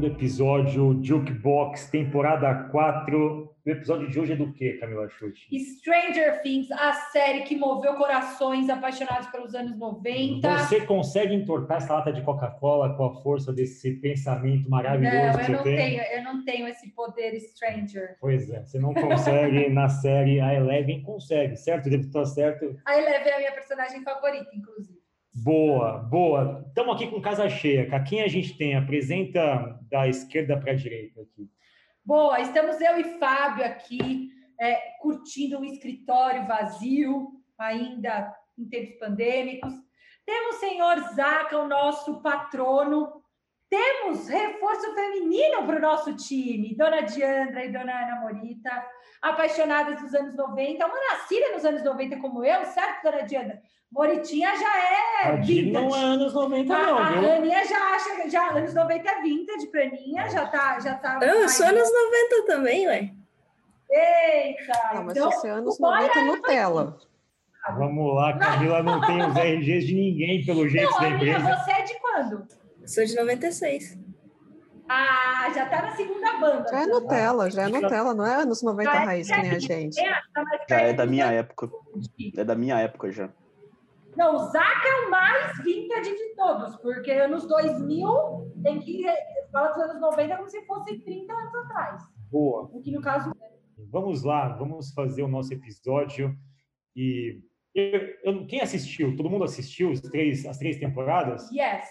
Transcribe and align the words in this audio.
segundo 0.00 0.06
episódio 0.06 0.98
Jukebox, 1.02 1.90
temporada 1.90 2.54
4. 2.70 3.54
O 3.66 3.70
episódio 3.70 4.08
de 4.08 4.18
hoje 4.18 4.32
é 4.32 4.36
do 4.36 4.50
quê, 4.54 4.78
Camila 4.80 5.06
Chute? 5.10 5.46
Stranger 5.58 6.40
Things, 6.40 6.72
a 6.72 6.92
série 7.12 7.42
que 7.42 7.54
moveu 7.54 7.94
corações 7.94 8.70
apaixonados 8.70 9.28
pelos 9.28 9.54
anos 9.54 9.76
90. 9.76 10.48
Você 10.60 10.80
consegue 10.86 11.34
entortar 11.34 11.76
essa 11.76 11.92
lata 11.92 12.12
de 12.14 12.22
Coca-Cola 12.22 12.96
com 12.96 13.04
a 13.04 13.22
força 13.22 13.52
desse 13.52 13.92
pensamento 13.96 14.70
maravilhoso 14.70 15.16
não, 15.16 15.32
que 15.32 15.40
eu 15.40 15.44
você 15.44 15.52
não 15.52 15.62
tem? 15.64 15.76
tenho, 15.76 16.02
eu 16.02 16.24
não 16.24 16.44
tenho 16.44 16.68
esse 16.68 16.90
poder 16.94 17.38
Stranger. 17.38 18.16
Pois 18.20 18.48
é, 18.48 18.62
você 18.64 18.78
não 18.78 18.94
consegue 18.94 19.68
na 19.70 19.90
série, 19.90 20.40
a 20.40 20.54
Eleven 20.54 21.02
consegue, 21.02 21.56
certo? 21.56 21.90
Devo 21.90 22.04
estar 22.04 22.24
certo? 22.24 22.74
A 22.86 22.98
Eleven 22.98 23.32
é 23.32 23.34
a 23.34 23.38
minha 23.38 23.52
personagem 23.52 24.02
favorita, 24.02 24.48
inclusive. 24.54 24.99
Boa, 25.32 25.98
boa. 25.98 26.64
Estamos 26.66 26.96
aqui 26.96 27.06
com 27.06 27.20
casa 27.20 27.48
cheia. 27.48 27.88
Quem 28.02 28.20
a 28.20 28.26
gente 28.28 28.58
tem? 28.58 28.76
Apresenta 28.76 29.78
da 29.88 30.08
esquerda 30.08 30.58
para 30.58 30.72
a 30.72 30.76
direita 30.76 31.20
aqui. 31.20 31.48
Boa, 32.04 32.40
estamos 32.40 32.80
eu 32.80 32.98
e 32.98 33.18
Fábio 33.18 33.64
aqui, 33.64 34.28
é, 34.60 34.74
curtindo 35.00 35.60
um 35.60 35.64
escritório 35.64 36.48
vazio, 36.48 37.28
ainda 37.56 38.34
em 38.58 38.68
tempos 38.68 38.98
pandêmicos. 38.98 39.72
Temos 40.26 40.56
o 40.56 40.58
senhor 40.58 40.98
Zaca, 41.14 41.58
o 41.58 41.68
nosso 41.68 42.20
patrono. 42.22 43.22
Temos 43.68 44.26
reforço 44.26 44.92
feminino 44.94 45.64
para 45.64 45.76
o 45.76 45.80
nosso 45.80 46.16
time, 46.16 46.74
Dona 46.74 47.02
Diandra 47.02 47.64
e 47.64 47.70
Dona 47.70 48.02
Ana 48.02 48.20
Morita, 48.20 48.84
apaixonadas 49.22 50.02
dos 50.02 50.12
anos 50.12 50.34
90, 50.34 50.84
uma 50.84 51.00
nascida 51.12 51.52
nos 51.52 51.64
anos 51.64 51.84
90 51.84 52.18
como 52.18 52.44
eu, 52.44 52.64
certo, 52.64 53.04
Dona 53.04 53.22
Diandra? 53.22 53.62
Moritinha 53.92 54.54
já 54.56 54.78
é 54.78 55.28
a 55.28 55.36
vintage. 55.36 55.70
não 55.72 55.94
é 55.96 56.00
anos 56.00 56.32
90, 56.32 56.72
A, 56.74 56.86
não, 56.86 56.98
a 56.98 57.10
viu? 57.10 57.32
Aninha 57.32 57.64
já 57.66 57.76
acha, 57.94 58.30
já 58.30 58.50
anos 58.50 58.72
90 58.72 59.10
é 59.10 59.20
vintage 59.22 59.66
pra 59.66 59.82
Aninha, 59.82 60.28
já 60.30 60.46
tá, 60.46 60.78
já 60.78 60.94
tá. 60.94 61.18
Eu 61.22 61.48
sou 61.48 61.66
mais- 61.66 61.76
anos 61.76 61.90
90 61.92 62.46
também, 62.46 62.86
ué. 62.86 63.10
Eita! 63.90 64.94
Não, 64.94 65.04
mas 65.04 65.16
então, 65.16 65.30
se 65.32 65.38
você 65.40 65.48
é 65.48 65.50
anos 65.50 65.76
o 65.76 65.80
boy 65.82 65.90
90 66.02 66.18
é- 66.18 66.24
Nutella. 66.24 66.98
Vamos 67.76 68.14
lá, 68.14 68.38
Camila 68.38 68.82
não 68.82 69.00
tem 69.02 69.22
os 69.26 69.34
RGs 69.36 69.86
de 69.86 69.94
ninguém, 69.94 70.44
pelo 70.46 70.68
jeito 70.68 70.90
Não, 70.92 71.00
da 71.00 71.06
Aninha, 71.08 71.36
empresa. 71.38 71.56
você 71.64 71.70
é 71.72 71.82
de 71.82 72.00
quando? 72.00 72.46
Sou 72.86 73.04
de 73.04 73.14
96. 73.16 73.98
Ah, 74.88 75.50
já 75.54 75.66
tá 75.66 75.82
na 75.82 75.94
segunda 75.96 76.32
banda. 76.38 76.68
Já 76.70 76.82
é 76.82 76.86
Nutella, 76.86 77.50
já 77.50 77.62
é 77.62 77.68
Nutella, 77.68 78.14
não 78.14 78.26
é 78.26 78.34
anos 78.42 78.62
90 78.62 78.90
Já 78.92 79.02
é 79.02 79.04
raiz 79.04 79.26
que 79.30 79.36
nem 79.42 79.50
a 79.50 79.58
gente. 79.58 80.00
É, 80.00 80.12
tá 80.32 80.44
Já 80.68 80.80
é 80.80 80.92
da 80.92 81.06
minha 81.06 81.26
época. 81.26 81.68
20. 81.94 82.40
É 82.40 82.44
da 82.44 82.54
minha 82.54 82.78
época 82.80 83.10
já. 83.12 83.28
Não, 84.20 84.34
o 84.34 84.38
Zaca 84.50 84.86
é 84.86 85.06
o 85.06 85.10
mais 85.10 85.56
vintage 85.64 86.14
de 86.14 86.34
todos, 86.36 86.76
porque 86.76 87.10
anos 87.10 87.48
2000 87.48 88.52
tem 88.62 88.78
que 88.78 89.02
fala 89.50 89.68
dos 89.72 89.82
anos 89.82 89.98
90 89.98 90.36
como 90.36 90.46
se 90.50 90.60
fosse 90.66 90.98
30 90.98 91.32
anos 91.32 91.54
atrás. 91.54 92.02
Boa. 92.30 92.68
O 92.70 92.82
que 92.82 92.90
no 92.92 93.00
caso 93.00 93.32
Vamos 93.90 94.22
lá, 94.22 94.50
vamos 94.58 94.92
fazer 94.92 95.22
o 95.22 95.28
nosso 95.28 95.54
episódio. 95.54 96.36
E 96.94 97.40
eu- 97.74 98.14
eu- 98.22 98.46
quem 98.46 98.60
assistiu? 98.60 99.16
Todo 99.16 99.30
mundo 99.30 99.44
assistiu 99.44 99.90
os 99.90 100.02
três, 100.02 100.44
as 100.44 100.58
três 100.58 100.78
temporadas? 100.78 101.50
Yes. 101.50 101.86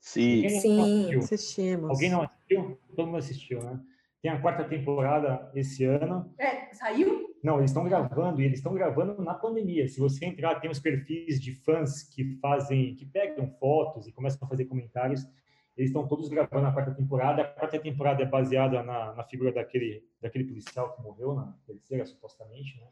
Sim. 0.00 0.46
Sim. 0.50 0.80
assistiu? 0.82 1.18
Assistimos. 1.20 1.90
Alguém 1.90 2.10
não 2.10 2.20
assistiu? 2.22 2.78
Todo 2.94 3.06
mundo 3.06 3.16
assistiu, 3.16 3.62
né? 3.62 3.80
Tem 4.22 4.30
a 4.30 4.40
quarta 4.40 4.64
temporada 4.64 5.50
esse 5.54 5.84
ano. 5.84 6.32
É, 6.38 6.72
saiu? 6.74 7.30
Não, 7.42 7.58
eles 7.58 7.70
estão 7.70 7.84
gravando 7.84 8.40
e 8.40 8.44
eles 8.44 8.58
estão 8.58 8.74
gravando 8.74 9.22
na 9.22 9.32
pandemia. 9.32 9.88
Se 9.88 9.98
você 9.98 10.26
entrar, 10.26 10.60
tem 10.60 10.70
os 10.70 10.78
perfis 10.78 11.40
de 11.40 11.54
fãs 11.54 12.02
que 12.02 12.36
fazem, 12.38 12.94
que 12.94 13.06
pegam 13.06 13.50
fotos 13.58 14.06
e 14.06 14.12
começam 14.12 14.44
a 14.44 14.48
fazer 14.48 14.66
comentários. 14.66 15.26
Eles 15.74 15.88
estão 15.90 16.06
todos 16.06 16.28
gravando 16.28 16.66
a 16.66 16.72
quarta 16.72 16.94
temporada. 16.94 17.42
A 17.42 17.46
quarta 17.46 17.78
temporada 17.78 18.22
é 18.22 18.26
baseada 18.26 18.82
na, 18.82 19.14
na 19.14 19.24
figura 19.24 19.50
daquele, 19.50 20.04
daquele 20.20 20.44
policial 20.44 20.94
que 20.94 21.02
morreu 21.02 21.34
na 21.34 21.54
terceira, 21.66 22.04
supostamente, 22.04 22.78
né? 22.78 22.88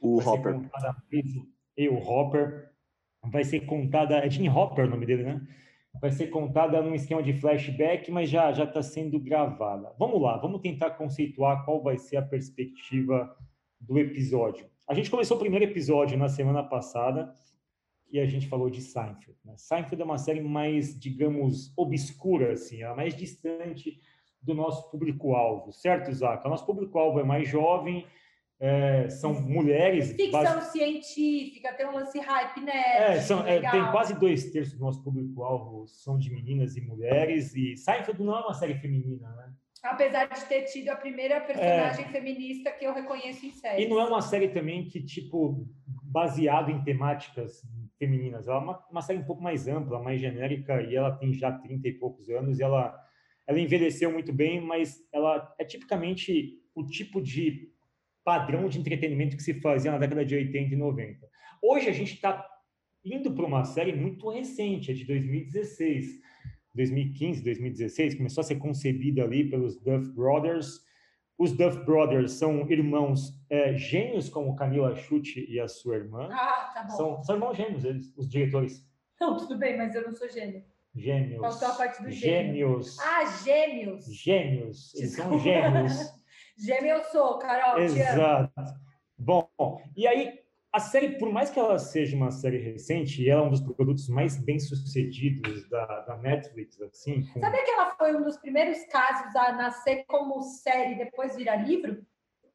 O 0.00 0.16
Vai 0.16 0.24
ser 0.24 0.30
Hopper. 0.30 0.52
contada 0.54 0.96
e 1.76 1.88
o 1.88 1.96
Hopper. 1.96 2.72
Vai 3.24 3.44
ser 3.44 3.60
contada, 3.60 4.16
é 4.16 4.28
Jim 4.28 4.48
Hopper 4.48 4.86
o 4.86 4.90
nome 4.90 5.06
dele, 5.06 5.22
né? 5.22 5.46
Vai 6.00 6.10
ser 6.10 6.28
contada 6.28 6.80
num 6.82 6.94
esquema 6.94 7.22
de 7.22 7.32
flashback, 7.34 8.10
mas 8.10 8.28
já 8.28 8.52
já 8.52 8.64
está 8.64 8.82
sendo 8.82 9.20
gravada. 9.20 9.94
Vamos 9.98 10.20
lá, 10.20 10.36
vamos 10.38 10.60
tentar 10.60 10.90
conceituar 10.92 11.64
qual 11.64 11.82
vai 11.82 11.98
ser 11.98 12.16
a 12.16 12.22
perspectiva 12.22 13.36
do 13.80 13.98
episódio. 13.98 14.66
A 14.88 14.94
gente 14.94 15.10
começou 15.10 15.36
o 15.36 15.40
primeiro 15.40 15.64
episódio 15.64 16.18
na 16.18 16.28
semana 16.28 16.62
passada 16.62 17.32
e 18.10 18.20
a 18.20 18.26
gente 18.26 18.46
falou 18.46 18.68
de 18.68 18.80
Seinfeld. 18.80 19.38
Né? 19.44 19.54
Seinfeld 19.56 20.02
é 20.02 20.04
uma 20.04 20.18
série 20.18 20.40
mais, 20.40 20.98
digamos, 20.98 21.72
obscura, 21.76 22.52
assim, 22.52 22.82
ela 22.82 22.92
é 22.92 22.96
mais 22.96 23.14
distante 23.14 23.98
do 24.42 24.54
nosso 24.54 24.90
público-alvo, 24.90 25.72
certo, 25.72 26.12
Zaca? 26.12 26.46
O 26.46 26.50
nosso 26.50 26.66
público-alvo 26.66 27.20
é 27.20 27.24
mais 27.24 27.48
jovem, 27.48 28.04
é, 28.62 29.08
são 29.10 29.34
mulheres. 29.42 30.12
Ficção 30.12 30.30
basi- 30.30 30.70
científica, 30.70 31.72
tem 31.74 31.84
um 31.84 31.90
lance 31.90 32.16
hype 32.20 32.60
nerd. 32.60 33.02
é, 33.02 33.20
são, 33.20 33.44
é, 33.44 33.60
tem 33.60 33.90
quase 33.90 34.14
dois 34.18 34.52
terços 34.52 34.74
do 34.74 34.80
nosso 34.84 35.02
público-alvo 35.02 35.84
são 35.88 36.16
de 36.16 36.30
meninas 36.30 36.76
e 36.76 36.80
mulheres, 36.80 37.56
e 37.56 37.76
Seinfeld 37.76 38.22
não 38.22 38.36
é 38.36 38.40
uma 38.40 38.54
série 38.54 38.76
feminina, 38.76 39.28
né? 39.34 39.52
Apesar 39.82 40.26
de 40.26 40.44
ter 40.44 40.62
tido 40.62 40.90
a 40.90 40.96
primeira 40.96 41.40
personagem 41.40 42.04
feminista 42.04 42.70
que 42.70 42.84
eu 42.84 42.94
reconheço 42.94 43.44
em 43.44 43.50
série. 43.50 43.82
E 43.82 43.88
não 43.88 43.98
é 44.00 44.04
uma 44.04 44.22
série 44.22 44.48
também 44.50 44.84
que, 44.84 45.02
tipo, 45.02 45.66
baseado 46.04 46.70
em 46.70 46.84
temáticas 46.84 47.62
femininas. 47.98 48.46
Ela 48.46 48.58
é 48.58 48.60
uma, 48.60 48.86
uma 48.88 49.02
série 49.02 49.18
um 49.18 49.24
pouco 49.24 49.42
mais 49.42 49.66
ampla, 49.66 50.00
mais 50.00 50.20
genérica, 50.20 50.80
e 50.82 50.94
ela 50.94 51.10
tem 51.10 51.34
já 51.34 51.50
30 51.50 51.88
e 51.88 51.92
poucos 51.94 52.30
anos, 52.30 52.60
e 52.60 52.62
ela, 52.62 52.96
ela 53.44 53.58
envelheceu 53.58 54.12
muito 54.12 54.32
bem, 54.32 54.60
mas 54.60 55.04
ela 55.12 55.52
é 55.58 55.64
tipicamente 55.64 56.60
o 56.76 56.86
tipo 56.86 57.20
de 57.20 57.71
padrão 58.24 58.68
de 58.68 58.78
entretenimento 58.78 59.36
que 59.36 59.42
se 59.42 59.54
fazia 59.60 59.92
na 59.92 59.98
década 59.98 60.24
de 60.24 60.34
80 60.34 60.74
e 60.74 60.76
90. 60.76 61.28
Hoje 61.62 61.88
a 61.88 61.92
gente 61.92 62.14
está 62.14 62.46
indo 63.04 63.32
para 63.32 63.46
uma 63.46 63.64
série 63.64 63.94
muito 63.94 64.28
recente, 64.30 64.90
é 64.90 64.94
de 64.94 65.04
2016. 65.04 66.20
2015, 66.74 67.44
2016, 67.44 68.14
começou 68.14 68.40
a 68.40 68.44
ser 68.44 68.56
concebida 68.56 69.22
ali 69.22 69.48
pelos 69.50 69.78
Duff 69.78 70.08
Brothers, 70.14 70.80
os 71.42 71.52
Duff 71.52 71.84
Brothers 71.84 72.32
são 72.34 72.70
irmãos 72.70 73.32
é, 73.50 73.76
gêmeos, 73.76 74.28
como 74.28 74.54
Camila 74.54 74.94
Chute 74.94 75.44
e 75.50 75.58
a 75.58 75.66
sua 75.66 75.96
irmã. 75.96 76.28
Ah, 76.30 76.70
tá 76.72 76.84
bom. 76.84 76.96
São, 76.96 77.24
são 77.24 77.34
irmãos 77.34 77.56
gêmeos, 77.56 77.84
eles, 77.84 78.12
os 78.16 78.28
diretores. 78.28 78.86
Não, 79.20 79.36
tudo 79.36 79.58
bem, 79.58 79.76
mas 79.76 79.94
eu 79.94 80.02
não 80.02 80.14
sou 80.14 80.28
gênio. 80.28 80.62
Gêmeos. 80.94 81.40
Faltou 81.40 81.68
a 81.68 81.74
parte 81.74 82.02
do 82.02 82.10
gêmeo. 82.10 82.54
Gêmeos. 82.54 82.98
Ah, 83.00 83.24
gêmeos. 83.44 84.04
Gêmeos. 84.14 84.94
Eles 84.94 85.12
são 85.14 85.38
gêmeos. 85.40 85.92
Gêmeo 86.56 86.96
eu 86.96 87.04
sou, 87.04 87.38
Carol. 87.38 87.80
Exato. 87.80 88.52
Bom, 89.18 89.48
e 89.96 90.06
aí, 90.06 90.38
a 90.72 90.80
série, 90.80 91.18
por 91.18 91.30
mais 91.32 91.50
que 91.50 91.58
ela 91.58 91.78
seja 91.78 92.16
uma 92.16 92.30
série 92.30 92.58
recente, 92.58 93.22
e 93.22 93.28
ela 93.30 93.42
é 93.42 93.44
um 93.44 93.50
dos 93.50 93.60
produtos 93.60 94.08
mais 94.08 94.36
bem-sucedidos 94.36 95.68
da, 95.68 96.00
da 96.00 96.16
Netflix, 96.16 96.80
assim, 96.80 97.24
com- 97.26 97.40
Sabe 97.40 97.62
que 97.62 97.70
ela 97.70 97.94
foi 97.96 98.16
um 98.16 98.22
dos 98.22 98.36
primeiros 98.38 98.84
casos 98.86 99.34
a 99.36 99.52
nascer 99.52 100.04
como 100.06 100.42
série 100.42 100.94
e 100.94 100.98
depois 100.98 101.36
virar 101.36 101.56
livro? 101.56 102.04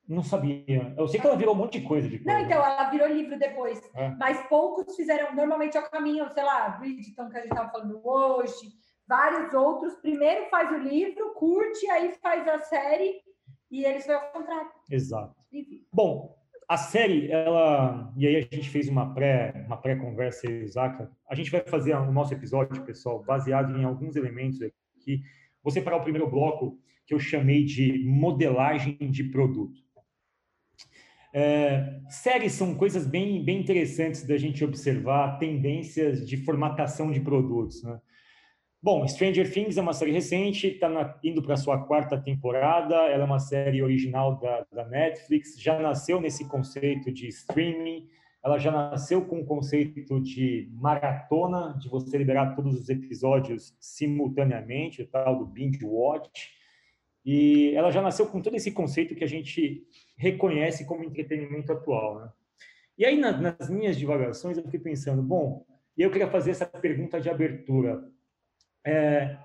não 0.08 0.24
sabia. 0.24 0.94
Eu 0.98 1.06
sei 1.08 1.20
que 1.20 1.28
ela 1.28 1.36
virou 1.36 1.54
um 1.54 1.58
monte 1.58 1.80
de 1.80 1.86
coisa 1.86 2.08
depois. 2.08 2.26
Não, 2.26 2.36
né? 2.42 2.44
então, 2.44 2.64
ela 2.64 2.90
virou 2.90 3.08
livro 3.10 3.38
depois. 3.38 3.82
É. 3.94 4.10
Mas 4.12 4.42
poucos 4.48 4.96
fizeram, 4.96 5.36
normalmente 5.36 5.76
é 5.76 5.82
o 5.82 5.90
caminho, 5.90 6.30
sei 6.32 6.44
lá, 6.44 6.70
Bridgeton, 6.70 7.30
que 7.30 7.38
a 7.38 7.42
gente 7.42 7.52
estava 7.52 7.70
falando 7.70 8.00
hoje, 8.08 8.70
vários 9.06 9.54
outros. 9.54 9.96
Primeiro 9.96 10.50
faz 10.50 10.72
o 10.72 10.78
livro, 10.78 11.34
curte, 11.34 11.90
aí 11.90 12.14
faz 12.22 12.48
a 12.48 12.60
série, 12.60 13.22
e 13.70 13.84
eles 13.84 14.06
foi 14.06 14.16
ao 14.16 14.32
contrário. 14.32 14.72
Exato. 14.90 15.36
Enfim. 15.52 15.82
Bom, 15.92 16.38
a 16.68 16.78
série, 16.78 17.32
ela. 17.32 18.14
E 18.18 18.28
aí 18.28 18.36
a 18.38 18.56
gente 18.56 18.70
fez 18.70 18.90
uma 18.90 19.14
pré, 19.14 19.64
uma 19.66 19.78
pré-conversa 19.78 20.48
aí, 20.48 20.68
Zaca. 20.68 21.10
A 21.30 21.36
gente 21.36 21.50
vai 21.50 21.62
fazer 21.62 21.96
o 21.96 22.12
nosso 22.12 22.34
episódio, 22.34 22.84
pessoal, 22.84 23.24
baseado 23.24 23.78
em 23.78 23.86
alguns 23.86 24.16
elementos 24.16 24.60
aqui. 24.62 25.22
Vou 25.64 25.72
separar 25.72 25.98
o 25.98 26.04
primeiro 26.04 26.30
bloco, 26.30 26.78
que 27.06 27.14
eu 27.14 27.20
chamei 27.20 27.64
de 27.64 28.04
modelagem 28.06 28.98
de 28.98 29.24
produto. 29.26 29.82
É, 31.34 32.02
séries 32.10 32.54
são 32.54 32.76
coisas 32.76 33.06
bem, 33.06 33.44
bem 33.44 33.60
interessantes 33.62 34.26
da 34.26 34.38
gente 34.38 34.64
observar, 34.66 35.38
tendências 35.40 36.28
de 36.28 36.36
formatação 36.38 37.12
de 37.12 37.22
produtos. 37.22 37.84
Né? 37.84 38.00
Bom, 38.80 39.08
Stranger 39.08 39.52
Things 39.52 39.76
é 39.76 39.82
uma 39.82 39.92
série 39.92 40.12
recente, 40.12 40.68
está 40.68 41.20
indo 41.24 41.42
para 41.42 41.58
sua 41.58 41.84
quarta 41.86 42.16
temporada. 42.16 42.96
Ela 42.96 43.24
é 43.24 43.26
uma 43.26 43.40
série 43.40 43.82
original 43.82 44.40
da, 44.40 44.68
da 44.72 44.86
Netflix, 44.86 45.60
já 45.60 45.80
nasceu 45.80 46.22
nesse 46.22 46.48
conceito 46.48 47.12
de 47.12 47.28
streaming. 47.28 48.08
Ela 48.46 48.60
já 48.60 48.72
nasceu 48.72 49.26
com 49.26 49.42
o 49.42 49.46
conceito 49.46 50.22
de 50.22 50.70
maratona, 50.74 51.76
de 51.80 51.90
você 51.90 52.18
liberar 52.20 52.56
todos 52.56 52.80
os 52.80 52.88
episódios 52.88 53.76
simultaneamente, 53.80 55.02
o 55.02 55.08
tal 55.08 55.40
do 55.40 55.46
binge 55.46 55.84
watch. 55.84 56.52
E 57.26 57.74
ela 57.76 57.92
já 57.92 58.02
nasceu 58.02 58.28
com 58.28 58.40
todo 58.40 58.56
esse 58.56 58.72
conceito 58.72 59.16
que 59.16 59.24
a 59.24 59.28
gente 59.28 59.86
reconhece 60.16 60.86
como 60.86 61.04
entretenimento 61.04 61.74
atual. 61.74 62.20
Né? 62.20 62.30
E 63.00 63.06
aí, 63.06 63.18
na, 63.18 63.32
nas 63.32 63.70
minhas 63.70 63.98
divagações, 63.98 64.56
eu 64.56 64.64
fiquei 64.64 64.80
pensando, 64.80 65.22
bom, 65.24 65.66
eu 65.98 66.12
queria 66.12 66.30
fazer 66.30 66.52
essa 66.52 66.66
pergunta 66.66 67.20
de 67.20 67.28
abertura. 67.28 68.16
É, 68.88 69.36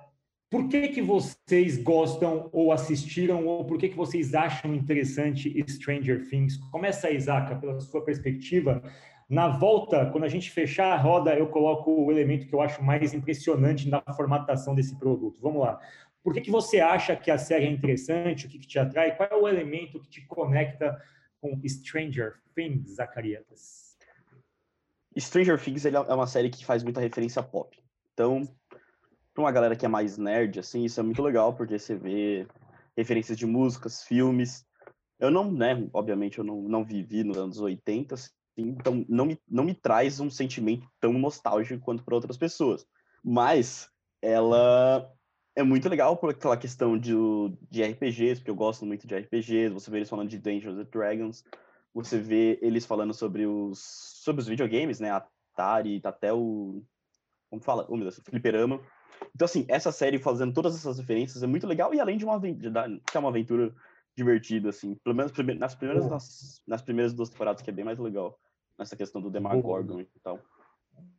por 0.49 0.69
que, 0.69 0.87
que 0.87 1.03
vocês 1.03 1.77
gostam 1.83 2.49
ou 2.53 2.71
assistiram, 2.71 3.45
ou 3.45 3.65
por 3.65 3.77
que, 3.77 3.89
que 3.89 3.97
vocês 3.97 4.35
acham 4.35 4.73
interessante 4.73 5.53
Stranger 5.69 6.29
Things? 6.29 6.59
Começa 6.71 7.09
aí, 7.09 7.17
Isaac, 7.17 7.61
pela 7.61 7.81
sua 7.81 8.05
perspectiva. 8.05 8.81
Na 9.29 9.49
volta, 9.49 10.07
quando 10.13 10.23
a 10.23 10.29
gente 10.29 10.49
fechar 10.49 10.93
a 10.93 10.97
roda, 10.97 11.35
eu 11.35 11.49
coloco 11.49 11.91
o 11.91 12.13
elemento 12.13 12.47
que 12.47 12.55
eu 12.55 12.61
acho 12.61 12.85
mais 12.85 13.13
impressionante 13.13 13.89
na 13.89 14.01
formatação 14.15 14.77
desse 14.77 14.97
produto. 14.97 15.41
Vamos 15.43 15.63
lá. 15.63 15.81
Por 16.23 16.33
que, 16.33 16.41
que 16.41 16.51
você 16.51 16.79
acha 16.79 17.17
que 17.17 17.31
a 17.31 17.39
série 17.39 17.65
é 17.65 17.71
interessante? 17.71 18.47
O 18.47 18.49
que, 18.49 18.61
que 18.61 18.69
te 18.69 18.79
atrai? 18.79 19.17
Qual 19.17 19.29
é 19.29 19.35
o 19.35 19.49
elemento 19.49 19.99
que 19.99 20.09
te 20.09 20.25
conecta 20.27 21.03
com 21.41 21.61
Stranger 21.67 22.35
Things, 22.55 22.95
Zacarias? 22.95 23.97
Stranger 25.19 25.61
Things 25.61 25.85
é 25.85 26.15
uma 26.15 26.29
série 26.29 26.49
que 26.49 26.65
faz 26.65 26.85
muita 26.85 27.01
referência 27.01 27.43
pop. 27.43 27.77
Então, 28.13 28.47
para 29.35 29.43
uma 29.43 29.53
galera 29.53 29.77
que 29.77 29.87
é 29.87 29.89
mais 29.89 30.19
nerd, 30.19 30.59
assim, 30.61 30.85
isso 30.85 31.01
é 31.01 31.03
muito 31.03 31.23
legal, 31.23 31.55
porque 31.55 31.79
você 31.79 31.95
vê 31.95 32.47
referências 32.97 33.39
de 33.39 33.47
músicas, 33.47 34.03
filmes. 34.03 34.65
Eu 35.19 35.31
não, 35.31 35.51
né, 35.51 35.89
obviamente 35.93 36.39
eu 36.39 36.45
não, 36.45 36.63
não 36.63 36.85
vivi 36.85 37.25
nos 37.25 37.39
anos 37.39 37.61
80, 37.61 38.15
assim, 38.15 38.31
então 38.59 39.05
não 39.09 39.27
me, 39.27 39.39
não 39.49 39.65
me 39.65 39.75
traz 39.75 40.21
um 40.21 40.31
sentimento 40.31 40.87
tão 41.01 41.13
nostálgico 41.15 41.83
quanto 41.83 42.05
para 42.05 42.15
outras 42.15 42.37
pessoas. 42.37 42.87
Mas 43.25 43.89
ela 44.21 45.11
é 45.55 45.63
muito 45.63 45.89
legal 45.89 46.17
por 46.17 46.31
aquela 46.31 46.57
questão 46.57 46.99
de, 46.99 47.15
de 47.71 47.83
RPGs, 47.83 48.41
porque 48.41 48.51
eu 48.51 48.55
gosto 48.55 48.85
muito 48.85 49.07
de 49.07 49.15
RPGs, 49.15 49.73
você 49.73 49.91
vê 49.91 49.99
eles 49.99 50.11
falando 50.11 50.29
de 50.29 50.39
Dungeons 50.39 50.79
and 50.79 50.89
Dragons, 50.91 51.45
você 51.95 52.19
vê 52.19 52.59
eles 52.63 52.87
falando 52.87 53.13
sobre 53.13 53.47
os, 53.47 53.79
sobre 54.23 54.41
os 54.41 54.49
videogames, 54.49 54.99
né, 54.99 55.11
Atari, 55.11 56.01
até 56.05 56.33
o... 56.33 56.83
como 57.51 57.63
fala? 57.63 57.87
Oh, 57.89 57.97
meu 57.97 58.05
Deus, 58.05 58.21
Fliperama. 58.25 58.81
Então, 59.35 59.47
assim, 59.47 59.65
essa 59.69 59.91
série 59.91 60.19
fazendo 60.19 60.53
todas 60.53 60.75
essas 60.75 60.99
referências 60.99 61.43
é 61.43 61.47
muito 61.47 61.67
legal, 61.67 61.95
e 61.95 62.01
além 62.01 62.19
de 62.19 62.25
uma, 62.25 62.39
de, 62.39 62.55
que 62.55 63.17
é 63.17 63.21
uma 63.21 63.29
aventura 63.29 63.75
divertida, 64.17 64.69
assim, 64.69 64.95
pelo 64.97 65.17
menos 65.17 65.33
nas 65.59 65.75
primeiras, 65.75 66.09
nas, 66.09 66.63
nas 66.67 66.83
primeiras 66.83 67.15
duas 67.15 67.31
temporadas, 67.31 67.63
que 67.63 67.71
é 67.71 67.73
bem 67.73 67.85
mais 67.85 67.99
legal, 67.99 68.39
nessa 68.79 68.97
questão 68.97 69.21
do 69.21 69.31
Demogorgon 69.31 70.01
e 70.01 70.07
tal. 70.23 70.39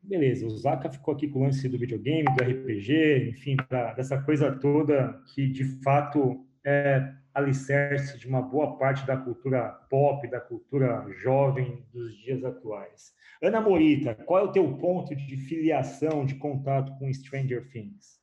Beleza, 0.01 0.45
o 0.45 0.49
Zaka 0.49 0.91
ficou 0.91 1.13
aqui 1.13 1.27
com 1.27 1.39
o 1.39 1.43
lance 1.43 1.67
do 1.67 1.77
videogame, 1.77 2.25
do 2.35 2.43
RPG, 2.43 3.29
enfim, 3.29 3.55
da, 3.69 3.93
dessa 3.93 4.21
coisa 4.21 4.51
toda 4.51 5.21
que, 5.33 5.47
de 5.47 5.63
fato, 5.81 6.45
é 6.63 7.13
alicerce 7.33 8.17
de 8.17 8.27
uma 8.27 8.41
boa 8.41 8.77
parte 8.77 9.05
da 9.05 9.17
cultura 9.17 9.69
pop, 9.89 10.27
da 10.27 10.39
cultura 10.39 11.05
jovem 11.21 11.85
dos 11.91 12.15
dias 12.17 12.43
atuais. 12.43 13.13
Ana 13.41 13.59
Morita, 13.59 14.13
qual 14.13 14.39
é 14.39 14.43
o 14.43 14.51
teu 14.51 14.77
ponto 14.77 15.15
de 15.15 15.37
filiação, 15.37 16.25
de 16.25 16.35
contato 16.35 16.97
com 16.97 17.11
Stranger 17.11 17.69
Things? 17.71 18.21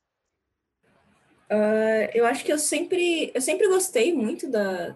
Uh, 1.51 2.07
eu 2.13 2.25
acho 2.25 2.45
que 2.45 2.51
eu 2.51 2.57
sempre, 2.57 3.29
eu 3.35 3.41
sempre 3.41 3.67
gostei 3.67 4.13
muito 4.13 4.49
da, 4.49 4.95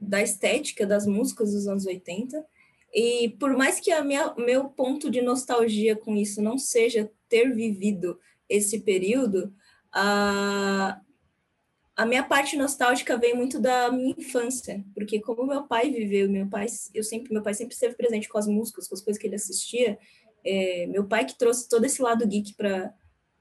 da 0.00 0.22
estética 0.22 0.86
das 0.86 1.06
músicas 1.06 1.52
dos 1.52 1.68
anos 1.68 1.84
80. 1.84 2.44
E 2.94 3.30
por 3.40 3.56
mais 3.56 3.80
que 3.80 3.90
a 3.90 4.02
minha, 4.02 4.34
meu 4.36 4.64
ponto 4.64 5.10
de 5.10 5.20
nostalgia 5.20 5.94
com 5.94 6.16
isso 6.16 6.40
não 6.40 6.56
seja 6.56 7.10
ter 7.28 7.52
vivido 7.52 8.18
esse 8.48 8.80
período, 8.80 9.52
a, 9.92 11.00
a 11.96 12.04
minha 12.04 12.24
parte 12.24 12.56
nostálgica 12.56 13.16
vem 13.16 13.34
muito 13.34 13.60
da 13.60 13.90
minha 13.90 14.14
infância, 14.18 14.84
porque 14.94 15.20
como 15.20 15.46
meu 15.46 15.64
pai 15.64 15.90
viveu, 15.90 16.28
meu 16.28 16.48
pai, 16.48 16.66
eu 16.92 17.04
sempre, 17.04 17.32
meu 17.32 17.42
pai 17.42 17.54
sempre 17.54 17.74
esteve 17.74 17.94
presente 17.94 18.28
com 18.28 18.36
as 18.36 18.48
músicas, 18.48 18.88
com 18.88 18.94
as 18.94 19.00
coisas 19.00 19.20
que 19.20 19.26
ele 19.28 19.36
assistia. 19.36 19.98
É, 20.44 20.86
meu 20.86 21.06
pai 21.06 21.24
que 21.24 21.38
trouxe 21.38 21.68
todo 21.68 21.84
esse 21.84 22.02
lado 22.02 22.26
geek 22.26 22.54
para 22.54 22.92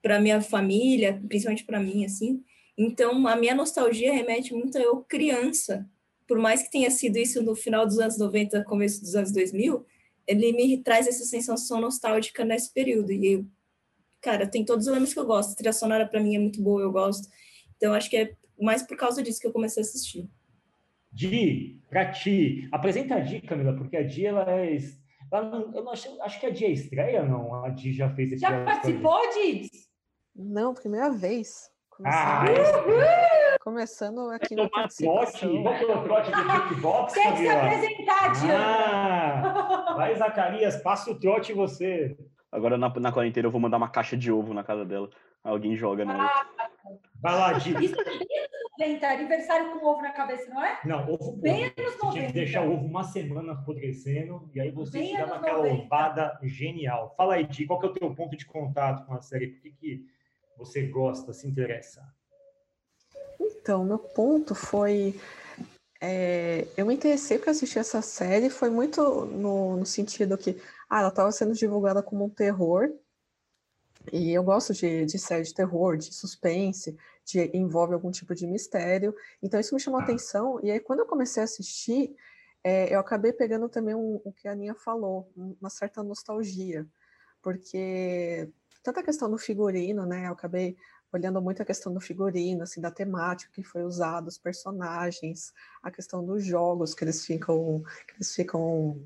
para 0.03 0.19
minha 0.19 0.41
família, 0.41 1.23
principalmente 1.29 1.63
para 1.63 1.79
mim, 1.79 2.03
assim. 2.03 2.44
Então, 2.77 3.25
a 3.25 3.38
minha 3.38 3.55
nostalgia 3.55 4.11
remete 4.11 4.53
muito 4.53 4.77
a 4.77 4.81
eu 4.81 4.97
criança, 4.97 5.89
por 6.27 6.38
mais 6.38 6.61
que 6.61 6.69
tenha 6.69 6.91
sido 6.91 7.17
isso 7.17 7.41
no 7.41 7.56
final 7.56 7.85
dos 7.85 7.97
anos 7.99 8.17
90, 8.17 8.65
começo 8.65 8.99
dos 8.99 9.15
anos 9.15 9.31
2000, 9.31 9.85
ele 10.27 10.51
me 10.51 10.77
traz 10.83 11.07
essa 11.07 11.23
sensação 11.23 11.79
nostálgica 11.79 12.44
nesse 12.44 12.73
período. 12.73 13.13
E, 13.13 13.33
eu, 13.33 13.45
cara, 14.19 14.45
tem 14.45 14.65
todos 14.65 14.85
os 14.85 14.91
elementos 14.91 15.13
que 15.13 15.19
eu 15.19 15.25
gosto. 15.25 15.53
A 15.53 15.56
trilha 15.56 15.71
sonora, 15.71 16.06
para 16.06 16.19
mim, 16.19 16.35
é 16.35 16.39
muito 16.39 16.61
boa, 16.61 16.81
eu 16.81 16.91
gosto. 16.91 17.29
Então, 17.77 17.94
acho 17.94 18.09
que 18.09 18.17
é 18.17 18.35
mais 18.59 18.83
por 18.83 18.97
causa 18.97 19.21
disso 19.21 19.39
que 19.39 19.47
eu 19.47 19.51
comecei 19.51 19.81
a 19.81 19.85
assistir. 19.85 20.29
Di, 21.11 21.79
pra 21.89 22.11
ti, 22.11 22.67
apresenta 22.71 23.15
a 23.15 23.19
Di, 23.19 23.41
Camila, 23.41 23.73
porque 23.73 23.97
a 23.97 24.03
Di, 24.03 24.25
ela 24.25 24.50
é... 24.50 24.77
Ela 25.31 25.50
não, 25.50 25.73
eu 25.73 25.83
não 25.83 25.91
acho, 25.91 26.21
acho 26.21 26.39
que 26.39 26.45
a 26.45 26.50
Di 26.50 26.65
é 26.65 26.71
estreia, 26.71 27.23
não? 27.23 27.63
A 27.63 27.69
Di 27.69 27.94
já 27.94 28.09
fez 28.09 28.31
esse 28.31 28.41
Já 28.41 28.63
participou, 28.65 29.19
Di? 29.31 29.69
Não, 30.35 30.73
primeira 30.73 31.11
vez. 31.11 31.71
Ah, 32.03 32.44
Começando 33.61 34.29
aqui 34.31 34.56
no 34.56 34.67
trote, 34.69 35.06
qual 35.06 35.25
que 35.77 35.85
é 35.85 35.95
o 35.95 36.03
trote 36.03 36.31
do 36.31 36.67
kickbox, 36.69 37.13
Tem 37.13 37.31
que 37.31 37.38
se 37.38 37.49
apresentar, 37.49 38.31
Diana. 38.33 39.41
Ah, 39.88 39.94
vai, 39.95 40.15
Zacarias, 40.15 40.77
passa 40.77 41.11
o 41.11 41.19
trote 41.19 41.53
você. 41.53 42.17
Agora, 42.51 42.77
na, 42.77 42.89
na 42.89 43.11
quarentena, 43.11 43.47
eu 43.47 43.51
vou 43.51 43.61
mandar 43.61 43.77
uma 43.77 43.89
caixa 43.89 44.17
de 44.17 44.31
ovo 44.31 44.53
na 44.53 44.63
casa 44.63 44.83
dela. 44.83 45.09
Alguém 45.44 45.75
joga 45.75 46.06
nela. 46.06 46.25
Ah, 46.25 46.69
vai 47.22 47.36
lá, 47.36 47.54
Di. 47.54 47.72
Isso 47.84 48.00
é 48.00 48.44
90, 48.80 49.07
aniversário 49.07 49.72
com 49.72 49.86
ovo 49.86 50.01
na 50.01 50.12
cabeça, 50.12 50.50
não 50.50 50.63
é? 50.63 50.80
Não, 50.86 51.10
ovo 51.12 51.34
bem 51.34 51.66
anos 51.66 51.98
90. 52.01 52.12
Tinha 52.12 52.28
que 52.28 52.34
deixar 52.34 52.66
o 52.66 52.74
ovo 52.74 52.86
uma 52.86 53.04
semana 53.04 53.54
apodrecendo 53.54 54.50
e 54.54 54.62
aí 54.62 54.72
você 54.72 55.00
bem 55.00 55.18
dava 55.18 55.36
aquela 55.36 55.60
90. 55.60 55.84
ovada 55.84 56.40
genial. 56.44 57.13
Fala 57.18 57.36
aí, 57.36 57.45
Di, 57.45 57.66
qual 57.66 57.80
que 57.80 57.86
é 57.86 57.90
o 57.90 57.94
teu 57.94 58.16
ponto 58.16 58.38
de 58.38 58.45
contato 58.45 59.06
com 59.06 59.13
a 59.13 59.22
série? 59.22 59.48
Por 59.48 59.62
que, 59.62 59.72
que 59.72 60.06
você 60.57 60.84
gosta, 60.88 61.34
se 61.34 61.48
interessa? 61.48 62.01
Então, 63.40 63.84
meu 63.84 64.00
ponto 64.00 64.56
foi. 64.56 65.19
É, 66.01 66.68
eu 66.75 66.86
me 66.86 66.94
interessei 66.94 67.38
para 67.38 67.51
assistir 67.51 67.80
essa 67.80 68.01
série, 68.01 68.50
foi 68.50 68.69
muito 68.69 69.25
no, 69.25 69.78
no 69.78 69.86
sentido 69.86 70.38
que 70.38 70.57
ah, 70.90 71.00
ela 71.00 71.07
estava 71.10 71.31
sendo 71.31 71.54
divulgada 71.54 72.04
como 72.04 72.25
um 72.25 72.30
terror, 72.30 72.90
e 74.11 74.31
eu 74.31 74.44
gosto 74.44 74.73
de, 74.73 75.05
de 75.05 75.17
série 75.17 75.44
de 75.44 75.53
terror, 75.53 75.97
de 75.97 76.13
suspense, 76.13 76.97
de 77.25 77.50
envolve 77.53 77.94
algum 77.94 78.11
tipo 78.11 78.35
de 78.35 78.45
mistério. 78.45 79.15
Então 79.41 79.59
isso 79.59 79.73
me 79.73 79.79
chamou 79.79 80.00
a 80.00 80.03
atenção. 80.03 80.59
E 80.61 80.71
aí 80.71 80.79
quando 80.79 81.00
eu 81.00 81.05
comecei 81.05 81.41
a 81.41 81.45
assistir, 81.45 82.15
é, 82.63 82.94
eu 82.94 82.99
acabei 82.99 83.33
pegando 83.33 83.69
também 83.69 83.95
um, 83.95 84.21
o 84.23 84.31
que 84.31 84.47
a 84.47 84.51
Aninha 84.51 84.75
falou, 84.75 85.31
uma 85.35 85.69
certa 85.69 86.01
nostalgia, 86.01 86.87
porque 87.42 88.49
tanta 88.81 89.04
questão 89.04 89.30
do 89.30 89.37
figurino, 89.37 90.06
né? 90.06 90.28
Eu 90.28 90.33
acabei 90.33 90.78
olhando 91.11 91.42
muito 91.42 91.61
a 91.61 91.66
questão 91.66 91.94
do 91.94 91.99
figurino, 91.99 92.63
assim, 92.63 92.81
da 92.81 92.89
temática 92.89 93.51
que 93.54 93.63
foi 93.63 93.83
usada, 93.83 94.28
os 94.28 94.37
personagens, 94.37 95.54
a 95.81 95.92
questão 95.92 96.25
dos 96.25 96.44
jogos 96.44 96.95
que 96.95 97.04
eles 97.04 97.25
ficam, 97.25 97.83
que 98.07 98.16
eles 98.16 98.33
ficam 98.33 98.99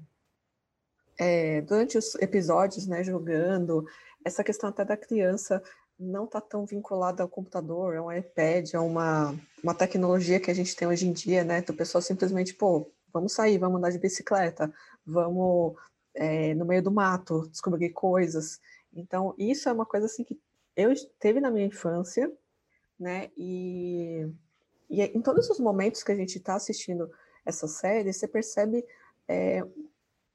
é, 1.17 1.61
durante 1.61 1.97
os 1.97 2.15
episódios, 2.15 2.87
né, 2.87 3.03
jogando, 3.03 3.85
essa 4.27 4.43
questão 4.43 4.69
até 4.69 4.83
da 4.85 4.97
criança 4.97 5.61
não 5.99 6.25
está 6.25 6.39
tão 6.39 6.65
vinculada 6.65 7.23
ao 7.23 7.29
computador, 7.29 7.95
a 7.95 8.03
um 8.03 8.11
iPad, 8.11 8.75
a 8.75 8.81
uma, 8.81 9.35
uma 9.63 9.73
tecnologia 9.73 10.39
que 10.39 10.51
a 10.51 10.53
gente 10.53 10.75
tem 10.75 10.87
hoje 10.87 11.07
em 11.07 11.11
dia, 11.11 11.43
né, 11.43 11.61
do 11.61 11.73
pessoal 11.73 12.01
simplesmente, 12.01 12.53
pô, 12.53 12.91
vamos 13.11 13.33
sair, 13.33 13.57
vamos 13.57 13.77
andar 13.77 13.89
de 13.89 13.97
bicicleta, 13.97 14.71
vamos 15.05 15.75
é, 16.13 16.53
no 16.53 16.65
meio 16.65 16.83
do 16.83 16.91
mato 16.91 17.47
descobrir 17.49 17.89
coisas. 17.89 18.59
Então, 18.93 19.33
isso 19.37 19.69
é 19.69 19.71
uma 19.71 19.85
coisa 19.85 20.05
assim 20.05 20.23
que 20.23 20.39
eu 20.75 20.93
teve 21.19 21.39
na 21.39 21.49
minha 21.49 21.65
infância, 21.65 22.31
né? 22.99 23.31
E, 23.35 24.27
e 24.89 25.01
em 25.01 25.21
todos 25.21 25.49
os 25.49 25.59
momentos 25.59 26.03
que 26.03 26.11
a 26.11 26.15
gente 26.15 26.37
está 26.37 26.55
assistindo 26.55 27.09
essa 27.45 27.67
série, 27.67 28.13
você 28.13 28.27
percebe 28.27 28.85
é, 29.27 29.63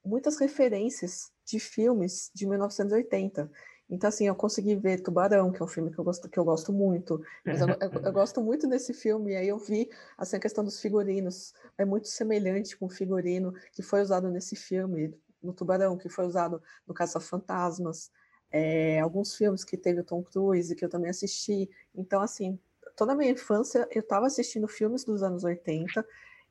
muitas 0.04 0.38
referências 0.38 1.30
de 1.44 1.60
filmes 1.60 2.30
de 2.34 2.46
1980. 2.46 3.50
Então, 3.92 4.08
assim, 4.08 4.26
eu 4.26 4.34
consegui 4.34 4.74
ver 4.74 5.00
Tubarão, 5.00 5.52
que 5.52 5.62
é 5.62 5.64
um 5.64 5.68
filme 5.68 5.92
que 5.92 5.98
eu 5.98 6.04
gosto, 6.04 6.28
que 6.28 6.38
eu 6.38 6.44
gosto 6.44 6.72
muito. 6.72 7.22
Eu, 7.44 7.88
eu, 7.88 8.02
eu, 8.06 8.12
gosto 8.12 8.40
muito 8.40 8.66
desse 8.66 8.92
filme, 8.92 9.32
e 9.32 9.36
aí 9.36 9.48
eu 9.48 9.58
vi 9.58 9.88
assim, 10.16 10.36
a 10.36 10.40
questão 10.40 10.64
dos 10.64 10.80
figurinos. 10.80 11.52
É 11.76 11.84
muito 11.84 12.08
semelhante 12.08 12.76
com 12.76 12.86
o 12.86 12.90
figurino 12.90 13.52
que 13.70 13.82
foi 13.82 14.00
usado 14.00 14.30
nesse 14.30 14.56
filme, 14.56 15.14
no 15.42 15.52
Tubarão, 15.52 15.96
que 15.96 16.08
foi 16.08 16.26
usado 16.26 16.60
no 16.86 16.94
Caça 16.94 17.20
Fantasmas 17.20 18.10
é, 18.52 19.00
alguns 19.00 19.34
filmes 19.34 19.64
que 19.64 19.76
teve 19.76 20.00
o 20.00 20.04
Tom 20.04 20.22
Cruise, 20.22 20.74
que 20.76 20.84
eu 20.84 20.88
também 20.88 21.10
assisti. 21.10 21.68
Então, 21.94 22.20
assim, 22.20 22.58
toda 22.94 23.12
a 23.12 23.16
minha 23.16 23.30
infância 23.30 23.88
eu 23.90 24.00
estava 24.00 24.26
assistindo 24.26 24.68
filmes 24.68 25.04
dos 25.04 25.22
anos 25.22 25.42
80, 25.42 26.06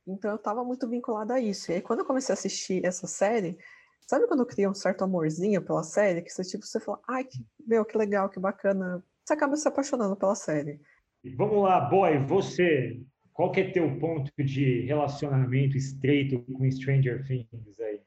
então 0.08 0.32
eu 0.32 0.38
estava 0.38 0.64
muito 0.64 0.90
vinculada 0.90 1.36
a 1.36 1.40
isso. 1.40 1.72
E 1.72 1.76
aí, 1.76 1.82
quando 1.82 2.00
eu 2.00 2.06
comecei 2.06 2.34
a 2.34 2.38
assistir 2.38 2.84
essa 2.84 3.06
série, 3.06 3.58
sabe 4.08 4.28
quando 4.28 4.46
cria 4.46 4.70
um 4.70 4.74
certo 4.74 5.04
amorzinho 5.04 5.62
pela 5.62 5.84
série? 5.84 6.22
Que 6.22 6.30
você, 6.30 6.44
tipo, 6.44 6.66
você 6.66 6.80
fala, 6.80 7.00
ai, 7.08 7.24
que, 7.24 7.46
meu, 7.66 7.86
que 7.86 7.98
legal, 7.98 8.30
que 8.30 8.40
bacana. 8.40 9.04
Você 9.24 9.34
acaba 9.34 9.56
se 9.56 9.68
apaixonando 9.68 10.16
pela 10.16 10.36
série. 10.36 10.80
Vamos 11.36 11.64
lá, 11.64 11.82
boy, 11.82 12.18
você, 12.26 13.00
qual 13.34 13.52
que 13.52 13.62
é 13.62 13.72
teu 13.72 14.00
ponto 14.00 14.32
de 14.44 14.82
relacionamento 14.82 15.78
estreito 15.78 16.42
com 16.54 16.70
Stranger 16.72 17.26
Things 17.26 17.80
aí? 17.80 18.02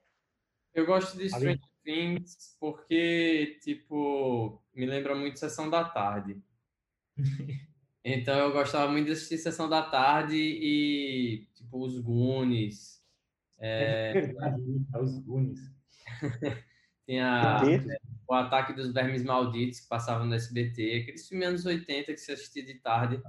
Eu 0.75 0.85
gosto 0.85 1.17
de 1.17 1.29
Stranger 1.29 1.61
Things 1.85 2.57
porque, 2.59 3.59
tipo, 3.63 4.61
me 4.75 4.87
lembra 4.87 5.15
muito 5.15 5.39
Sessão 5.39 5.71
da 5.71 5.85
Tarde. 5.85 6.43
Então 8.07 8.37
eu 8.39 8.53
gostava 8.53 8.93
muito 8.93 9.07
de 9.07 9.13
assistir 9.13 9.39
Sessão 9.39 9.67
da 9.67 9.81
Tarde 9.83 10.37
e, 10.37 11.49
tipo, 11.55 11.83
os 11.83 11.99
Goonies. 11.99 13.03
É, 13.59 14.11
é 14.11 14.13
verdade, 14.13 14.63
os 15.01 15.19
Goonies. 15.21 15.74
Tinha 17.07 17.61
o 18.27 18.35
Ataque 18.35 18.73
dos 18.73 18.93
Vermes 18.93 19.23
Malditos, 19.23 19.81
que 19.81 19.89
passavam 19.89 20.27
no 20.27 20.35
SBT. 20.35 21.03
Aqueles 21.03 21.29
filmes 21.29 21.49
anos 21.49 21.67
80 21.67 22.13
que 22.13 22.19
você 22.19 22.33
assistia 22.33 22.65
de 22.65 22.75
tarde, 22.75 23.23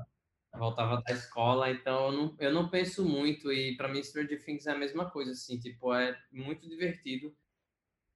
voltava 0.53 1.01
da 1.01 1.13
escola. 1.13 1.69
Então 1.69 2.05
eu 2.05 2.11
não, 2.11 2.35
eu 2.39 2.53
não 2.53 2.69
penso 2.69 3.03
muito. 3.03 3.51
E 3.51 3.75
para 3.75 3.89
mim, 3.89 4.01
Stranger 4.01 4.43
Things 4.43 4.65
é 4.65 4.71
a 4.71 4.77
mesma 4.77 5.09
coisa, 5.09 5.31
assim. 5.31 5.59
Tipo, 5.59 5.93
é 5.93 6.17
muito 6.31 6.67
divertido. 6.67 7.35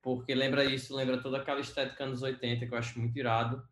Porque 0.02 0.34
lembra 0.34 0.64
isso, 0.64 0.96
lembra 0.96 1.22
toda 1.22 1.40
aquela 1.40 1.60
estética 1.60 2.06
anos 2.06 2.22
80 2.22 2.66
que 2.66 2.74
eu 2.74 2.78
acho 2.78 2.98
muito 2.98 3.18
irado. 3.20 3.68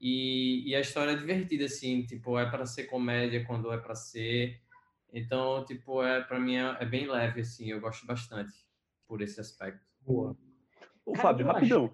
E, 0.00 0.68
e 0.68 0.74
a 0.74 0.80
história 0.80 1.12
é 1.12 1.16
divertida, 1.16 1.66
assim, 1.66 2.04
tipo, 2.06 2.38
é 2.38 2.50
para 2.50 2.64
ser 2.66 2.84
comédia 2.84 3.44
quando 3.44 3.72
é 3.72 3.78
para 3.78 3.94
ser. 3.94 4.60
Então, 5.12 5.64
tipo, 5.64 6.02
é 6.02 6.22
para 6.22 6.40
mim 6.40 6.56
é, 6.56 6.76
é, 6.80 6.86
bem 6.86 7.06
leve, 7.06 7.42
assim, 7.42 7.70
eu 7.70 7.80
gosto 7.80 8.06
bastante 8.06 8.52
por 9.06 9.20
esse 9.20 9.40
aspecto. 9.40 9.89
Boa. 10.06 10.36
Ô, 11.04 11.14
Fábio, 11.14 11.46
rapidão. 11.46 11.90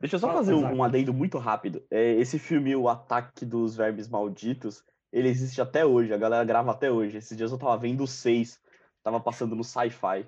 Deixa 0.00 0.16
eu 0.16 0.20
só 0.20 0.32
fazer 0.32 0.54
um, 0.54 0.76
um 0.76 0.84
adendo 0.84 1.12
muito 1.12 1.38
rápido. 1.38 1.82
É, 1.90 2.12
esse 2.14 2.38
filme, 2.38 2.74
O 2.76 2.88
Ataque 2.88 3.44
dos 3.44 3.76
Vermes 3.76 4.08
Malditos, 4.08 4.84
ele 5.12 5.28
existe 5.28 5.60
até 5.60 5.84
hoje, 5.84 6.12
a 6.12 6.18
galera 6.18 6.44
grava 6.44 6.70
até 6.70 6.90
hoje. 6.90 7.16
Esses 7.18 7.36
dias 7.36 7.50
eu 7.50 7.58
tava 7.58 7.76
vendo 7.76 8.04
o 8.04 8.06
6, 8.06 8.60
tava 9.02 9.18
passando 9.18 9.56
no 9.56 9.64
sci-fi. 9.64 10.26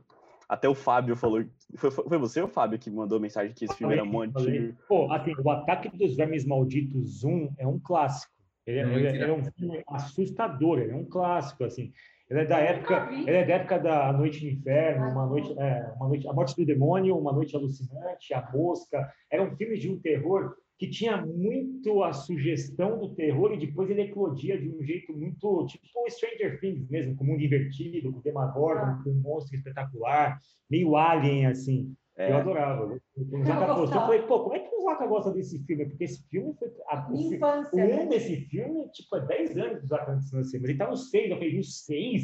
Até 0.48 0.68
o 0.68 0.74
Fábio 0.74 1.14
falou. 1.14 1.44
Foi, 1.76 1.90
foi 1.92 2.18
você, 2.18 2.42
o 2.42 2.48
Fábio, 2.48 2.78
que 2.78 2.90
mandou 2.90 3.20
mensagem 3.20 3.54
que 3.54 3.64
esse 3.64 3.76
filme 3.76 3.94
era 3.94 4.04
muito 4.04 4.36
antigo? 4.36 4.76
Pô, 4.88 5.12
assim, 5.12 5.32
o 5.38 5.50
Ataque 5.50 5.96
dos 5.96 6.16
Vermes 6.16 6.44
Malditos 6.44 7.22
1 7.22 7.54
é 7.56 7.66
um 7.66 7.78
clássico. 7.78 8.34
Ele, 8.66 8.80
é, 8.80 8.82
ele, 8.82 9.08
ele 9.08 9.22
é 9.22 9.32
um 9.32 9.44
filme 9.44 9.82
assustador, 9.86 10.80
ele 10.80 10.90
é 10.90 10.96
um 10.96 11.04
clássico, 11.04 11.62
assim. 11.62 11.92
Ele 12.30 12.40
é 12.40 12.44
da 12.44 12.58
época, 12.58 13.08
ele 13.12 13.37
é 13.37 13.44
da 13.44 13.54
época 13.54 13.78
da 13.80 14.12
Noite 14.12 14.44
no 14.44 14.52
Inferno, 14.52 15.10
uma 15.10 15.26
noite, 15.26 15.52
é, 15.58 15.92
uma 15.96 16.08
noite, 16.08 16.28
a 16.28 16.32
morte 16.32 16.54
do 16.54 16.64
demônio, 16.64 17.18
uma 17.18 17.32
noite 17.32 17.56
alucinante, 17.56 18.32
a 18.32 18.49
mosca. 18.52 19.12
Eram 19.28 19.56
filmes 19.56 19.80
de 19.80 19.90
um 19.90 19.99
terror 19.99 20.54
que 20.78 20.88
tinha 20.88 21.16
muito 21.26 22.04
a 22.04 22.12
sugestão 22.12 22.99
do 22.99 23.14
terror 23.14 23.52
e 23.52 23.58
depois 23.58 23.90
ele 23.90 24.02
eclodia 24.02 24.58
de 24.58 24.70
um 24.70 24.82
jeito 24.82 25.12
muito 25.12 25.66
tipo 25.66 25.84
Stranger 26.08 26.60
Things 26.60 26.88
mesmo, 26.88 27.16
com 27.16 27.25
o 27.25 27.26
mundo 27.26 27.42
invertido, 27.42 28.12
com 28.12 28.20
o 28.20 28.22
Demagorgon, 28.22 28.80
ah. 28.80 29.00
com 29.02 29.10
um 29.10 29.20
monstro 29.20 29.56
espetacular, 29.56 30.38
meio 30.70 30.96
alien 30.96 31.46
assim. 31.46 31.92
É. 32.20 32.30
Eu 32.30 32.36
adorava. 32.36 32.84
O 32.84 33.44
Zaca. 33.44 33.64
Eu 33.64 33.88
falei, 33.88 34.22
pô, 34.22 34.42
como 34.42 34.54
é 34.54 34.58
que 34.58 34.74
o 34.74 34.82
Zaca 34.82 35.06
gosta 35.06 35.32
desse 35.32 35.58
filme? 35.64 35.86
Porque 35.86 36.04
esse 36.04 36.22
filme 36.28 36.54
foi. 36.58 36.68
A, 36.88 37.08
Minha 37.08 37.34
infância. 37.34 37.70
O 37.72 37.78
um 37.78 37.96
né? 37.96 38.06
desse 38.06 38.36
filme, 38.42 38.90
tipo, 38.90 39.16
é 39.16 39.26
10 39.26 39.56
anos 39.56 39.80
do 39.80 39.86
Zaca 39.86 40.12
antes 40.12 40.28
de 40.28 40.36
Mas 40.36 40.52
ele 40.52 40.76
tá 40.76 40.86
no 40.86 40.96
6. 40.96 41.30
Eu 41.30 41.36
falei, 41.36 41.56
no 41.56 41.64
6? 41.64 42.22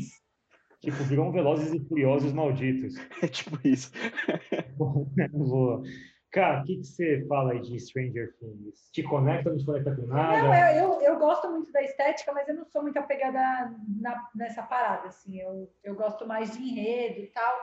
Tipo, 0.83 1.05
virou 1.05 1.27
um 1.27 1.33
Velozes 1.33 1.73
e 1.73 1.81
Furiosos 1.89 2.35
malditos. 2.35 2.95
É 3.23 3.27
tipo 3.27 3.59
isso. 3.67 3.91
Boa. 4.77 5.83
Cara, 6.31 6.61
o 6.61 6.65
que, 6.65 6.77
que 6.77 6.85
você 6.85 7.25
fala 7.27 7.53
aí 7.53 7.61
de 7.63 7.81
Stranger 7.81 8.37
Things? 8.39 8.91
Te 8.93 9.03
conecta, 9.03 9.49
não 9.49 9.57
te 9.57 9.65
conecta 9.65 9.97
com 9.97 10.03
nada? 10.03 10.43
Não, 10.43 10.55
eu, 10.55 10.93
eu, 10.93 11.01
eu, 11.01 11.19
gosto 11.19 11.51
muito 11.51 11.73
da 11.73 11.83
estética, 11.83 12.31
mas 12.35 12.47
eu 12.47 12.55
não 12.55 12.67
sou 12.67 12.83
muito 12.83 12.99
apegada 12.99 13.75
na, 13.99 14.29
nessa 14.35 14.63
parada, 14.63 15.09
assim. 15.09 15.41
Eu, 15.41 15.73
eu 15.83 15.95
gosto 15.95 16.27
mais 16.27 16.53
de 16.53 16.63
enredo 16.63 17.21
e 17.21 17.29
tal. 17.29 17.57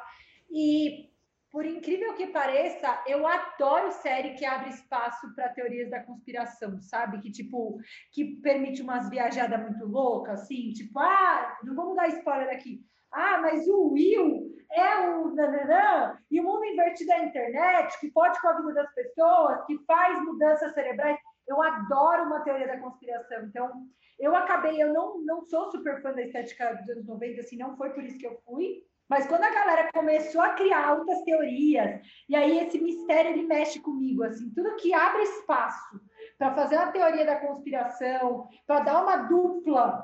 E, 0.49 1.12
por 1.53 1.67
incrível 1.67 2.15
que 2.15 2.25
pareça, 2.25 3.03
eu 3.05 3.27
adoro 3.27 3.91
série 3.91 4.33
que 4.33 4.43
abre 4.43 4.71
espaço 4.71 5.31
para 5.35 5.53
teorias 5.53 5.87
da 5.87 6.01
conspiração, 6.01 6.81
sabe? 6.81 7.19
Que, 7.19 7.31
tipo, 7.31 7.77
que 8.11 8.37
permite 8.41 8.81
umas 8.81 9.07
viajadas 9.07 9.61
muito 9.61 9.85
loucas, 9.85 10.41
assim. 10.41 10.73
Tipo, 10.73 10.97
ah, 10.97 11.59
não 11.63 11.75
vamos 11.75 11.95
dar 11.95 12.07
spoiler 12.07 12.49
aqui. 12.49 12.83
Ah, 13.11 13.37
mas 13.39 13.67
o 13.67 13.89
Will 13.89 14.51
é 14.71 15.09
o 15.09 15.35
nananã, 15.35 16.17
e 16.31 16.41
o 16.41 16.43
mundo 16.43 16.65
invertido 16.65 17.09
da 17.09 17.23
internet, 17.23 17.99
que 17.99 18.09
pode 18.09 18.41
com 18.41 18.47
a 18.47 18.57
vida 18.57 18.73
das 18.73 18.91
pessoas, 18.95 19.63
que 19.67 19.77
faz 19.85 20.25
mudanças 20.25 20.73
cerebrais. 20.73 21.19
Eu 21.47 21.61
adoro 21.61 22.23
uma 22.23 22.41
teoria 22.41 22.65
da 22.65 22.79
conspiração. 22.79 23.43
Então, 23.43 23.85
eu 24.17 24.35
acabei, 24.35 24.81
eu 24.81 24.91
não, 24.91 25.23
não 25.23 25.43
sou 25.43 25.69
super 25.69 26.01
fã 26.01 26.13
da 26.13 26.23
estética 26.23 26.73
dos 26.73 26.89
anos 26.89 27.05
90, 27.05 27.41
assim, 27.41 27.57
não 27.57 27.77
foi 27.77 27.91
por 27.91 28.03
isso 28.03 28.17
que 28.17 28.25
eu 28.25 28.41
fui. 28.43 28.83
Mas 29.13 29.27
quando 29.27 29.43
a 29.43 29.53
galera 29.53 29.91
começou 29.93 30.41
a 30.41 30.53
criar 30.53 30.87
altas 30.87 31.21
teorias, 31.21 32.01
e 32.27 32.35
aí 32.35 32.57
esse 32.57 32.81
mistério 32.81 33.29
ele 33.29 33.43
mexe 33.43 33.79
comigo, 33.79 34.23
assim, 34.23 34.49
tudo 34.49 34.75
que 34.77 34.91
abre 34.91 35.21
espaço 35.21 36.01
para 36.35 36.55
fazer 36.55 36.77
uma 36.77 36.91
teoria 36.91 37.23
da 37.23 37.35
conspiração, 37.35 38.47
para 38.65 38.79
dar 38.79 39.03
uma 39.03 39.17
dupla 39.17 40.03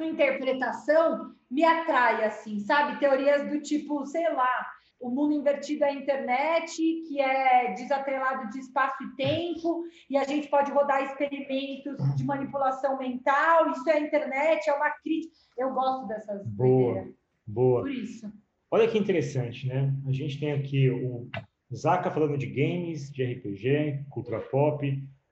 interpretação, 0.00 1.34
me 1.50 1.62
atrai, 1.62 2.24
assim, 2.24 2.58
sabe? 2.60 2.98
Teorias 2.98 3.46
do 3.50 3.60
tipo, 3.60 4.06
sei 4.06 4.32
lá, 4.32 4.66
o 4.98 5.10
mundo 5.10 5.34
invertido 5.34 5.84
é 5.84 5.88
a 5.88 5.92
internet, 5.92 6.74
que 7.06 7.20
é 7.20 7.74
desatrelado 7.74 8.48
de 8.48 8.60
espaço 8.60 8.96
e 9.04 9.14
tempo, 9.14 9.84
e 10.08 10.16
a 10.16 10.24
gente 10.24 10.48
pode 10.48 10.72
rodar 10.72 11.02
experimentos 11.02 11.98
de 12.16 12.24
manipulação 12.24 12.96
mental, 12.96 13.72
isso 13.72 13.90
é 13.90 13.92
a 13.92 14.00
internet, 14.00 14.70
é 14.70 14.72
uma 14.72 14.90
crítica. 15.02 15.36
Eu 15.58 15.74
gosto 15.74 16.06
dessas 16.06 16.46
Boa, 16.46 17.08
boa. 17.48 17.82
Por 17.82 17.90
isso. 17.90 18.30
Olha 18.70 18.86
que 18.86 18.98
interessante, 18.98 19.66
né? 19.66 19.94
A 20.06 20.12
gente 20.12 20.38
tem 20.38 20.52
aqui 20.52 20.90
o 20.90 21.28
Zaka 21.74 22.10
falando 22.10 22.36
de 22.36 22.46
games, 22.46 23.10
de 23.10 23.24
RPG, 23.24 24.04
cultura 24.10 24.40
pop. 24.40 24.86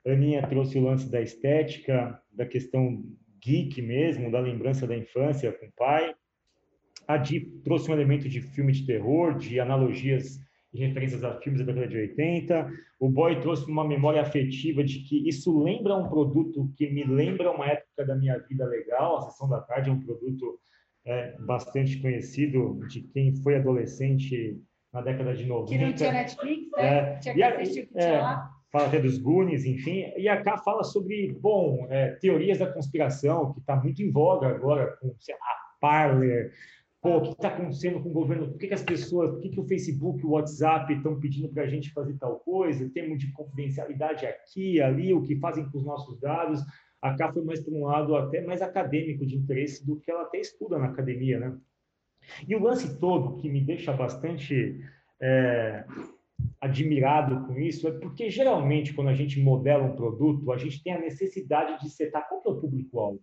A 0.05 0.11
Aninha 0.11 0.45
trouxe 0.47 0.77
o 0.77 0.83
lance 0.83 1.09
da 1.09 1.21
estética, 1.21 2.19
da 2.31 2.45
questão 2.45 3.03
geek 3.43 3.81
mesmo, 3.81 4.31
da 4.31 4.39
lembrança 4.39 4.87
da 4.87 4.97
infância 4.97 5.51
com 5.51 5.67
o 5.67 5.71
pai. 5.73 6.15
A 7.07 7.17
Di 7.17 7.39
trouxe 7.63 7.89
um 7.89 7.93
elemento 7.93 8.27
de 8.27 8.41
filme 8.41 8.71
de 8.71 8.85
terror, 8.85 9.37
de 9.37 9.59
analogias 9.59 10.39
e 10.73 10.79
referências 10.79 11.23
a 11.23 11.39
filmes 11.39 11.59
da 11.59 11.71
década 11.71 11.87
de 11.87 11.97
80. 11.97 12.71
O 12.99 13.09
Boy 13.09 13.39
trouxe 13.39 13.69
uma 13.69 13.87
memória 13.87 14.21
afetiva 14.21 14.83
de 14.83 14.99
que 14.99 15.27
isso 15.27 15.57
lembra 15.63 15.95
um 15.95 16.09
produto 16.09 16.71
que 16.75 16.89
me 16.89 17.03
lembra 17.03 17.51
uma 17.51 17.67
época 17.67 18.05
da 18.05 18.15
minha 18.15 18.37
vida 18.39 18.65
legal. 18.65 19.17
A 19.17 19.21
Sessão 19.21 19.47
da 19.47 19.61
Tarde 19.61 19.89
é 19.89 19.93
um 19.93 20.01
produto 20.01 20.59
é, 21.07 21.37
bastante 21.39 22.01
conhecido 22.01 22.85
de 22.89 23.01
quem 23.01 23.33
foi 23.37 23.55
adolescente 23.55 24.61
na 24.93 25.01
década 25.01 25.33
de 25.33 25.45
90. 25.45 25.71
Que 25.71 25.85
não 25.85 25.93
tinha 25.93 26.11
Netflix, 26.11 26.71
né? 26.75 26.85
É, 26.85 27.19
tinha 27.19 27.33
que 27.33 27.43
assistir 27.43 27.79
o 27.83 27.87
que 27.87 27.93
tinha 27.93 28.05
é, 28.05 28.21
lá. 28.21 28.51
fala 28.69 28.87
até 28.87 28.99
dos 28.99 29.17
Goonies, 29.17 29.65
enfim, 29.65 30.11
e 30.17 30.27
a 30.27 30.41
K 30.41 30.57
fala 30.57 30.83
sobre, 30.83 31.31
bom, 31.39 31.87
é, 31.89 32.11
teorias 32.15 32.59
da 32.59 32.67
conspiração, 32.67 33.53
que 33.53 33.61
está 33.61 33.77
muito 33.77 34.03
em 34.03 34.11
voga 34.11 34.49
agora, 34.49 34.97
com 34.99 35.15
sei 35.17 35.35
lá, 35.35 35.55
Parler, 35.79 36.51
pô, 37.01 37.17
o 37.17 37.21
que 37.21 37.29
está 37.29 37.47
acontecendo 37.47 38.01
com 38.01 38.09
o 38.09 38.13
governo, 38.13 38.49
por 38.49 38.57
que, 38.57 38.67
que 38.67 38.73
as 38.73 38.83
pessoas, 38.83 39.31
por 39.31 39.39
que, 39.39 39.49
que 39.49 39.59
o 39.61 39.67
Facebook 39.67 40.25
o 40.25 40.31
WhatsApp 40.31 40.93
estão 40.93 41.17
pedindo 41.17 41.47
para 41.47 41.63
a 41.63 41.67
gente 41.67 41.93
fazer 41.93 42.17
tal 42.17 42.39
coisa, 42.39 42.89
temos 42.93 43.17
de 43.17 43.31
confidencialidade 43.31 44.25
aqui, 44.25 44.81
ali, 44.81 45.13
o 45.13 45.21
que 45.21 45.39
fazem 45.39 45.69
com 45.69 45.77
os 45.77 45.85
nossos 45.85 46.19
dados, 46.19 46.61
a 47.01 47.15
K 47.15 47.31
foi 47.33 47.43
mais 47.43 47.61
para 47.61 47.73
um 47.73 47.85
lado 47.85 48.15
até 48.15 48.41
mais 48.41 48.61
acadêmico 48.61 49.25
de 49.25 49.35
interesse 49.35 49.85
do 49.85 49.99
que 49.99 50.09
ela 50.09 50.23
até 50.23 50.39
estuda 50.39 50.77
na 50.77 50.87
academia, 50.87 51.39
né? 51.39 51.57
E 52.47 52.55
o 52.55 52.61
lance 52.61 52.99
todo 52.99 53.37
que 53.37 53.49
me 53.49 53.61
deixa 53.61 53.93
bastante 53.93 54.79
é, 55.21 55.85
admirado 56.59 57.45
com 57.45 57.59
isso 57.59 57.87
é 57.87 57.91
porque 57.91 58.29
geralmente 58.29 58.93
quando 58.93 59.09
a 59.09 59.13
gente 59.13 59.39
modela 59.39 59.83
um 59.83 59.95
produto, 59.95 60.51
a 60.51 60.57
gente 60.57 60.83
tem 60.83 60.93
a 60.93 60.99
necessidade 60.99 61.79
de 61.81 61.89
setar 61.89 62.27
qual 62.27 62.41
que 62.41 62.49
é 62.49 62.51
o 62.51 62.59
público-alvo. 62.59 63.21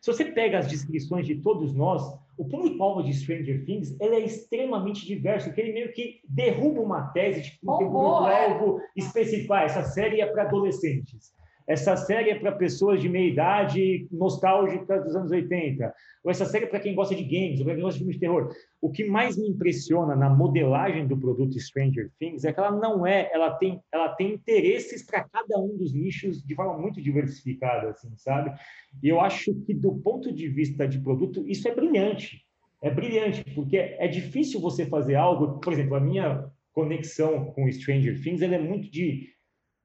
Se 0.00 0.12
você 0.12 0.26
pega 0.26 0.58
as 0.58 0.68
descrições 0.68 1.26
de 1.26 1.36
todos 1.36 1.74
nós, 1.74 2.02
o 2.36 2.44
público-alvo 2.44 3.02
de 3.02 3.12
Stranger 3.12 3.64
Things 3.64 3.98
ele 4.00 4.14
é 4.14 4.20
extremamente 4.20 5.04
diverso, 5.04 5.48
porque 5.48 5.60
ele 5.60 5.72
meio 5.72 5.92
que 5.92 6.20
derruba 6.28 6.80
uma 6.80 7.08
tese 7.08 7.42
de 7.42 7.50
que 7.52 7.58
um 7.64 7.76
público-alvo 7.76 8.80
é. 8.80 8.86
específico. 8.94 9.52
Ah, 9.52 9.62
essa 9.62 9.82
série 9.82 10.20
é 10.20 10.26
para 10.26 10.44
adolescentes. 10.44 11.35
Essa 11.66 11.96
série 11.96 12.30
é 12.30 12.38
para 12.38 12.52
pessoas 12.52 13.00
de 13.00 13.08
meia 13.08 13.28
idade 13.28 14.06
nostálgicas 14.12 15.04
dos 15.04 15.16
anos 15.16 15.32
80. 15.32 15.92
Ou 16.22 16.30
essa 16.30 16.44
série 16.44 16.64
é 16.64 16.68
para 16.68 16.78
quem 16.78 16.94
gosta 16.94 17.14
de 17.14 17.24
games, 17.24 17.58
ou 17.58 17.64
para 17.64 17.74
quem 17.74 17.82
gosta 17.82 17.98
de 17.98 18.04
filmes 18.04 18.16
de 18.16 18.20
terror. 18.20 18.52
O 18.80 18.90
que 18.90 19.04
mais 19.04 19.36
me 19.36 19.48
impressiona 19.48 20.14
na 20.14 20.30
modelagem 20.30 21.06
do 21.08 21.16
produto 21.16 21.58
Stranger 21.58 22.10
Things 22.18 22.44
é 22.44 22.52
que 22.52 22.60
ela 22.60 22.70
não 22.70 23.04
é, 23.04 23.28
ela 23.32 23.50
tem, 23.54 23.80
ela 23.92 24.10
tem 24.10 24.34
interesses 24.34 25.04
para 25.04 25.24
cada 25.24 25.58
um 25.58 25.76
dos 25.76 25.92
nichos 25.92 26.40
de 26.42 26.54
forma 26.54 26.78
muito 26.78 27.02
diversificada, 27.02 27.90
assim, 27.90 28.12
sabe? 28.16 28.56
E 29.02 29.08
eu 29.08 29.20
acho 29.20 29.52
que 29.66 29.74
do 29.74 29.96
ponto 29.96 30.32
de 30.32 30.48
vista 30.48 30.86
de 30.86 31.00
produto, 31.00 31.44
isso 31.48 31.66
é 31.66 31.74
brilhante. 31.74 32.44
É 32.80 32.90
brilhante, 32.90 33.42
porque 33.54 33.76
é 33.76 34.06
difícil 34.06 34.60
você 34.60 34.86
fazer 34.86 35.16
algo, 35.16 35.58
por 35.58 35.72
exemplo, 35.72 35.96
a 35.96 36.00
minha 36.00 36.48
conexão 36.72 37.46
com 37.46 37.70
Stranger 37.72 38.22
Things, 38.22 38.42
ela 38.42 38.54
é 38.54 38.58
muito 38.58 38.90
de 38.90 39.30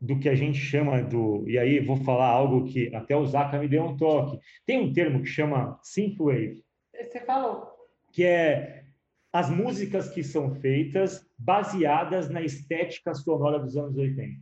do 0.02 0.20
que 0.20 0.28
a 0.28 0.36
gente 0.36 0.58
chama 0.58 1.04
do. 1.04 1.48
E 1.48 1.60
aí 1.60 1.80
vou 1.80 1.98
falar 1.98 2.28
algo 2.28 2.66
que 2.66 2.94
até 2.96 3.16
o 3.16 3.26
Zaka 3.26 3.60
me 3.60 3.68
deu 3.68 3.84
um 3.84 3.96
toque. 3.96 4.40
Tem 4.66 4.80
um 4.80 4.92
termo 4.92 5.22
que 5.22 5.28
chama 5.28 5.80
synthwave. 5.84 6.64
Você 6.94 7.20
falou. 7.20 7.68
Que 8.12 8.26
é 8.26 8.84
as 9.32 9.50
músicas 9.50 10.10
que 10.10 10.24
são 10.24 10.56
feitas 10.56 11.26
baseadas 11.38 12.30
na 12.30 12.42
estética 12.42 13.14
sonora 13.14 13.60
dos 13.60 13.78
anos 13.78 13.96
80. 13.96 14.42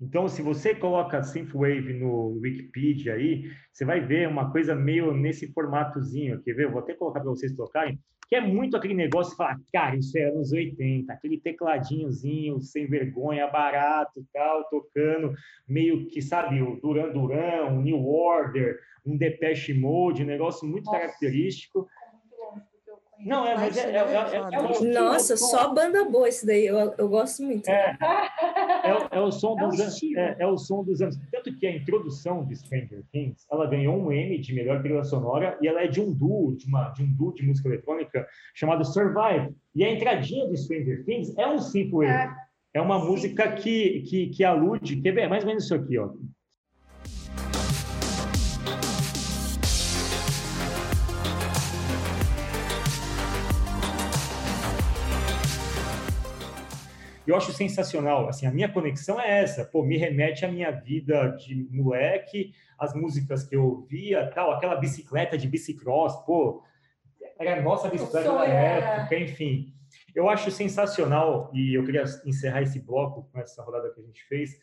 Então, 0.00 0.28
se 0.28 0.40
você 0.40 0.74
coloca 0.74 1.22
Synthwave 1.22 1.92
no 1.92 2.38
Wikipedia 2.40 3.14
aí, 3.14 3.50
você 3.70 3.84
vai 3.84 4.00
ver 4.00 4.28
uma 4.28 4.50
coisa 4.50 4.74
meio 4.74 5.12
nesse 5.12 5.52
formatozinho. 5.52 6.40
Quer 6.42 6.54
ver? 6.54 6.64
Eu 6.64 6.72
vou 6.72 6.80
até 6.80 6.94
colocar 6.94 7.20
para 7.20 7.28
vocês 7.28 7.54
tocarem, 7.54 7.98
que 8.26 8.36
é 8.36 8.40
muito 8.40 8.76
aquele 8.76 8.94
negócio 8.94 9.32
de 9.32 9.36
falar, 9.36 9.60
cara, 9.72 9.96
isso 9.96 10.16
é 10.16 10.24
anos 10.24 10.52
80, 10.52 11.12
aquele 11.12 11.38
tecladinhozinho 11.40 12.60
sem 12.60 12.86
vergonha, 12.86 13.46
barato 13.48 14.24
tal, 14.32 14.64
tocando, 14.70 15.34
meio 15.68 16.06
que, 16.06 16.22
sabe, 16.22 16.62
o 16.62 16.80
Duran 16.80 17.12
Duran, 17.12 17.66
um 17.66 17.82
New 17.82 18.06
Order, 18.06 18.78
um 19.04 19.16
Depeche 19.16 19.74
Mode, 19.74 20.22
um 20.22 20.26
negócio 20.26 20.66
muito 20.66 20.86
Nossa. 20.86 20.98
característico. 20.98 21.88
Não, 23.24 23.46
é, 23.46 23.54
mas 23.54 23.76
é, 23.76 23.90
é, 23.90 23.96
é, 23.96 24.86
é 24.86 24.92
Nossa, 24.94 25.36
só 25.36 25.74
banda 25.74 26.04
boa 26.08 26.28
esse 26.28 26.46
daí, 26.46 26.66
eu, 26.66 26.94
eu 26.96 27.08
gosto 27.08 27.42
muito. 27.42 27.68
É, 27.68 27.96
é, 28.84 29.18
é 29.18 29.20
o 29.20 29.30
som 29.30 29.56
dos 29.56 29.78
anos, 29.78 30.00
é, 30.16 30.46
o 30.46 30.56
som 30.56 30.82
dos 30.82 31.02
anos. 31.02 31.18
Tanto 31.30 31.54
que 31.56 31.66
a 31.66 31.76
introdução 31.76 32.44
de 32.46 32.56
Stranger 32.56 33.04
Things, 33.12 33.46
ela 33.50 33.66
ganhou 33.66 33.96
um 33.96 34.10
M 34.10 34.38
de 34.38 34.54
melhor 34.54 34.80
trilha 34.82 35.04
sonora 35.04 35.58
e 35.60 35.68
ela 35.68 35.82
é 35.82 35.86
de 35.86 36.00
um 36.00 36.12
duo, 36.12 36.56
de, 36.56 36.66
uma, 36.66 36.90
de 36.90 37.02
um 37.02 37.12
duo 37.12 37.34
de 37.34 37.46
música 37.46 37.68
eletrônica 37.68 38.26
chamado 38.54 38.84
Survive. 38.84 39.54
E 39.74 39.84
a 39.84 39.92
entradinha 39.92 40.48
de 40.48 40.56
Stranger 40.56 41.04
Things 41.04 41.36
é 41.36 41.46
um 41.46 41.58
simples. 41.58 42.08
É, 42.08 42.30
é 42.72 42.80
uma 42.80 43.00
Sim. 43.00 43.06
música 43.06 43.52
que, 43.52 44.00
que, 44.08 44.28
que 44.28 44.44
alude, 44.44 45.00
quer 45.00 45.12
ver? 45.12 45.22
É 45.22 45.28
mais 45.28 45.42
ou 45.42 45.48
menos 45.48 45.64
isso 45.64 45.74
aqui, 45.74 45.98
ó. 45.98 46.10
Eu 57.30 57.36
acho 57.36 57.52
sensacional. 57.52 58.28
Assim, 58.28 58.46
a 58.46 58.50
minha 58.50 58.68
conexão 58.68 59.20
é 59.20 59.42
essa. 59.42 59.64
Pô, 59.64 59.82
me 59.82 59.96
remete 59.96 60.44
à 60.44 60.48
minha 60.48 60.70
vida 60.70 61.28
de 61.36 61.68
moleque, 61.70 62.52
as 62.78 62.94
músicas 62.94 63.44
que 63.44 63.56
eu 63.56 63.64
ouvia, 63.64 64.30
tal, 64.34 64.52
aquela 64.52 64.76
bicicleta 64.76 65.38
de 65.38 65.48
bicicross, 65.48 66.16
pô, 66.24 66.62
era 67.38 67.58
a 67.58 67.62
nossa 67.62 67.88
bicicleta 67.88 68.32
da 68.32 68.46
época, 68.46 69.18
enfim. 69.18 69.74
Eu 70.14 70.28
acho 70.28 70.50
sensacional 70.50 71.50
e 71.54 71.74
eu 71.74 71.84
queria 71.84 72.04
encerrar 72.26 72.62
esse 72.62 72.80
bloco 72.80 73.28
com 73.32 73.40
essa 73.40 73.62
rodada 73.62 73.90
que 73.94 74.00
a 74.00 74.04
gente 74.04 74.24
fez, 74.24 74.58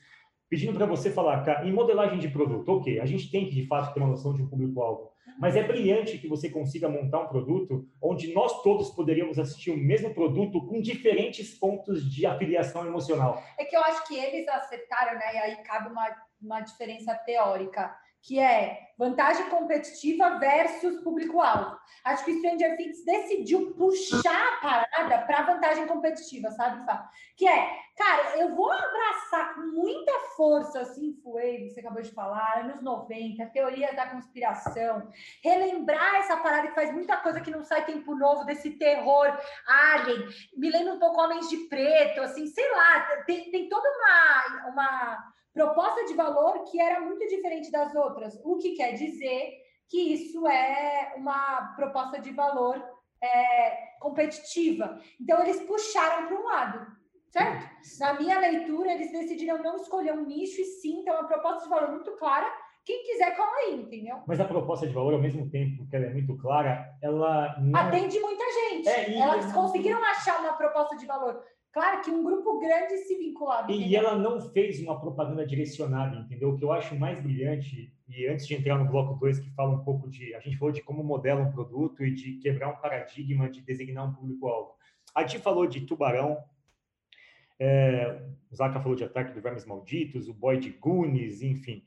pedindo 0.49 0.73
para 0.73 0.85
você 0.85 1.11
falar, 1.11 1.43
cara, 1.43 1.67
em 1.67 1.73
modelagem 1.73 2.19
de 2.19 2.29
produto, 2.29 2.69
ok, 2.69 2.99
a 2.99 3.05
gente 3.05 3.29
tem 3.29 3.45
que 3.45 3.55
de 3.55 3.67
fato 3.67 3.93
ter 3.93 3.99
uma 3.99 4.09
noção 4.09 4.33
de 4.33 4.41
um 4.41 4.47
público-alvo, 4.47 5.11
mas 5.39 5.55
é 5.55 5.63
brilhante 5.63 6.17
que 6.17 6.27
você 6.27 6.49
consiga 6.49 6.89
montar 6.89 7.19
um 7.19 7.27
produto 7.27 7.85
onde 8.01 8.33
nós 8.33 8.61
todos 8.63 8.89
poderíamos 8.89 9.37
assistir 9.37 9.71
o 9.71 9.77
mesmo 9.77 10.13
produto 10.13 10.65
com 10.65 10.81
diferentes 10.81 11.57
pontos 11.57 12.09
de 12.09 12.25
afiliação 12.25 12.85
emocional. 12.85 13.43
É 13.57 13.65
que 13.65 13.75
eu 13.75 13.81
acho 13.81 14.07
que 14.07 14.17
eles 14.17 14.47
acertaram, 14.47 15.19
né? 15.19 15.35
E 15.35 15.37
aí 15.37 15.55
cabe 15.63 15.89
uma, 15.89 16.07
uma 16.41 16.61
diferença 16.61 17.13
teórica 17.13 17.93
que 18.27 18.39
é 18.41 18.77
vantagem 18.97 19.49
competitiva 19.49 20.37
versus 20.37 21.01
público-alvo. 21.01 21.77
Acho 22.03 22.25
que 22.25 22.37
Stranger 22.39 22.75
Things 22.75 23.05
decidiu 23.05 23.73
puxar 23.73 24.53
a 24.53 24.57
parada 24.57 25.25
para 25.25 25.43
vantagem 25.43 25.87
competitiva, 25.87 26.51
sabe, 26.51 26.85
Fá? 26.85 27.09
Que 27.37 27.47
é, 27.47 27.79
cara, 27.95 28.37
eu 28.39 28.53
vou 28.53 28.69
abraçar 28.69 29.55
com 29.55 29.61
muita 29.67 30.11
força, 30.35 30.81
assim, 30.81 31.13
Fuei, 31.23 31.69
você 31.69 31.79
acabou 31.79 32.01
de 32.01 32.11
falar, 32.11 32.65
anos 32.65 32.81
90, 32.81 33.45
teorias 33.47 33.95
da 33.95 34.09
conspiração, 34.09 35.07
relembrar 35.41 36.15
essa 36.15 36.35
parada 36.35 36.67
que 36.67 36.75
faz 36.75 36.91
muita 36.91 37.15
coisa 37.17 37.39
que 37.39 37.51
não 37.51 37.63
sai 37.63 37.85
tempo 37.85 38.13
novo, 38.13 38.43
desse 38.43 38.71
terror 38.71 39.37
alien, 39.65 40.27
me 40.57 40.69
lembra 40.69 40.95
um 40.95 40.99
pouco 40.99 41.21
Homens 41.21 41.47
de 41.47 41.57
Preto, 41.69 42.19
assim, 42.19 42.45
sei 42.47 42.69
lá, 42.71 43.23
tem, 43.25 43.51
tem 43.51 43.69
toda 43.69 43.87
uma, 43.87 44.69
uma 44.69 45.33
proposta 45.57 46.05
de 46.05 46.13
valor 46.13 46.63
que 46.65 46.79
era 46.79 46.99
muito 46.99 47.27
diferente 47.27 47.71
das 47.71 47.95
outras, 47.95 48.39
o 48.43 48.57
que 48.57 48.75
quer 48.75 48.93
dizer 48.93 49.53
que 49.89 50.13
isso 50.13 50.47
é 50.47 51.15
uma 51.17 51.73
proposta 51.75 52.19
de 52.19 52.31
valor 52.31 52.79
é, 53.21 53.97
competitiva. 53.99 54.99
Então, 55.19 55.41
eles 55.41 55.59
puxaram 55.63 56.27
para 56.27 56.39
um 56.39 56.43
lado, 56.43 56.87
certo? 57.29 57.67
Na 57.99 58.13
minha 58.13 58.37
leitura, 58.39 58.91
eles 58.91 59.11
decidiram 59.11 59.63
não 59.63 59.77
escolher 59.77 60.13
um 60.13 60.25
nicho 60.25 60.61
e 60.61 60.65
sim 60.65 61.03
ter 61.03 61.11
uma 61.11 61.25
proposta 61.25 61.63
de 61.63 61.69
valor 61.69 61.91
muito 61.91 62.11
clara. 62.17 62.47
Quem 62.85 63.03
quiser, 63.03 63.35
cola 63.35 63.51
aí, 63.57 63.81
entendeu? 63.81 64.21
Mas 64.27 64.39
a 64.39 64.45
proposta 64.45 64.85
de 64.87 64.93
valor, 64.93 65.13
ao 65.15 65.19
mesmo 65.19 65.49
tempo 65.49 65.87
que 65.89 65.95
ela 65.95 66.05
é 66.05 66.13
muito 66.13 66.37
clara, 66.37 66.87
ela 67.01 67.57
não... 67.59 67.79
Atende 67.79 68.19
muita 68.19 68.43
gente. 68.43 68.87
É, 68.87 69.09
e... 69.09 69.17
Elas 69.17 69.51
conseguiram 69.51 70.01
achar 70.05 70.39
uma 70.39 70.53
proposta 70.53 70.95
de 70.95 71.05
valor 71.05 71.43
Claro 71.77 72.01
que 72.01 72.09
um 72.09 72.23
grupo 72.23 72.59
grande 72.59 72.97
se 72.97 73.15
vinculava. 73.19 73.71
E, 73.71 73.95
ela 73.95 74.17
não 74.17 74.41
fez 74.41 74.81
uma 74.81 74.99
propaganda 74.99 75.45
direcionada, 75.45 76.15
entendeu? 76.15 76.49
O 76.49 76.57
que 76.57 76.63
eu 76.63 76.71
acho 76.71 76.95
mais 76.95 77.21
brilhante, 77.21 77.93
e 78.09 78.25
antes 78.25 78.47
de 78.47 78.55
entrar 78.55 78.79
no 78.79 78.89
bloco 78.89 79.13
2, 79.19 79.39
que 79.41 79.51
fala 79.51 79.75
um 79.75 79.83
pouco 79.83 80.09
de. 80.09 80.33
A 80.33 80.39
gente 80.39 80.57
falou 80.57 80.73
de 80.73 80.81
como 80.81 81.03
modela 81.03 81.39
um 81.39 81.51
produto 81.51 82.03
e 82.03 82.11
de 82.11 82.37
quebrar 82.37 82.69
um 82.69 82.77
paradigma 82.77 83.47
de 83.47 83.61
designar 83.61 84.09
um 84.09 84.13
público-alvo. 84.15 84.71
A 85.13 85.23
Ti 85.23 85.37
falou 85.37 85.67
de 85.67 85.81
Tubarão, 85.81 86.43
é, 87.59 88.23
o 88.49 88.55
Zaka 88.55 88.79
falou 88.79 88.95
de 88.95 89.03
Ataque 89.03 89.33
dos 89.33 89.43
Vermes 89.43 89.63
Malditos, 89.63 90.27
o 90.27 90.33
Boy 90.33 90.57
de 90.57 90.71
Goonies, 90.71 91.43
enfim. 91.43 91.83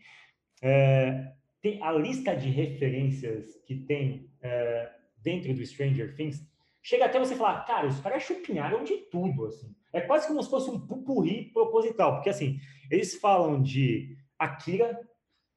É, 0.63 1.33
tem 1.61 1.83
a 1.83 1.91
lista 1.91 2.37
de 2.37 2.49
referências 2.49 3.57
que 3.67 3.75
tem 3.75 4.31
é, 4.41 4.89
dentro 5.21 5.53
do 5.53 5.67
Stranger 5.67 6.15
Things 6.15 6.49
chega 6.83 7.07
até 7.07 7.19
você 7.19 7.37
falar, 7.37 7.65
cara, 7.65 7.87
os 7.87 8.01
caras 8.01 8.23
chupinharam 8.23 8.85
de 8.85 8.97
tudo, 9.11 9.47
assim. 9.47 9.75
É 9.93 10.01
quase 10.01 10.27
como 10.29 10.43
se 10.43 10.51
fosse 10.51 10.71
um 10.71 10.79
pupurri 10.79 11.51
proposital, 11.53 12.15
porque 12.15 12.31
assim, 12.31 12.59
eles 12.91 13.15
falam 13.17 13.61
de 13.61 14.17
Akira, 14.39 14.99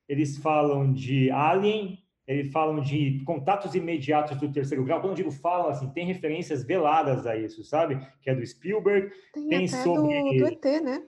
eles 0.08 0.38
falam 0.38 0.92
de 0.92 1.30
Alien, 1.32 2.00
eles 2.26 2.52
falam 2.52 2.82
de 2.82 3.22
contatos 3.26 3.76
imediatos 3.76 4.38
do 4.38 4.52
terceiro 4.52 4.84
grau. 4.84 5.02
Quando 5.02 5.12
eu 5.12 5.16
digo 5.16 5.32
falam, 5.32 5.70
assim, 5.70 5.90
tem 5.90 6.06
referências 6.06 6.64
veladas 6.64 7.28
a 7.28 7.36
isso, 7.36 7.64
sabe? 7.64 8.00
Que 8.22 8.30
é 8.30 8.36
do 8.36 8.46
Spielberg. 8.46 9.12
Tem, 9.34 9.48
tem 9.50 9.68
sobre... 9.68 10.38
do, 10.38 10.38
do 10.38 10.48
ET, 10.48 10.82
né? 10.82 11.04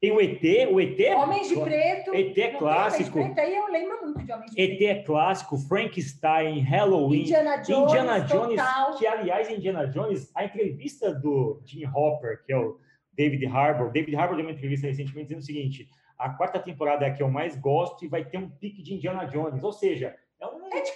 Tem 0.00 0.12
o 0.12 0.20
ET, 0.20 0.40
o 0.70 0.80
ET 0.80 1.00
é 1.00 1.16
Homens 1.16 1.48
de 1.48 1.60
Preto. 1.60 2.14
ET 2.14 2.38
é 2.38 2.50
clássico. 2.52 3.18
ET 3.18 3.36
aí 3.36 3.56
eu 3.56 3.66
lembro 3.66 4.00
muito 4.02 4.24
de 4.24 4.32
Homens 4.32 4.52
de 4.52 4.62
ET 4.62 4.80
é 4.82 5.02
clássico, 5.02 5.58
Frankenstein, 5.58 6.60
Halloween, 6.60 7.22
Indiana 7.22 7.56
Jones, 7.56 7.90
Indiana 7.90 8.20
Jones 8.20 8.62
que 8.98 9.06
aliás 9.06 9.50
Indiana 9.50 9.86
Jones, 9.88 10.30
a 10.36 10.44
entrevista 10.44 11.12
do 11.12 11.60
Jim 11.64 11.84
Hopper, 11.86 12.44
que 12.44 12.52
é 12.52 12.56
o 12.56 12.78
David 13.12 13.44
Harbour, 13.46 13.90
David 13.90 14.14
Harbour 14.14 14.36
deu 14.36 14.46
uma 14.46 14.52
entrevista 14.52 14.86
recentemente 14.86 15.26
dizendo 15.26 15.42
o 15.42 15.46
seguinte: 15.46 15.88
a 16.16 16.30
quarta 16.30 16.60
temporada 16.60 17.04
é 17.04 17.08
a 17.08 17.12
que 17.12 17.22
eu 17.22 17.28
mais 17.28 17.56
gosto 17.56 18.04
e 18.04 18.08
vai 18.08 18.24
ter 18.24 18.38
um 18.38 18.48
pique 18.48 18.80
de 18.82 18.94
Indiana 18.94 19.24
Jones, 19.24 19.64
ou 19.64 19.72
seja, 19.72 20.14
é, 20.40 20.46
um... 20.46 20.72
é 20.72 20.80
de 20.80 20.92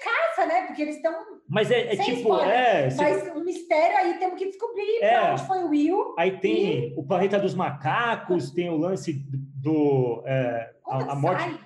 né? 0.47 0.67
Porque 0.67 0.83
eles 0.83 0.97
estão. 0.97 1.13
Mas 1.49 1.71
é, 1.71 1.93
é 1.93 1.97
tipo. 1.97 2.37
É, 2.41 2.89
Mas 2.95 3.29
o 3.35 3.39
um 3.39 3.45
mistério 3.45 3.97
aí 3.97 4.19
temos 4.19 4.39
que 4.39 4.47
descobrir 4.47 5.03
é. 5.03 5.11
pra 5.11 5.33
onde 5.33 5.47
foi 5.47 5.65
o 5.65 5.69
Will. 5.69 6.15
Aí 6.19 6.39
tem 6.39 6.89
e... 6.89 6.95
o 6.97 7.03
planeta 7.05 7.39
dos 7.39 7.55
macacos, 7.55 8.51
tem 8.51 8.71
o 8.71 8.77
lance 8.77 9.13
do. 9.13 10.23
É, 10.27 10.73
a, 10.87 11.13
a 11.13 11.15
morte. 11.15 11.59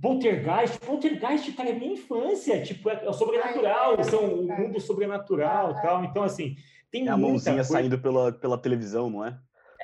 Poltergeist, 0.00 0.78
Poltergeist, 0.80 1.52
cara, 1.52 1.70
é 1.70 1.72
minha 1.74 1.92
infância, 1.92 2.62
tipo, 2.62 2.88
é, 2.88 3.04
é 3.04 3.08
o 3.08 3.12
sobrenatural, 3.12 3.96
Ai, 3.96 4.00
é, 4.00 4.04
são 4.04 4.24
o 4.24 4.46
mundo 4.46 4.80
sobrenatural 4.80 5.72
e 5.72 5.82
tal. 5.82 6.04
Então, 6.04 6.22
assim, 6.22 6.56
tem 6.90 7.06
é 7.06 7.10
a 7.10 7.16
mãozinha 7.16 7.56
coisa... 7.56 7.72
saindo 7.72 7.98
pela, 7.98 8.32
pela 8.32 8.56
televisão, 8.56 9.10
não 9.10 9.24
é? 9.24 9.38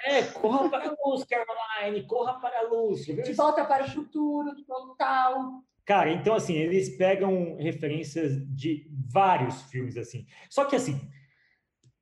É, 0.05 0.23
corra 0.23 0.69
para 0.69 0.89
a 0.89 0.95
luz, 1.05 1.25
Caroline, 1.25 2.07
corra 2.07 2.35
para 2.35 2.61
a 2.61 2.63
luz. 2.69 3.05
De 3.05 3.33
volta 3.33 3.65
para 3.65 3.85
o 3.85 3.91
futuro, 3.91 4.55
total. 4.67 5.63
Cara, 5.87 6.11
então 6.11 6.35
assim, 6.35 6.55
eles 6.55 6.97
pegam 6.97 7.57
referências 7.57 8.45
de 8.53 8.91
vários 9.11 9.63
filmes 9.71 9.97
assim. 9.97 10.27
Só 10.51 10.65
que 10.65 10.75
assim, 10.75 11.01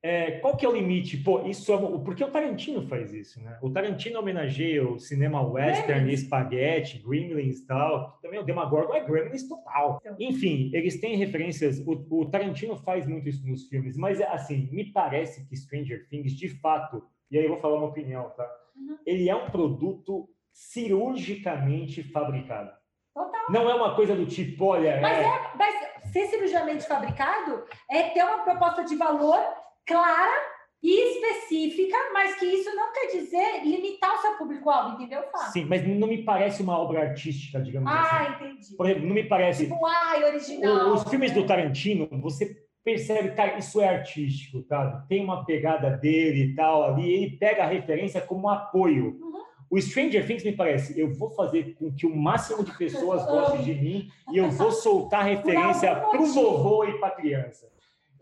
é, 0.03 0.33
qual 0.33 0.55
que 0.55 0.67
é 0.67 0.69
o 0.69 0.73
limite? 0.73 1.17
Pô, 1.17 1.47
isso 1.47 1.73
é, 1.73 1.79
porque 2.05 2.23
o 2.23 2.31
Tarantino 2.31 2.87
faz 2.87 3.13
isso, 3.15 3.43
né? 3.43 3.59
O 3.63 3.71
Tarantino 3.71 4.19
homenageia 4.19 4.87
o 4.87 4.99
cinema 4.99 5.41
western, 5.41 6.11
é. 6.11 6.13
espaguete, 6.13 6.99
Gremlins 6.99 7.61
e 7.61 7.67
tal. 7.67 8.19
Também 8.21 8.39
o 8.39 8.43
Demagorgon 8.43 8.95
é 8.95 9.03
Gremlins 9.03 9.49
total. 9.49 9.99
Então. 10.03 10.17
Enfim, 10.19 10.71
eles 10.75 11.01
têm 11.01 11.17
referências. 11.17 11.79
O, 11.87 12.07
o, 12.11 12.31
Tarantino 12.31 12.77
faz 12.77 13.07
muito 13.07 13.31
isso 13.31 13.47
nos 13.47 13.67
filmes, 13.69 13.97
mas 13.97 14.21
assim, 14.21 14.69
me 14.73 14.93
parece 14.93 15.47
que 15.47 15.57
Stranger 15.57 16.07
Things, 16.11 16.33
de 16.33 16.49
fato, 16.49 17.03
e 17.31 17.39
aí 17.39 17.45
eu 17.45 17.51
vou 17.51 17.61
falar 17.61 17.77
uma 17.77 17.89
opinião, 17.89 18.29
tá? 18.37 18.47
Uhum. 18.77 18.99
Ele 19.07 19.31
é 19.31 19.35
um 19.35 19.49
produto 19.49 20.29
cirurgicamente 20.53 22.03
fabricado. 22.03 22.71
Total. 23.15 23.47
Não 23.49 23.71
é 23.71 23.75
uma 23.75 23.95
coisa 23.95 24.15
do 24.15 24.27
tipo, 24.27 24.65
olha. 24.65 25.01
Mas, 25.01 25.19
é... 25.19 25.25
é... 25.25 25.51
mas 25.57 26.13
ser 26.13 26.27
cirurgiamente 26.27 26.87
fabricado 26.87 27.65
é 27.91 28.11
ter 28.11 28.25
uma 28.25 28.39
proposta 28.39 28.85
de 28.85 28.97
valor 28.97 29.39
clara 29.87 30.55
e 30.83 31.13
específica, 31.13 31.97
mas 32.13 32.35
que 32.35 32.45
isso 32.45 32.75
não 32.77 32.93
quer 32.93 33.07
dizer 33.07 33.65
limitar 33.65 34.15
o 34.17 34.19
seu 34.19 34.33
público-alvo, 34.37 34.95
entendeu, 34.97 35.23
Fábio? 35.33 35.53
Sim, 35.53 35.65
mas 35.65 35.87
não 35.87 36.07
me 36.07 36.23
parece 36.23 36.63
uma 36.63 36.79
obra 36.79 37.01
artística, 37.01 37.59
digamos 37.59 37.91
ah, 37.91 38.01
assim. 38.01 38.17
Ah, 38.17 38.37
entendi. 38.37 38.77
Por 38.77 38.87
exemplo, 38.87 39.09
não 39.09 39.15
me 39.15 39.25
parece. 39.25 39.65
Tipo, 39.65 39.87
ai, 39.87 40.25
original. 40.25 40.93
os 40.93 41.05
filmes 41.05 41.33
do 41.33 41.47
Tarantino, 41.47 42.07
você 42.21 42.55
percebe, 42.85 43.31
cara, 43.31 43.57
isso 43.57 43.81
é 43.81 43.89
artístico, 43.89 44.61
tá? 44.63 45.07
Tem 45.09 45.25
uma 45.25 45.43
pegada 45.47 45.89
dele 45.89 46.51
e 46.51 46.55
tal 46.55 46.85
ali, 46.85 47.15
ele 47.15 47.37
pega 47.39 47.65
a 47.65 47.67
referência 47.67 48.21
como 48.21 48.51
apoio. 48.51 49.19
Uhum. 49.19 49.43
O 49.71 49.81
Stranger 49.81 50.27
Things 50.27 50.45
me 50.45 50.53
parece, 50.53 50.99
eu 50.99 51.13
vou 51.13 51.31
fazer 51.31 51.75
com 51.75 51.93
que 51.93 52.07
o 52.07 52.15
máximo 52.15 52.63
de 52.63 52.77
pessoas 52.77 53.25
gostem 53.27 53.63
de 53.63 53.75
mim 53.75 54.09
e 54.33 54.39
eu 54.39 54.51
vou 54.51 54.71
soltar 54.71 55.25
referência 55.27 55.95
para 55.97 56.21
o 56.21 56.27
vovô 56.27 56.85
e 56.85 56.99
para 56.99 57.09
a 57.09 57.17
criança. 57.17 57.69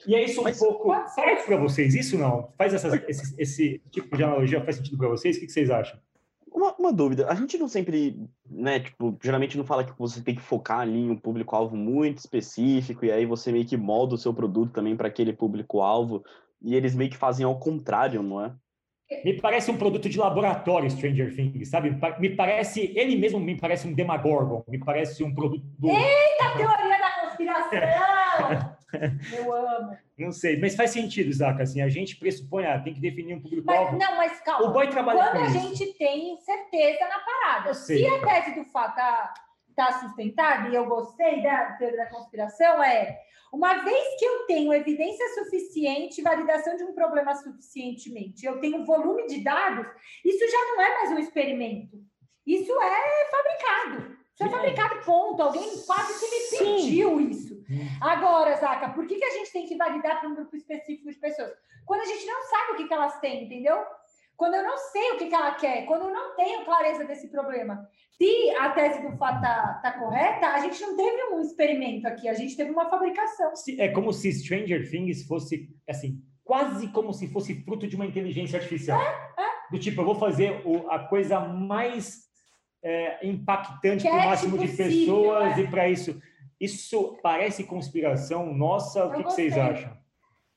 E 0.07 0.15
é 0.15 0.25
isso 0.25 0.41
um 0.41 0.45
Mas, 0.45 0.59
pouco. 0.59 0.89
Parece 1.15 1.47
para 1.47 1.57
vocês 1.57 1.95
isso 1.95 2.19
não? 2.19 2.49
Faz 2.57 2.75
essas, 2.75 2.95
esse, 3.09 3.35
esse, 3.39 3.83
tipo 3.91 4.17
de 4.17 4.25
analogia 4.25 4.65
faz 4.65 4.77
sentido 4.77 4.99
para 4.99 5.09
vocês? 5.09 5.37
O 5.37 5.41
que, 5.41 5.47
que 5.47 5.53
vocês 5.53 5.71
acham? 5.71 5.99
Uma, 6.53 6.75
uma, 6.77 6.93
dúvida, 6.93 7.29
a 7.29 7.35
gente 7.35 7.57
não 7.57 7.67
sempre, 7.67 8.29
né, 8.49 8.81
tipo, 8.81 9.17
geralmente 9.23 9.57
não 9.57 9.65
fala 9.65 9.85
que 9.85 9.99
você 9.99 10.21
tem 10.21 10.35
que 10.35 10.43
focar 10.43 10.81
ali 10.81 10.99
em 10.99 11.11
um 11.11 11.17
público-alvo 11.17 11.75
muito 11.75 12.19
específico, 12.19 13.07
e 13.07 13.11
aí 13.11 13.25
você 13.25 13.51
meio 13.51 13.65
que 13.65 13.77
molda 13.77 14.17
o 14.17 14.19
seu 14.19 14.35
produto 14.35 14.71
também 14.71 14.95
para 14.95 15.09
aquele 15.09 15.33
público-alvo, 15.33 16.23
e 16.61 16.75
eles 16.75 16.95
meio 16.95 17.11
que 17.11 17.17
fazem 17.17 17.47
ao 17.47 17.59
contrário, 17.59 18.23
não 18.23 18.45
é? 18.45 18.55
Me 19.25 19.41
parece 19.41 19.71
um 19.71 19.77
produto 19.77 20.09
de 20.09 20.19
laboratório, 20.19 20.91
Stranger 20.91 21.35
Things, 21.35 21.69
sabe? 21.69 21.97
Me 22.19 22.31
parece, 22.31 22.93
ele 22.95 23.17
mesmo 23.17 23.39
me 23.39 23.57
parece 23.57 23.87
um 23.87 23.93
Demagorgon, 23.93 24.65
me 24.69 24.79
parece 24.79 25.23
um 25.23 25.35
produto. 25.35 25.65
Do... 25.79 25.89
Eita, 25.89 26.57
teoria 26.57 26.99
da 26.99 27.11
conspiração! 27.21 28.77
Eu 29.33 29.55
amo. 29.55 29.97
Não 30.19 30.31
sei, 30.31 30.61
mas 30.61 30.77
faz 30.77 30.91
sentido, 30.91 31.33
Zaca. 31.33 31.63
Assim, 31.63 31.81
a 31.81 31.89
gente 31.89 32.17
pressupõe, 32.17 32.67
ah, 32.67 32.79
tem 32.79 32.93
que 32.93 33.01
definir 33.01 33.35
um 33.35 33.41
público-alvo. 33.41 33.97
Não, 33.97 34.17
mas 34.17 34.39
calma. 34.41 34.69
O 34.69 34.73
boy 34.73 34.87
trabalha 34.89 35.31
Quando 35.31 35.43
a 35.43 35.47
isso. 35.47 35.59
gente 35.59 35.99
tem 35.99 36.37
certeza 36.39 37.09
na 37.09 37.19
parada, 37.21 37.75
se 37.75 38.07
a 38.07 38.19
tese 38.21 38.55
do 38.55 38.65
fato 38.67 39.01
está 39.73 39.87
tá 39.87 40.01
sustentada, 40.01 40.69
e 40.69 40.75
eu 40.75 40.87
gostei 40.87 41.43
da 41.43 41.73
teoria 41.73 41.99
da 41.99 42.11
conspiração, 42.11 42.83
é 42.83 43.19
uma 43.53 43.85
vez 43.85 44.19
que 44.19 44.25
eu 44.25 44.47
tenho 44.47 44.73
evidência 44.73 45.29
suficiente, 45.35 46.23
validação 46.23 46.77
de 46.77 46.85
um 46.85 46.95
problema 46.95 47.35
suficientemente, 47.35 48.47
eu 48.47 48.61
tenho 48.61 48.85
volume 48.85 49.27
de 49.27 49.43
dados, 49.43 49.87
isso 50.25 50.51
já 50.51 50.59
não 50.59 50.81
é 50.81 50.95
mais 50.95 51.11
um 51.11 51.19
experimento. 51.19 51.99
Isso 52.47 52.73
é 52.73 53.31
fabricado. 53.31 54.17
Isso 54.35 54.45
é 54.45 54.49
fabricado, 54.49 55.05
ponto. 55.05 55.43
Alguém 55.43 55.63
quase 55.87 56.19
que 56.19 56.31
me 56.31 56.59
pediu 56.59 57.19
Sim. 57.19 57.29
isso. 57.29 57.55
Hum. 57.71 57.87
Agora, 58.01 58.57
Zaca, 58.57 58.89
por 58.91 59.07
que, 59.07 59.17
que 59.17 59.25
a 59.25 59.31
gente 59.31 59.53
tem 59.53 59.67
que 59.67 59.77
validar 59.77 60.19
para 60.19 60.29
um 60.29 60.35
grupo 60.35 60.57
específico 60.57 61.11
de 61.11 61.19
pessoas? 61.19 61.53
Quando 61.87 62.01
a 62.01 62.07
gente 62.07 62.27
não 62.27 62.43
sabe 62.45 62.73
o 62.73 62.77
que, 62.77 62.89
que 62.89 62.95
elas 62.95 63.21
têm, 63.21 63.45
entendeu? 63.45 63.85
Quando 64.37 64.55
eu 64.55 64.63
não 64.63 64.77
sei 64.77 65.13
o 65.13 65.19
que, 65.19 65.27
que 65.27 65.35
ela 65.35 65.55
quer, 65.55 65.87
quando 65.87 66.09
eu 66.09 66.13
não 66.13 66.35
tenho 66.35 66.65
clareza 66.65 67.05
desse 67.05 67.29
problema. 67.29 67.87
Se 68.11 68.51
a 68.59 68.71
tese 68.71 69.03
do 69.03 69.17
fato 69.17 69.37
está 69.37 69.81
tá 69.83 69.99
correta, 69.99 70.49
a 70.49 70.61
gente 70.61 70.81
não 70.81 70.97
teve 70.97 71.35
um 71.35 71.41
experimento 71.41 72.07
aqui, 72.07 72.29
a 72.29 72.35
gente 72.35 72.57
teve 72.57 72.71
uma 72.71 72.89
fabricação. 72.89 73.53
É 73.79 73.89
como 73.89 74.13
se 74.13 74.33
Stranger 74.33 74.91
Things 74.91 75.27
fosse, 75.27 75.69
assim, 75.89 76.23
quase 76.45 76.89
como 76.89 77.13
se 77.13 77.29
fosse 77.29 77.55
fruto 77.63 77.87
de 77.87 77.97
uma 77.97 78.07
inteligência 78.07 78.59
artificial. 78.59 79.01
É, 79.01 79.43
é. 79.43 79.71
Do 79.71 79.79
tipo, 79.79 80.01
eu 80.01 80.05
vou 80.05 80.15
fazer 80.15 80.61
o, 80.67 80.89
a 80.91 80.99
coisa 80.99 81.41
mais 81.41 82.29
é, 82.83 83.27
impactante 83.27 84.05
para 84.05 84.13
o 84.13 84.25
máximo 84.27 84.59
de 84.59 84.69
pessoas, 84.69 85.57
é. 85.57 85.61
e 85.61 85.69
para 85.69 85.89
isso. 85.89 86.21
Isso 86.61 87.19
parece 87.23 87.65
conspiração 87.65 88.55
nossa? 88.55 89.05
O 89.07 89.13
que, 89.13 89.25
que, 89.25 89.33
vocês 89.33 89.57
acham? 89.57 89.97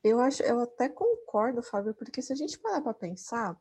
Eu 0.04 0.20
acho, 0.20 0.44
eu 0.44 0.60
até 0.60 0.88
concordo, 0.88 1.64
Fábio, 1.64 1.96
porque 1.96 2.22
se 2.22 2.32
a 2.32 2.36
gente 2.36 2.60
parar 2.60 2.82
para 2.82 2.94
pensar, 2.94 3.58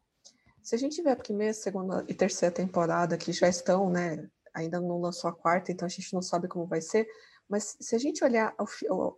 se 0.65 0.75
a 0.75 0.79
gente 0.79 1.03
vê 1.03 1.11
a 1.11 1.17
primeira, 1.17 1.53
segunda 1.53 2.03
e 2.09 2.15
terceira 2.15 2.53
temporada 2.53 3.19
que 3.19 3.33
já 3.33 3.49
estão, 3.49 3.91
né, 3.91 4.27
ainda 4.55 4.81
não 4.81 4.99
lançou 4.99 5.29
a 5.29 5.35
quarta, 5.35 5.71
então 5.71 5.85
a 5.85 5.91
gente 5.91 6.15
não 6.15 6.23
sabe 6.23 6.49
como 6.49 6.67
vai 6.67 6.81
ser, 6.81 7.07
mas 7.47 7.77
se 7.79 7.95
a 7.95 7.99
gente 7.99 8.25
olhar 8.25 8.55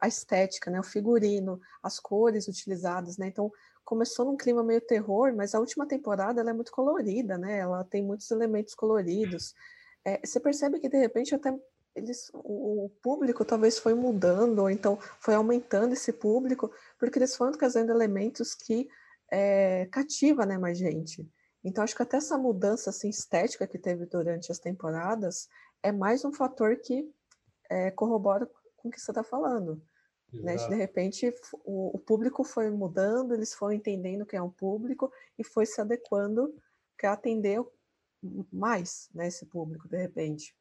a 0.01 0.09
estética, 0.09 0.71
né, 0.73 0.81
o 0.81 0.83
figurino, 0.83 1.61
as 1.81 2.01
cores 2.01 2.49
utilizadas, 2.49 3.17
né, 3.17 3.29
então 3.29 3.53
começou 3.85 4.27
num 4.27 4.37
clima 4.37 4.65
meio 4.65 4.81
terror, 4.81 5.33
mas 5.37 5.55
a 5.55 5.61
última 5.61 5.87
temporada 5.87 6.41
ela 6.41 6.51
é 6.51 6.53
muito 6.53 6.73
colorida, 6.73 7.39
né, 7.39 7.59
ela 7.59 7.85
tem 7.85 8.03
muitos 8.03 8.29
elementos 8.33 8.75
coloridos. 8.75 9.55
É, 10.05 10.21
você 10.27 10.41
percebe 10.41 10.81
que 10.81 10.89
de 10.89 10.99
repente 10.99 11.33
até 11.33 11.57
eles, 11.95 12.29
o, 12.35 12.91
público 13.01 13.45
talvez 13.45 13.79
foi 13.79 13.95
mudando, 13.95 14.59
ou 14.59 14.71
então 14.71 14.99
foi 15.21 15.35
aumentando 15.35 15.93
esse 15.93 16.13
público, 16.13 16.71
porque 16.99 17.19
eles 17.21 17.37
foram 17.37 17.53
trazendo 17.53 17.93
elementos 17.93 18.53
que 18.53 18.89
é, 19.31 19.87
cativa 19.87 20.45
né, 20.45 20.59
mais 20.59 20.77
gente. 20.77 21.27
Então, 21.65 21.83
acho 21.83 21.97
que 21.97 22.03
até 22.03 22.19
essa 22.19 22.39
mudança 22.39 22.91
assim, 22.91 23.09
estética 23.09 23.67
que 23.67 23.79
teve 23.79 24.07
durante 24.07 24.53
as 24.53 24.59
temporadas 24.59 25.49
é 25.83 25.91
mais 25.91 26.25
um 26.25 26.33
fator 26.33 26.77
que 26.77 27.11
é, 27.69 27.91
corrobora 27.91 28.49
com 28.77 28.89
o 28.89 28.91
que 28.91 29.01
você 29.01 29.11
está 29.11 29.25
falando. 29.25 29.83
Né? 30.33 30.57
De 30.57 30.75
repente, 30.75 31.33
o, 31.65 31.97
o, 31.97 31.99
público 31.99 32.45
foi 32.45 32.71
mudando, 32.71 33.35
eles 33.35 33.55
foram 33.55 33.75
entendendo 33.75 34.27
que 34.27 34.37
é 34.37 34.43
um 34.43 34.51
público 34.51 35.11
e 35.39 35.45
foi 35.45 35.65
se 35.65 35.81
adequando 35.81 36.55
para 36.97 37.13
atender 37.13 37.61
mais 38.53 39.09
né, 39.15 39.29
esse 39.29 39.47
público, 39.47 39.89
de 39.89 39.97
repente. 39.97 40.55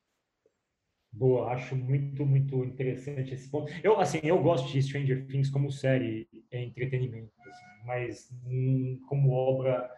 Boa, 1.11 1.53
acho 1.53 1.75
muito, 1.75 2.25
muito 2.25 2.63
interessante 2.63 3.33
esse 3.33 3.49
ponto. 3.49 3.71
Eu, 3.83 3.99
assim, 3.99 4.19
eu 4.23 4.41
gosto 4.41 4.69
de 4.71 4.81
Stranger 4.81 5.25
Things 5.27 5.49
como 5.49 5.71
série, 5.71 6.27
é 6.51 6.61
entretenimento, 6.61 7.31
assim, 7.41 7.85
mas 7.85 8.29
hum, 8.45 9.01
como 9.07 9.31
obra 9.31 9.89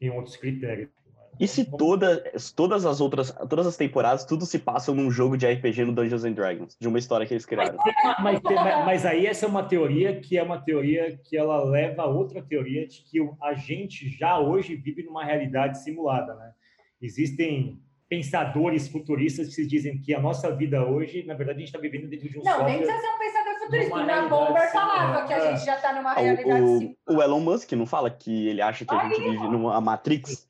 em 0.00 0.10
outros 0.10 0.36
critérios. 0.36 0.90
E 1.40 1.46
se 1.46 1.64
toda, 1.64 2.24
todas 2.56 2.84
as 2.84 3.00
outras, 3.00 3.30
todas 3.48 3.66
as 3.66 3.76
temporadas, 3.76 4.24
tudo 4.24 4.44
se 4.44 4.58
passa 4.58 4.92
num 4.92 5.08
jogo 5.08 5.36
de 5.36 5.46
RPG 5.46 5.84
no 5.84 5.92
Dungeons 5.92 6.24
and 6.24 6.32
Dragons, 6.32 6.76
de 6.80 6.88
uma 6.88 6.98
história 6.98 7.24
que 7.24 7.32
eles 7.32 7.46
criaram? 7.46 7.78
Mas, 8.20 8.40
mas, 8.42 8.84
mas, 8.84 9.06
aí 9.06 9.24
essa 9.24 9.46
é 9.46 9.48
uma 9.48 9.62
teoria 9.62 10.20
que 10.20 10.36
é 10.36 10.42
uma 10.42 10.60
teoria 10.60 11.16
que 11.16 11.36
ela 11.36 11.62
leva 11.62 12.02
a 12.02 12.06
outra 12.06 12.42
teoria 12.42 12.86
de 12.88 13.02
que 13.02 13.18
a 13.40 13.54
gente 13.54 14.08
já 14.08 14.38
hoje 14.38 14.74
vive 14.74 15.04
numa 15.04 15.24
realidade 15.24 15.78
simulada, 15.78 16.34
né? 16.34 16.50
Existem 17.00 17.80
pensadores 18.08 18.88
futuristas 18.88 19.54
que 19.54 19.64
dizem 19.64 20.00
que 20.00 20.14
a 20.14 20.20
nossa 20.20 20.50
vida 20.50 20.84
hoje, 20.84 21.22
na 21.24 21.34
verdade, 21.34 21.58
a 21.58 21.60
gente 21.60 21.68
está 21.68 21.78
vivendo 21.78 22.08
dentro 22.08 22.28
de 22.28 22.38
um 22.38 22.42
Não, 22.42 22.52
software, 22.52 22.68
nem 22.68 22.78
precisa 22.78 23.00
ser 23.00 23.14
um 23.14 23.18
pensador 23.18 23.37
futurista. 23.68 23.94
O 23.94 24.06
Na 24.06 24.28
Bomber 24.28 24.72
falava 24.72 25.26
que 25.26 25.32
a 25.32 25.40
gente 25.40 25.64
já 25.64 25.76
está 25.76 25.92
numa 25.92 26.14
realidade 26.14 26.62
o, 26.62 27.12
o, 27.12 27.16
o, 27.16 27.22
Elon 27.22 27.40
Musk 27.40 27.72
não 27.72 27.86
fala 27.86 28.10
que 28.10 28.48
ele 28.48 28.62
acha 28.62 28.84
que 28.84 28.94
a 28.94 29.08
gente 29.08 29.20
vive 29.20 29.48
numa 29.48 29.80
Matrix? 29.80 30.46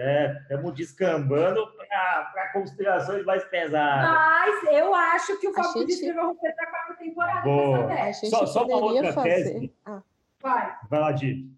É, 0.00 0.36
estamos 0.42 0.74
descambando 0.74 1.66
para 1.88 2.52
conspirações 2.52 3.24
mais 3.24 3.42
pesadas. 3.44 4.10
Mas 4.10 4.74
eu 4.74 4.94
acho 4.94 5.38
que 5.38 5.48
o 5.48 5.54
Fábio 5.54 5.80
gente... 5.80 5.92
escreveu 5.92 6.26
romper 6.26 6.54
para 6.54 6.64
a 6.64 6.70
quarta 6.70 6.94
temporada. 6.94 7.42
Boa. 7.42 8.12
Só, 8.12 8.46
só 8.46 8.66
uma 8.66 8.76
outra 8.76 9.12
fazer... 9.12 9.28
tese. 9.30 9.74
Ah. 9.84 10.02
Vai. 10.40 10.76
Vai 10.90 11.00
lá, 11.00 11.12
Di. 11.12 11.50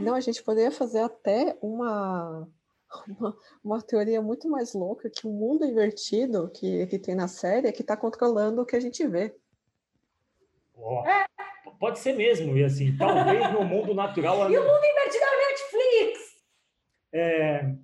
Não, 0.00 0.14
a 0.14 0.20
gente 0.20 0.42
poderia 0.42 0.70
fazer 0.70 1.00
até 1.00 1.56
uma, 1.60 2.48
uma, 3.06 3.36
uma, 3.62 3.82
teoria 3.82 4.22
muito 4.22 4.48
mais 4.48 4.72
louca 4.72 5.10
que 5.10 5.26
o 5.26 5.30
mundo 5.30 5.66
invertido 5.66 6.50
que, 6.50 6.86
que 6.86 6.98
tem 6.98 7.14
na 7.14 7.28
série 7.28 7.68
é 7.68 7.72
que 7.72 7.82
está 7.82 7.94
controlando 7.94 8.62
o 8.62 8.66
que 8.66 8.74
a 8.74 8.80
gente 8.80 9.06
vê. 9.06 9.36
É. 11.06 11.24
Pode 11.78 11.98
ser 11.98 12.12
mesmo, 12.14 12.56
e 12.56 12.62
assim, 12.62 12.96
talvez 12.96 13.52
no 13.52 13.64
mundo 13.64 13.94
natural. 13.94 14.50
e 14.50 14.56
o 14.56 14.62
mundo 14.62 14.84
invertido 14.84 15.24
é 15.24 15.28
o 15.28 15.48
Netflix! 15.48 16.32
É, 17.14 17.74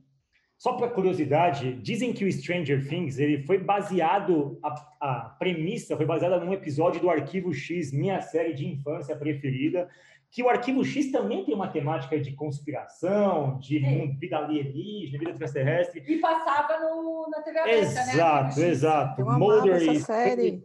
só 0.59 0.73
para 0.73 0.89
curiosidade, 0.89 1.75
dizem 1.75 2.13
que 2.13 2.25
o 2.25 2.33
Stranger 2.33 2.89
Things 2.89 3.19
ele 3.19 3.45
foi 3.45 3.59
baseado, 3.59 4.59
a, 4.63 4.75
a, 5.01 5.37
premissa 5.39 5.97
foi 5.97 6.05
baseada 6.05 6.41
num 6.41 6.53
episódio 6.53 7.01
do 7.01 7.09
Arquivo 7.09 7.53
X, 7.53 7.93
minha 7.93 8.21
série 8.21 8.55
de 8.55 8.67
infância 8.67 9.17
preferida, 9.17 9.89
que 10.31 10.43
o 10.43 10.49
Arquivo 10.49 10.85
X 10.85 11.13
também 11.13 11.45
tem 11.45 11.55
uma 11.55 11.69
temática 11.69 12.19
de 12.19 12.33
conspiração, 12.33 13.59
de 13.59 13.79
vida 14.19 14.37
alienígena, 14.37 15.19
vida 15.19 15.31
extraterrestre. 15.31 16.03
E 16.07 16.19
passava 16.19 16.81
no, 16.81 17.29
na 17.31 17.41
TV 17.41 17.59
aberta, 17.59 17.81
exato, 17.81 18.07
né? 18.07 18.13
Exato, 18.13 18.61
exato. 18.61 19.25
Mulder 19.25 19.77
essa 19.77 20.05
série. 20.07 20.65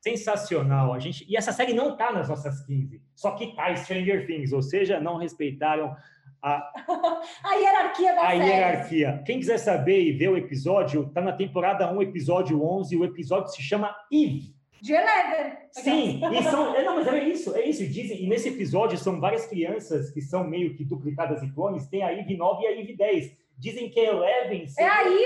Sensacional. 0.00 0.92
A 0.92 0.98
gente, 0.98 1.24
e 1.28 1.36
essa 1.36 1.52
série 1.52 1.72
não 1.72 1.92
está 1.92 2.12
nas 2.12 2.28
nossas 2.28 2.64
15, 2.64 3.00
só 3.14 3.32
que 3.32 3.44
está 3.44 3.74
Stranger 3.74 4.26
Things, 4.26 4.52
ou 4.52 4.62
seja, 4.62 5.00
não 5.00 5.16
respeitaram 5.16 5.94
a, 6.42 6.70
a 7.44 7.54
hierarquia 7.54 8.14
da 8.14 8.22
a 8.22 8.30
série. 8.30 8.44
hierarquia. 8.44 9.22
Quem 9.26 9.38
quiser 9.38 9.58
saber 9.58 10.00
e 10.02 10.12
ver 10.12 10.28
o 10.28 10.36
episódio, 10.36 11.02
está 11.02 11.20
na 11.20 11.32
temporada 11.32 11.92
1, 11.92 12.02
episódio 12.02 12.62
11, 12.62 12.96
o 12.96 13.04
episódio 13.04 13.50
se 13.50 13.62
chama 13.62 13.94
Eve. 14.12 14.54
De 14.80 14.92
Eleven. 14.92 15.56
Sim, 15.72 16.20
e 16.32 16.42
são, 16.44 16.74
é, 16.76 16.84
não, 16.84 16.94
mas 16.94 17.08
é 17.08 17.24
isso, 17.24 17.54
é 17.56 17.64
isso. 17.64 17.84
Dizem, 17.84 18.22
e 18.22 18.28
nesse 18.28 18.48
episódio 18.48 18.96
são 18.96 19.18
várias 19.18 19.44
crianças 19.46 20.12
que 20.12 20.20
são 20.20 20.44
meio 20.44 20.76
que 20.76 20.84
duplicadas 20.84 21.42
e 21.42 21.50
clones, 21.52 21.88
tem 21.88 22.04
a 22.04 22.12
Eve 22.12 22.36
9 22.36 22.62
e 22.62 22.66
a 22.68 22.80
Eve 22.80 22.96
10. 22.96 23.36
Dizem 23.58 23.90
que 23.90 23.98
é 23.98 24.06
Eleven. 24.06 24.66
É 24.78 24.84
a 24.84 25.02
Eve 25.02 25.16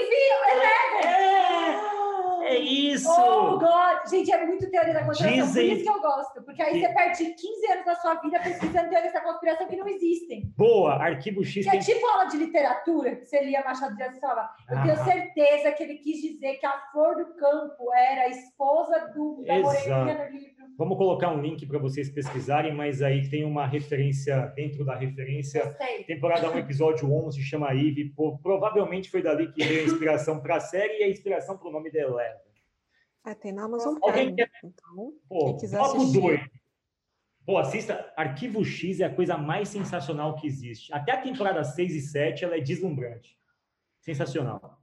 Eleven. 0.51 1.05
É! 1.05 1.92
É 2.43 2.59
isso! 2.59 3.09
Oh, 3.11 3.59
God! 3.59 4.09
Gente, 4.11 4.33
é 4.33 4.47
muito 4.47 4.71
teoria 4.71 4.93
da 4.93 5.05
conspiração. 5.05 5.47
Dizem... 5.47 5.69
Por 5.69 5.77
isso 5.77 5.85
que 5.85 5.91
eu 5.91 6.03
gosto. 6.03 6.43
Porque 6.43 6.63
aí 6.63 6.73
que... 6.73 6.81
você 6.81 6.93
perde 6.93 7.25
15 7.35 7.73
anos 7.73 7.85
da 7.85 7.95
sua 7.97 8.15
vida 8.17 8.41
pesquisando 8.41 8.91
teorias 8.91 9.13
da 9.13 9.21
conspiração 9.21 9.69
que 9.69 9.77
não 9.77 9.89
existem. 9.89 10.53
Boa! 10.57 10.95
Arquivo 10.95 11.45
X. 11.45 11.65
Que 11.65 11.71
tem... 11.71 11.81
é 11.81 11.83
tipo 11.83 12.07
aula 12.07 12.25
de 12.27 12.37
literatura, 12.37 13.17
que 13.17 13.25
você 13.25 13.43
lia 13.45 13.63
Machado 13.63 13.97
de 13.97 14.03
Assis 14.03 14.19
e 14.19 14.21
falava. 14.21 14.51
Eu 14.69 14.79
ah. 14.79 14.83
tenho 14.83 15.05
certeza 15.05 15.73
que 15.73 15.83
ele 15.83 15.95
quis 15.97 16.21
dizer 16.21 16.55
que 16.57 16.67
a 16.67 16.79
Flor 16.93 17.17
do 17.17 17.35
Campo 17.35 17.93
era 17.95 18.23
a 18.23 18.29
esposa 18.29 19.13
do, 19.15 19.45
da 19.47 19.59
Moreninha 19.59 20.31
no 20.31 20.37
livro 20.37 20.63
Vamos 20.79 20.97
colocar 20.97 21.31
um 21.31 21.41
link 21.41 21.67
para 21.67 21.79
vocês 21.79 22.09
pesquisarem, 22.09 22.75
mas 22.75 23.03
aí 23.03 23.29
tem 23.29 23.45
uma 23.45 23.67
referência 23.67 24.47
dentro 24.57 24.85
da 24.85 24.97
referência. 24.97 25.65
Gostei. 25.65 26.05
Temporada 26.05 26.51
1, 26.51 26.59
episódio 26.59 27.13
11, 27.13 27.41
chama. 27.43 27.69
Pô, 28.17 28.39
provavelmente 28.39 29.11
foi 29.11 29.23
dali 29.23 29.53
que 29.53 29.63
veio 29.63 29.83
a 29.83 29.85
inspiração 29.85 30.41
para 30.41 30.57
a 30.57 30.61
série 30.61 31.01
e 31.01 31.05
a 31.05 31.09
inspiração 31.09 31.59
para 31.59 31.69
o 31.69 31.73
nome 31.73 31.91
Eleven. 31.95 32.42
É, 33.25 33.35
tem 33.35 33.53
na 33.53 33.65
Amazon 33.65 33.97
Alguém 34.03 34.35
Prime. 34.35 34.37
quer- 34.37 34.51
Então, 34.65 35.13
Pô, 35.29 35.45
Quem 35.47 35.57
quiser 35.59 35.79
bloco 35.79 35.97
assistir. 35.99 36.21
2. 36.21 36.41
Pô, 37.47 37.59
assista. 37.59 38.13
Arquivo 38.17 38.65
X 38.65 39.01
é 39.01 39.05
a 39.05 39.15
coisa 39.15 39.37
mais 39.37 39.69
sensacional 39.69 40.35
que 40.37 40.47
existe. 40.47 40.93
Até 40.93 41.13
a 41.13 41.21
temporada 41.23 41.63
6 41.65 41.95
e 41.95 42.01
7 42.01 42.45
ela 42.45 42.57
é 42.57 42.61
deslumbrante. 42.61 43.39
Sensacional. 44.01 44.79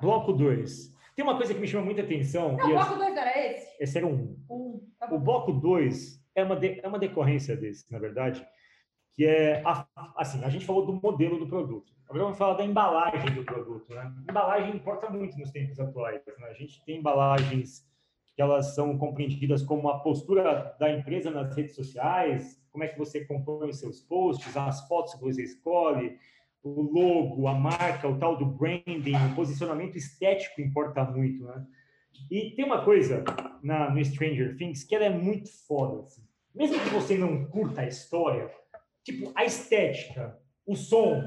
Bloco 0.00 0.32
2. 0.32 0.92
Tem 1.14 1.24
uma 1.24 1.36
coisa 1.36 1.52
que 1.52 1.60
me 1.60 1.66
chama 1.66 1.84
muita 1.84 2.02
atenção. 2.02 2.56
Não, 2.56 2.68
e 2.68 2.72
o 2.72 2.74
bloco 2.76 2.94
2 2.96 3.16
era 3.16 3.38
esse? 3.52 3.76
esse 3.80 3.98
era 3.98 4.06
um. 4.06 4.38
Um. 4.48 4.88
Tá 4.98 5.12
O 5.12 5.18
bloco 5.18 5.52
2 5.52 6.22
é 6.34 6.44
uma, 6.44 6.56
de- 6.56 6.80
é 6.82 6.86
uma 6.88 6.98
decorrência 6.98 7.56
desse, 7.56 7.90
na 7.92 7.98
verdade, 7.98 8.46
que 9.18 9.26
é, 9.26 9.60
a- 9.64 9.84
assim, 10.16 10.44
a 10.44 10.48
gente 10.48 10.64
falou 10.64 10.86
do 10.86 10.92
modelo 10.92 11.40
do 11.40 11.48
produto. 11.48 11.92
Agora 12.08 12.22
vamos 12.22 12.38
falar 12.38 12.54
da 12.54 12.64
embalagem 12.64 13.34
do 13.34 13.42
produto. 13.42 13.92
Né? 13.92 14.14
Embalagem 14.30 14.76
importa 14.76 15.10
muito 15.10 15.36
nos 15.36 15.50
tempos 15.50 15.80
atuais. 15.80 16.22
Né? 16.24 16.46
A 16.48 16.52
gente 16.52 16.80
tem 16.84 16.98
embalagens 16.98 17.84
que 18.36 18.40
elas 18.40 18.76
são 18.76 18.96
compreendidas 18.96 19.64
como 19.64 19.88
a 19.88 19.98
postura 19.98 20.76
da 20.78 20.88
empresa 20.92 21.32
nas 21.32 21.52
redes 21.52 21.74
sociais, 21.74 22.62
como 22.70 22.84
é 22.84 22.86
que 22.86 22.96
você 22.96 23.24
compõe 23.24 23.70
os 23.70 23.80
seus 23.80 24.00
posts, 24.00 24.56
as 24.56 24.86
fotos 24.86 25.14
que 25.14 25.20
você 25.20 25.42
escolhe, 25.42 26.16
o 26.62 26.82
logo, 26.82 27.48
a 27.48 27.54
marca, 27.54 28.06
o 28.06 28.20
tal 28.20 28.36
do 28.36 28.46
branding, 28.46 29.16
o 29.32 29.34
posicionamento 29.34 29.96
estético 29.96 30.60
importa 30.60 31.02
muito, 31.02 31.42
né? 31.42 31.66
E 32.30 32.52
tem 32.52 32.64
uma 32.64 32.84
coisa 32.84 33.24
na, 33.64 33.90
no 33.90 34.04
Stranger 34.04 34.56
Things 34.56 34.84
que 34.84 34.94
ela 34.94 35.06
é 35.06 35.10
muito 35.10 35.50
foda. 35.66 36.04
Assim. 36.04 36.22
Mesmo 36.54 36.78
que 36.78 36.90
você 36.90 37.18
não 37.18 37.44
curta 37.46 37.80
a 37.80 37.88
história, 37.88 38.48
tipo, 39.12 39.32
a 39.34 39.44
estética, 39.44 40.38
o 40.66 40.76
som 40.76 41.22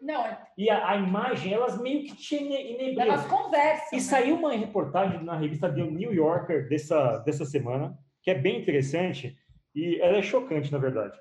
Não, 0.00 0.24
e 0.56 0.70
a, 0.70 0.90
a 0.90 0.96
imagem, 0.96 1.52
elas 1.52 1.80
meio 1.80 2.04
que 2.04 2.16
te 2.16 2.36
ine- 2.36 2.72
inebriam. 2.74 3.02
elas 3.02 3.26
conversam. 3.26 3.88
E 3.92 3.96
né? 3.96 4.00
saiu 4.00 4.36
uma 4.36 4.52
reportagem 4.52 5.22
na 5.24 5.36
revista 5.36 5.72
The 5.72 5.82
New 5.82 6.12
Yorker 6.12 6.68
dessa, 6.68 7.18
dessa 7.18 7.44
semana, 7.44 7.96
que 8.22 8.30
é 8.30 8.34
bem 8.34 8.60
interessante 8.60 9.36
e 9.74 10.00
ela 10.00 10.16
é 10.18 10.22
chocante, 10.22 10.72
na 10.72 10.78
verdade. 10.78 11.18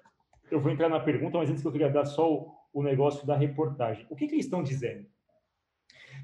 Eu 0.49 0.59
vou 0.61 0.71
entrar 0.71 0.89
na 0.89 0.99
pergunta, 0.99 1.37
mas 1.37 1.49
antes 1.49 1.61
que 1.61 1.67
eu 1.67 1.71
queria 1.71 1.89
dar 1.89 2.05
só 2.05 2.31
o, 2.31 2.53
o 2.73 2.81
negócio 2.83 3.25
da 3.27 3.35
reportagem. 3.35 4.05
O 4.09 4.15
que, 4.15 4.27
que 4.27 4.35
eles 4.35 4.45
estão 4.45 4.63
dizendo? 4.63 5.05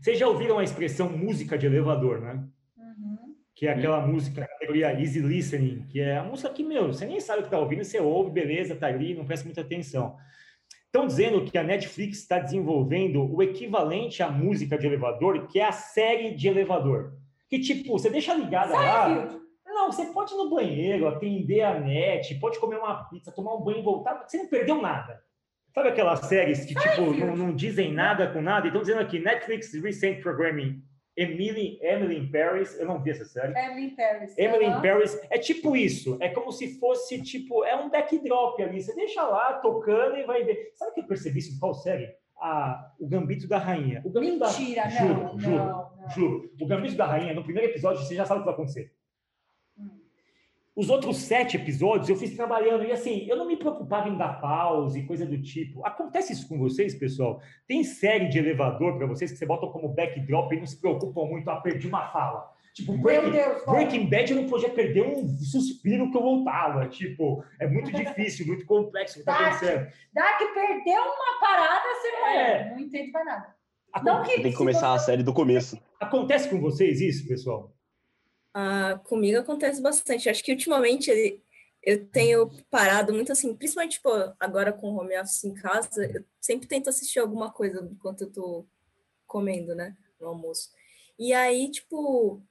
Vocês 0.02 0.17
já 0.17 0.28
ouviram 0.28 0.60
a 0.60 0.63
expressão 0.63 1.10
música 1.10 1.58
de 1.58 1.65
elevador, 1.65 2.22
né? 2.22 2.43
Uhum. 2.78 3.36
que 3.56 3.67
é 3.67 3.74
aquela 3.74 4.06
música 4.06 4.48
categoria 4.63 4.99
easy 4.99 5.19
listening, 5.19 5.86
que 5.89 5.99
é 5.99 6.17
a 6.17 6.23
música 6.23 6.49
que, 6.49 6.63
meu, 6.63 6.88
você 6.88 7.06
nem 7.06 7.19
sabe 7.19 7.41
o 7.41 7.43
que 7.43 7.52
tá 7.52 7.60
ouvindo, 7.60 7.84
você 7.84 7.99
ouve, 7.99 8.32
beleza, 8.32 8.76
tá 8.76 8.88
ali, 8.88 9.13
não 9.13 9.26
presta 9.26 9.45
muita 9.45 9.62
atenção. 9.62 10.15
Estão 10.86 11.06
dizendo 11.06 11.43
que 11.43 11.58
a 11.58 11.63
Netflix 11.63 12.19
está 12.19 12.39
desenvolvendo 12.39 13.23
o 13.34 13.41
equivalente 13.41 14.21
à 14.23 14.30
música 14.30 14.78
de 14.78 14.88
elevador, 14.88 15.47
que 15.47 15.60
é 15.60 15.65
a 15.65 15.71
série 15.71 16.36
de 16.36 16.47
elevador. 16.47 17.13
Que, 17.49 17.60
tipo, 17.60 17.91
você 17.91 18.10
deixa 18.10 18.34
ligada 18.34 18.73
lá. 18.73 19.39
Não, 19.65 19.91
você 19.91 20.06
pode 20.06 20.34
ir 20.34 20.38
no 20.38 20.49
banheiro, 20.49 21.08
atender 21.08 21.62
a 21.62 21.80
net, 21.80 22.36
pode 22.36 22.60
comer 22.60 22.78
uma 22.78 23.04
pizza, 23.06 23.32
tomar 23.32 23.56
um 23.56 23.62
banho 23.62 23.80
e 23.80 23.84
voltar, 23.84 24.23
você 24.26 24.38
não 24.38 24.47
perdeu 24.47 24.82
nada. 24.82 25.21
Sabe 25.73 25.89
aquelas 25.89 26.19
séries 26.28 26.63
que, 26.63 26.76
tipo, 26.76 27.12
não, 27.13 27.36
não 27.36 27.56
dizem 27.56 27.91
nada 27.91 28.32
com 28.32 28.39
nada? 28.39 28.67
Estão 28.67 28.82
dizendo 28.82 29.02
aqui, 29.02 29.17
Netflix 29.17 29.73
Recent 29.73 30.21
Programming, 30.21 30.84
Emily, 31.15 31.78
Emily 31.82 32.17
in 32.17 32.32
Paris, 32.32 32.78
eu 32.80 32.86
não 32.88 33.02
vi 33.02 33.12
essa 33.12 33.26
série. 33.26 33.54
Emily 33.58 33.86
in 33.88 33.95
Paris. 33.95 34.38
Emily 34.38 34.65
in. 34.65 34.82
Paris 34.82 35.19
é 35.30 35.38
tipo 35.38 35.76
isso, 35.76 36.17
é 36.19 36.30
como 36.30 36.52
se 36.52 36.80
fosse 36.80 37.21
tipo, 37.21 37.63
é 37.65 37.76
um 37.76 37.89
backdrop 37.89 38.62
ali, 38.63 38.82
você 38.82 38.95
deixa 38.95 39.21
lá 39.23 39.54
tocando 39.54 40.17
e 40.17 40.23
vai 40.23 40.43
ver. 40.43 40.71
Sabe 40.76 40.91
o 40.91 40.93
que 40.95 41.02
eu 41.02 41.08
percebi 41.08 41.39
isso 41.39 41.56
em 41.56 41.60
qual 41.60 41.73
série? 41.73 42.10
Ah, 42.41 42.91
o 42.99 43.08
Gambito 43.08 43.47
da 43.47 43.58
Rainha. 43.58 44.02
O 44.04 44.10
Gambito 44.10 44.39
da- 44.39 44.47
Mentira, 44.47 44.89
juro, 44.89 45.13
não, 45.13 45.39
juro, 45.39 45.56
não, 45.58 45.91
não. 45.97 46.10
juro. 46.10 46.52
O 46.60 46.65
Gambito 46.65 46.95
da 46.95 47.06
Rainha, 47.06 47.34
no 47.34 47.43
primeiro 47.43 47.69
episódio, 47.71 48.02
você 48.04 48.15
já 48.15 48.26
sabe 48.26 48.39
o 48.39 48.43
que 48.43 48.47
vai 48.47 48.54
acontecer. 48.56 48.91
Os 50.75 50.89
outros 50.89 51.17
sete 51.17 51.55
episódios 51.55 52.09
eu 52.09 52.15
fiz 52.15 52.36
trabalhando, 52.36 52.83
e 52.83 52.91
assim, 52.91 53.27
eu 53.29 53.38
não 53.38 53.45
me 53.45 53.55
preocupava 53.55 54.09
em 54.09 54.17
dar 54.17 54.41
pause 54.41 54.99
e 54.99 55.05
coisa 55.05 55.23
do 55.23 55.39
tipo. 55.39 55.86
Acontece 55.86 56.33
isso 56.33 56.47
com 56.49 56.57
vocês, 56.57 56.95
pessoal? 56.95 57.39
Tem 57.67 57.83
série 57.83 58.27
de 58.27 58.39
elevador 58.39 58.97
para 58.97 59.05
vocês 59.05 59.31
que 59.31 59.38
você 59.38 59.45
bota 59.45 59.67
como 59.67 59.89
backdrop 59.89 60.51
e 60.51 60.59
não 60.59 60.65
se 60.65 60.79
preocupam 60.81 61.25
muito, 61.25 61.47
ah, 61.49 61.57
perdi 61.62 61.88
uma 61.88 62.07
fala. 62.12 62.51
Tipo, 62.73 62.97
Breaking, 62.97 63.29
Deus? 63.29 63.63
Breaking 63.67 64.09
Bad 64.09 64.31
eu 64.33 64.41
não 64.41 64.49
podia 64.49 64.69
perder 64.71 65.03
um 65.05 65.27
suspiro 65.38 66.09
que 66.09 66.17
eu 66.17 66.21
voltava. 66.23 66.88
Tipo, 66.88 67.43
é 67.59 67.67
muito 67.67 67.91
difícil, 67.93 68.47
muito 68.47 68.65
complexo 68.65 69.17
o 69.17 69.19
que 69.19 69.25
tá 69.25 69.38
Tá. 69.38 69.47
acontecendo. 69.49 69.88
Dá 70.12 70.38
que 70.39 70.45
perdeu 70.47 71.03
uma 71.03 71.39
parada, 71.39 71.83
você 72.01 72.12
não, 72.12 72.27
É. 72.29 72.69
não 72.71 72.79
entende 72.79 73.12
mais 73.12 73.25
nada. 73.27 73.55
Acon- 73.93 74.05
Não 74.05 74.23
que 74.23 74.41
Tem 74.41 74.51
que 74.51 74.57
começar 74.57 74.91
a 74.91 74.97
você- 74.97 75.05
série 75.05 75.21
do 75.21 75.31
começo. 75.31 75.79
Acontece 75.99 76.49
com 76.49 76.59
vocês 76.59 76.99
isso, 76.99 77.27
pessoal? 77.27 77.71
Ah, 78.54 79.00
comigo 79.04 79.39
acontece 79.39 79.82
bastante. 79.82 80.30
Acho 80.30 80.44
que 80.44 80.52
ultimamente 80.52 81.10
eu 81.82 82.06
tenho 82.08 82.50
parado 82.70 83.13
muito 83.13 83.32
assim, 83.32 83.54
principalmente 83.56 83.94
tipo, 83.94 84.10
agora 84.39 84.72
com 84.72 84.92
o 84.92 84.98
home 84.98 85.18
office 85.20 85.44
em 85.44 85.54
casa, 85.54 86.06
eu 86.06 86.24
sempre 86.39 86.68
tento 86.68 86.89
assistir 86.89 87.20
alguma 87.20 87.52
coisa 87.52 87.88
enquanto 87.92 88.22
eu 88.22 88.32
tô 88.32 88.66
comendo, 89.28 89.76
né, 89.76 89.96
no 90.20 90.28
almoço. 90.28 90.72
E 91.20 91.34
aí, 91.34 91.70
tipo, 91.70 92.42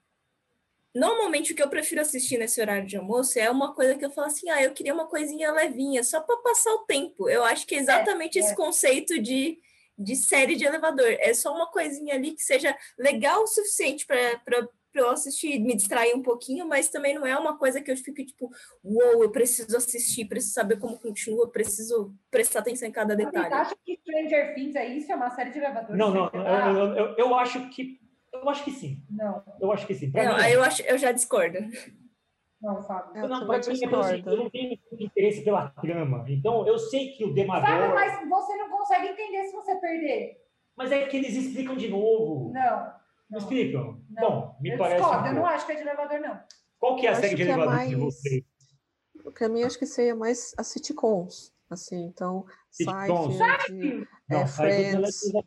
normalmente 0.95 1.53
o 1.53 1.57
que 1.57 1.63
eu 1.63 1.71
prefiro 1.71 2.03
assistir 2.03 2.37
nesse 2.37 2.61
horário 2.61 2.87
de 2.87 2.97
almoço 2.97 3.39
é 3.39 3.51
uma 3.51 3.75
coisa 3.75 3.97
que 3.97 4.05
eu 4.05 4.11
falo 4.11 4.27
assim, 4.27 4.51
ah, 4.51 4.63
eu 4.63 4.75
queria 4.75 4.93
uma 4.93 5.07
coisinha 5.07 5.51
levinha, 5.53 6.05
só 6.05 6.21
para 6.21 6.37
passar 6.39 6.73
o 6.75 6.85
tempo. 6.85 7.29
Eu 7.29 7.43
acho 7.45 7.67
que 7.67 7.75
é 7.75 7.79
exatamente 7.79 8.39
é. 8.39 8.43
esse 8.43 8.55
conceito 8.55 9.19
de 9.21 9.59
de 9.99 10.17
série 10.17 10.57
de 10.57 10.65
elevador. 10.65 11.17
É 11.21 11.33
só 11.35 11.55
uma 11.55 11.71
coisinha 11.71 12.15
ali 12.15 12.33
que 12.33 12.43
seja 12.43 12.77
legal 12.99 13.43
o 13.43 13.47
suficiente 13.47 14.07
para 14.07 14.69
para 14.93 15.03
eu 15.03 15.11
assistir, 15.11 15.59
me 15.59 15.75
distrair 15.75 16.15
um 16.15 16.23
pouquinho, 16.23 16.69
mas 16.69 16.89
também 16.91 17.15
não 17.15 17.27
é 17.27 17.37
uma 17.37 17.57
coisa 17.57 17.81
que 17.81 17.91
eu 17.91 17.97
fico 17.97 18.25
tipo, 18.25 18.51
uou, 18.85 19.23
eu 19.25 19.31
preciso 19.33 19.75
assistir, 19.77 20.27
preciso 20.27 20.53
saber 20.55 20.79
como 20.79 20.99
continua, 20.99 21.51
preciso 21.51 22.15
prestar 22.31 22.61
atenção 22.61 22.87
em 22.87 22.93
cada 22.93 23.17
detalhe. 23.17 23.53
acham 23.53 23.77
que 23.85 23.99
Stranger 24.03 24.55
Things 24.55 24.77
é 24.77 24.87
isso? 24.87 25.11
É 25.11 25.17
uma 25.17 25.31
série 25.31 25.51
de 25.51 25.59
elevadores? 25.59 25.97
Não, 25.99 26.13
não, 26.13 26.31
eu, 26.33 26.77
eu, 26.77 26.97
eu- 26.97 27.15
eu 27.17 27.35
acho 27.35 27.69
que. 27.71 27.99
Eu 28.33 28.49
acho 28.49 28.65
que 28.65 28.71
sim. 28.71 29.03
não, 29.11 29.43
Eu 29.61 29.71
acho 29.73 29.87
que 29.87 29.95
sim. 29.95 30.11
Pra 30.11 30.25
Não, 30.25 30.37
mim, 30.39 30.49
eu 30.51 30.63
acho, 30.63 30.83
eu 30.83 30.97
já 30.97 31.13
discordo. 31.13 31.59
não, 32.61 32.83
Fábio. 32.83 33.23
Eu 33.23 33.29
não, 33.29 33.47
pra 33.47 33.57
mim 33.59 33.61
discordo. 33.61 34.31
eu 34.31 34.37
não 34.37 34.51
tenho 34.51 34.79
interesse 34.99 35.43
pela 35.45 35.69
trama. 35.69 36.25
Então, 36.29 36.67
eu 36.67 36.79
sei 36.79 37.13
que 37.13 37.25
o 37.25 37.35
Demador. 37.35 37.67
Fábio, 37.69 37.95
mas 37.95 38.29
você 38.29 38.57
não 38.57 38.71
consegue 38.71 39.09
entender 39.09 39.45
se 39.45 39.53
você 39.53 39.75
perder. 39.77 40.37
Mas 40.77 40.91
é 40.93 41.07
que 41.07 41.17
eles 41.19 41.35
explicam 41.35 41.77
de 41.77 41.89
novo. 41.89 42.53
Não. 42.55 43.02
Não 43.33 43.39
não. 43.39 43.39
explicam? 43.39 44.01
Não. 44.11 44.31
Bom, 44.31 44.57
me 44.61 44.71
eu 44.71 44.79
parece. 44.79 45.01
discordo, 45.01 45.25
um 45.25 45.27
eu 45.27 45.33
não 45.35 45.41
pouco. 45.43 45.55
acho 45.57 45.67
que 45.67 45.73
é 45.73 45.75
de 45.75 45.81
elevador, 45.83 46.21
não. 46.21 46.41
Qual 46.79 46.97
que 46.97 47.07
é 47.07 47.09
a 47.09 47.13
Eu 47.13 47.17
série 47.17 47.27
acho 47.29 47.37
de 47.37 47.43
que 47.45 47.49
é 47.51 47.53
elevador 47.55 47.87
de 47.87 47.97
mais- 47.97 48.15
vocês? 48.15 48.45
Pra 49.35 49.49
mim, 49.49 49.63
acho 49.63 49.79
que 49.79 49.87
seria 49.87 50.15
mais 50.17 50.53
as 50.59 50.67
sitcoms, 50.69 51.53
assim, 51.71 52.05
então, 52.05 52.45
Sitcoms. 52.71 53.37
Seinfeld, 53.37 54.09
é, 54.31 54.35
Não, 54.35 54.47
Friends. 54.47 55.25
é- 55.35 55.41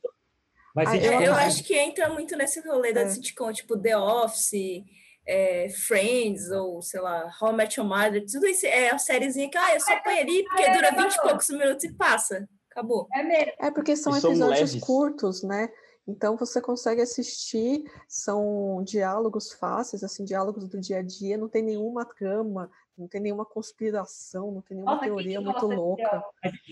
Mas 0.75 0.89
Ah, 0.89 0.97
É, 0.97 1.15
eu 1.27 1.31
Não. 1.31 1.35
acho 1.37 1.63
que 1.63 1.73
entra 1.73 2.09
muito 2.09 2.35
nesse 2.35 2.59
rolê 2.67 2.91
da 2.91 3.01
É. 3.01 3.09
sitcom, 3.09 3.51
tipo 3.53 3.77
The 3.79 3.97
Office, 3.97 4.83
é, 5.25 5.69
Friends, 5.69 6.49
ou 6.51 6.81
sei 6.81 6.99
lá, 6.99 7.29
How 7.41 7.51
I 7.51 7.55
Met 7.55 7.79
Your 7.79 7.87
Mother, 7.89 8.25
tudo 8.25 8.45
isso 8.45 8.65
é 8.65 8.89
a 8.89 8.97
sériezinha 8.97 9.49
que, 9.49 9.57
ah, 9.57 9.73
eu 9.73 9.79
só 9.79 9.97
põe 10.03 10.19
ali 10.19 10.43
porque 10.43 10.69
dura 10.71 10.91
20 10.91 11.13
e 11.15 11.21
poucos 11.21 11.49
minutos 11.49 11.83
e 11.85 11.93
passa. 11.93 12.47
Acabou. 12.71 13.07
É 13.13 13.23
mesmo. 13.23 13.53
É 13.59 13.71
porque 13.71 13.95
são 13.95 14.11
são 14.13 14.31
episódios 14.31 14.71
leves. 14.73 14.83
curtos, 14.83 15.43
né? 15.43 15.69
Então 16.07 16.37
você 16.37 16.61
consegue 16.61 17.01
assistir, 17.01 17.83
são 18.07 18.83
diálogos 18.83 19.51
fáceis, 19.53 20.03
assim, 20.03 20.23
diálogos 20.23 20.67
do 20.69 20.79
dia 20.79 20.99
a 20.99 21.01
dia, 21.01 21.37
não 21.37 21.49
tem 21.49 21.63
nenhuma 21.63 22.05
trama, 22.05 22.69
não 22.95 23.07
tem 23.07 23.19
nenhuma 23.19 23.43
conspiração, 23.45 24.51
não 24.51 24.61
tem 24.61 24.77
nenhuma 24.77 24.93
Nossa, 24.95 25.05
teoria 25.05 25.41
muito 25.41 25.65
louca. 25.65 26.23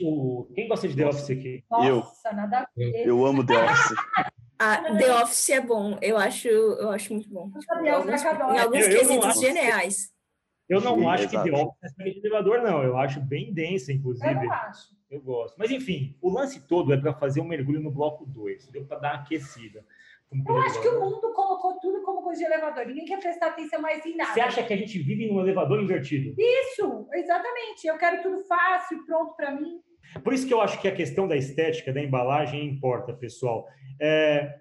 O- 0.04 0.48
Quem 0.54 0.68
gosta 0.68 0.88
de 0.88 0.96
The 0.96 1.08
Office 1.08 1.30
aqui? 1.32 1.66
Eu. 1.82 1.98
Nossa, 1.98 2.32
nada 2.32 2.60
a 2.60 2.68
ver. 2.78 3.08
Eu 3.08 3.26
amo 3.26 3.46
The 3.46 3.58
Office. 3.58 3.96
Ah, 4.60 4.82
The 4.98 5.14
Office 5.22 5.50
é 5.50 5.60
bom, 5.60 5.98
eu 6.02 6.16
acho, 6.16 6.48
eu 6.48 6.90
acho 6.92 7.12
muito 7.12 7.28
bom. 7.28 7.52
Tipo, 7.60 7.74
em 7.84 7.90
alguns, 7.90 8.24
eu 8.24 8.32
em 8.32 8.58
alguns 8.60 8.86
Eu- 8.86 8.92
eu 8.92 9.00
quesitos 9.00 9.40
geniais. 9.42 10.13
Eu 10.70 10.82
não 10.82 10.96
Sim, 10.98 11.06
acho 11.08 11.30
que 11.30 11.38
The. 11.38 11.52
Office 11.52 11.94
é 12.00 12.04
de 12.10 12.20
elevador, 12.20 12.62
não. 12.62 12.82
Eu 12.84 12.98
acho 12.98 13.20
bem 13.20 13.54
densa, 13.54 13.92
Eu 13.92 13.98
inclusive. 13.98 14.34
não 14.34 14.52
acho. 14.52 14.94
Eu 15.10 15.22
gosto. 15.22 15.56
Mas, 15.58 15.70
enfim, 15.70 16.18
o 16.22 16.30
lance 16.32 16.66
todo 16.68 16.92
é 16.94 16.98
para 16.98 17.14
fazer 17.14 17.40
um 17.42 17.46
mergulho 17.48 17.80
no 17.82 17.92
bloco 17.92 18.26
2. 18.26 18.68
Deu 18.72 18.86
para 18.86 18.98
dar 19.00 19.14
uma 19.14 19.22
aquecida. 19.24 19.86
Eu 20.48 20.58
acho 20.58 20.82
que 20.82 20.88
o 20.88 21.00
mundo 21.00 21.32
colocou 21.34 21.80
tudo 21.80 22.02
como 22.02 22.24
coisa 22.24 22.40
de 22.40 22.46
elevador. 22.46 22.88
Ninguém 22.88 23.06
quer 23.06 23.20
prestar 23.20 23.48
atenção 23.50 23.80
mais 23.80 24.04
em 24.04 24.16
nada. 24.16 24.34
Você 24.34 24.42
acha 24.42 24.64
que 24.64 24.74
a 24.74 24.78
gente 24.78 24.98
vive 24.98 25.28
num 25.32 25.40
elevador 25.40 25.80
invertido? 25.80 26.34
Isso, 26.36 27.08
exatamente. 27.14 27.86
Eu 27.86 27.98
quero 28.00 28.24
tudo 28.24 28.44
fácil, 28.46 29.06
pronto 29.06 29.36
para 29.36 29.52
mim. 29.52 29.80
Por 30.24 30.34
isso 30.34 30.48
que 30.48 30.54
eu 30.54 30.62
acho 30.62 30.82
que 30.82 30.88
a 30.88 30.96
questão 30.96 31.28
da 31.28 31.36
estética, 31.38 31.94
da 31.94 32.02
embalagem, 32.02 32.66
importa, 32.66 33.14
pessoal. 33.14 33.68
É, 34.02 34.60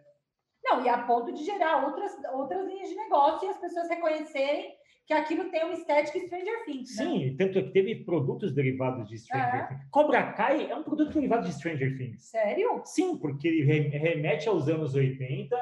Não, 0.63 0.85
e 0.85 0.89
a 0.91 0.99
ponto 0.99 1.33
de 1.33 1.43
gerar 1.43 1.87
outras, 1.87 2.13
outras 2.35 2.67
linhas 2.67 2.91
de 2.91 2.95
negócio 2.95 3.47
e 3.49 3.51
as 3.51 3.57
pessoas 3.59 3.89
reconhecerem 3.89 4.75
que 5.13 5.35
aquilo 5.35 5.51
tem 5.51 5.65
uma 5.65 5.75
estética 5.75 6.19
Stranger 6.19 6.65
Things. 6.65 6.97
Né? 6.97 7.05
Sim, 7.05 7.37
tanto 7.37 7.59
é 7.59 7.63
que 7.63 7.71
teve 7.71 7.97
produtos 8.05 8.55
derivados 8.55 9.09
de 9.09 9.19
Stranger 9.19 9.55
é. 9.55 9.67
Things. 9.67 9.87
Cobra 9.91 10.33
Kai 10.33 10.71
é 10.71 10.75
um 10.75 10.83
produto 10.83 11.13
derivado 11.13 11.47
de 11.47 11.55
Stranger 11.55 11.97
Things. 11.99 12.31
Sério? 12.31 12.83
Sim, 12.85 13.19
porque 13.19 13.49
ele 13.49 13.63
remete 13.63 14.49
aos 14.49 14.69
anos 14.69 14.95
80, 14.95 15.57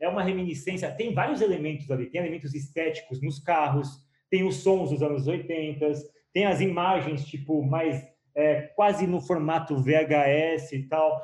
é 0.00 0.08
uma 0.08 0.22
reminiscência, 0.22 0.90
tem 0.90 1.14
vários 1.14 1.40
elementos 1.40 1.90
ali, 1.90 2.06
tem 2.06 2.20
elementos 2.20 2.54
estéticos 2.54 3.22
nos 3.22 3.38
carros, 3.38 3.88
tem 4.30 4.44
os 4.44 4.56
sons 4.56 4.90
dos 4.90 5.02
anos 5.02 5.26
80, 5.26 5.86
tem 6.32 6.44
as 6.46 6.60
imagens, 6.60 7.24
tipo, 7.24 7.64
mais 7.64 8.04
é, 8.34 8.62
quase 8.74 9.06
no 9.06 9.20
formato 9.20 9.76
VHS 9.76 10.72
e 10.72 10.88
tal. 10.88 11.20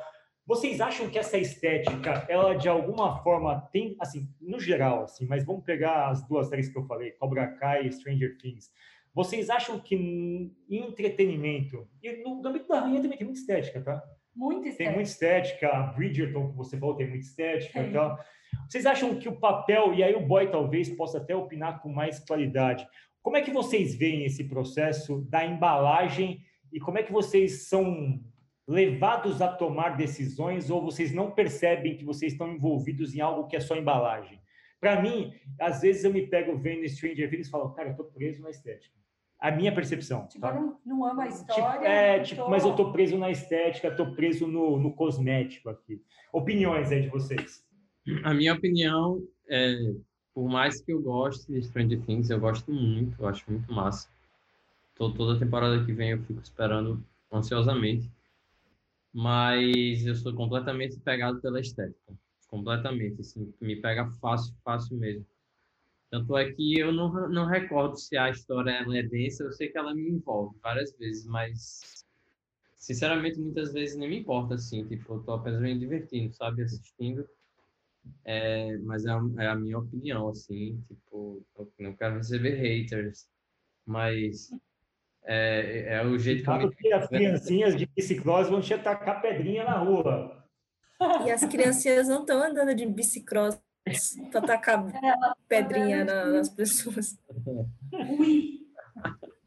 Vocês 0.47 0.79
acham 0.79 1.09
que 1.09 1.17
essa 1.17 1.39
estética, 1.39 2.23
ela 2.29 2.53
de 2.53 2.69
alguma 2.69 3.17
forma 3.23 3.67
tem, 3.71 3.95
assim, 3.99 4.29
no 4.39 4.59
geral, 4.59 5.03
assim, 5.03 5.25
mas 5.25 5.43
vamos 5.43 5.63
pegar 5.63 6.09
as 6.09 6.27
duas 6.27 6.47
séries 6.49 6.69
que 6.69 6.77
eu 6.77 6.85
falei, 6.85 7.11
Cobra 7.13 7.47
Kai 7.47 7.87
e 7.87 7.91
Stranger 7.91 8.37
Things. 8.37 8.69
Vocês 9.11 9.49
acham 9.49 9.79
que 9.79 9.95
em 9.95 10.53
entretenimento, 10.69 11.87
e 12.03 12.21
no 12.23 12.41
Gambito 12.41 12.67
da 12.67 12.81
Rainha 12.81 13.01
também 13.01 13.17
tem 13.17 13.25
muita 13.25 13.39
estética, 13.39 13.81
tá? 13.81 14.03
Muita 14.35 14.67
estética. 14.67 14.83
Tem 14.83 14.93
muita 14.93 15.09
estética, 15.09 15.69
a 15.69 15.83
Bridgerton, 15.93 16.51
que 16.51 16.57
você 16.57 16.77
falou, 16.77 16.95
tem 16.95 17.07
muita 17.07 17.25
estética 17.25 17.81
e 17.81 17.91
tal. 17.91 18.19
Vocês 18.69 18.85
acham 18.85 19.15
que 19.15 19.27
o 19.27 19.39
papel, 19.39 19.95
e 19.95 20.03
aí 20.03 20.13
o 20.13 20.27
boy 20.27 20.51
talvez 20.51 20.89
possa 20.89 21.17
até 21.17 21.35
opinar 21.35 21.81
com 21.81 21.89
mais 21.89 22.19
qualidade, 22.19 22.85
como 23.23 23.37
é 23.37 23.41
que 23.41 23.49
vocês 23.49 23.95
veem 23.95 24.25
esse 24.25 24.43
processo 24.43 25.21
da 25.27 25.43
embalagem 25.43 26.41
e 26.71 26.79
como 26.79 26.99
é 26.99 27.03
que 27.03 27.11
vocês 27.11 27.67
são 27.67 28.21
levados 28.67 29.41
a 29.41 29.47
tomar 29.47 29.95
decisões 29.95 30.69
ou 30.69 30.81
vocês 30.81 31.13
não 31.13 31.31
percebem 31.31 31.97
que 31.97 32.03
vocês 32.03 32.31
estão 32.31 32.51
envolvidos 32.51 33.13
em 33.13 33.21
algo 33.21 33.47
que 33.47 33.55
é 33.55 33.59
só 33.59 33.75
embalagem? 33.75 34.39
Para 34.79 35.01
mim, 35.01 35.33
às 35.59 35.81
vezes 35.81 36.03
eu 36.03 36.11
me 36.11 36.27
pego 36.27 36.57
vendo 36.57 36.87
Stranger 36.87 37.29
Things 37.29 37.47
e 37.47 37.51
falo, 37.51 37.69
cara, 37.71 37.89
eu 37.89 37.95
tô 37.95 38.03
preso 38.03 38.41
na 38.41 38.49
estética. 38.49 38.93
A 39.39 39.51
minha 39.51 39.73
percepção. 39.73 40.27
Tipo, 40.27 40.41
tá? 40.41 40.55
eu 40.55 40.61
não, 40.61 40.79
não 40.85 41.05
amo 41.05 41.21
a 41.21 41.27
tipo, 41.27 41.37
história. 41.37 41.73
Tipo, 41.73 41.85
é, 41.85 42.19
tipo, 42.19 42.41
tô... 42.43 42.49
mas 42.49 42.63
eu 42.63 42.75
tô 42.75 42.91
preso 42.91 43.17
na 43.17 43.31
estética, 43.31 43.95
tô 43.95 44.13
preso 44.13 44.47
no, 44.47 44.79
no 44.79 44.93
cosmético 44.93 45.69
aqui. 45.69 46.01
Opiniões 46.31 46.91
aí 46.91 47.01
de 47.01 47.09
vocês. 47.09 47.63
A 48.23 48.33
minha 48.33 48.53
opinião 48.53 49.21
é, 49.47 49.75
por 50.33 50.49
mais 50.49 50.81
que 50.81 50.91
eu 50.91 51.01
goste 51.01 51.51
de 51.51 51.61
Stranger 51.63 52.01
Things, 52.01 52.29
eu 52.29 52.39
gosto 52.39 52.71
muito, 52.71 53.21
eu 53.21 53.27
acho 53.27 53.49
muito 53.49 53.71
massa. 53.71 54.09
Tô, 54.95 55.11
toda 55.11 55.39
temporada 55.39 55.83
que 55.85 55.93
vem 55.93 56.11
eu 56.11 56.21
fico 56.23 56.41
esperando 56.41 57.03
ansiosamente 57.31 58.09
mas 59.15 60.05
eu 60.05 60.13
sou 60.13 60.35
completamente 60.35 60.99
pegado 60.99 61.39
pela 61.39 61.61
estética, 61.61 62.13
completamente, 62.49 63.21
assim, 63.21 63.53
me 63.61 63.77
pega 63.77 64.11
fácil, 64.19 64.53
fácil 64.61 64.97
mesmo. 64.97 65.25
Tanto 66.11 66.37
é 66.37 66.51
que 66.51 66.77
eu 66.77 66.91
não, 66.91 67.29
não 67.29 67.45
recordo 67.45 67.95
se 67.95 68.17
a 68.17 68.29
história 68.29 68.71
é 68.71 69.03
densa, 69.03 69.45
eu 69.45 69.53
sei 69.53 69.69
que 69.69 69.77
ela 69.77 69.95
me 69.95 70.09
envolve 70.09 70.57
várias 70.61 70.91
vezes, 70.97 71.25
mas 71.27 72.05
sinceramente 72.75 73.39
muitas 73.39 73.71
vezes 73.71 73.95
nem 73.95 74.09
me 74.09 74.19
importa, 74.19 74.55
assim, 74.55 74.85
tipo, 74.85 75.13
eu 75.13 75.23
tô 75.23 75.31
apenas 75.31 75.61
me 75.61 75.79
divertindo, 75.79 76.33
sabe, 76.33 76.63
assistindo, 76.63 77.25
é, 78.25 78.77
mas 78.79 79.05
é 79.05 79.11
a, 79.11 79.21
é 79.37 79.47
a 79.47 79.55
minha 79.55 79.79
opinião, 79.79 80.27
assim, 80.27 80.83
tipo, 80.89 81.41
eu 81.57 81.71
não 81.79 81.95
quero 81.95 82.17
receber 82.17 82.55
haters, 82.55 83.29
mas 83.85 84.51
é, 85.25 85.95
é 85.95 86.05
o 86.05 86.17
jeito 86.17 86.45
Sabe 86.45 86.73
que, 86.75 86.93
as 86.93 87.07
criancinhas 87.07 87.75
de 87.75 87.85
biciclose 87.85 88.49
vão 88.49 88.61
te 88.61 88.73
atacar 88.73 89.21
pedrinha 89.21 89.63
na 89.63 89.77
rua. 89.77 90.43
E 91.25 91.31
as 91.31 91.43
criancinhas 91.45 92.07
não 92.07 92.21
estão 92.21 92.41
andando 92.41 92.73
de 92.73 92.85
bicicross 92.85 93.59
para 94.31 94.39
atacar 94.39 94.83
pedrinha 95.47 96.05
nas 96.05 96.49
pessoas. 96.49 97.19
Ui. 98.17 98.65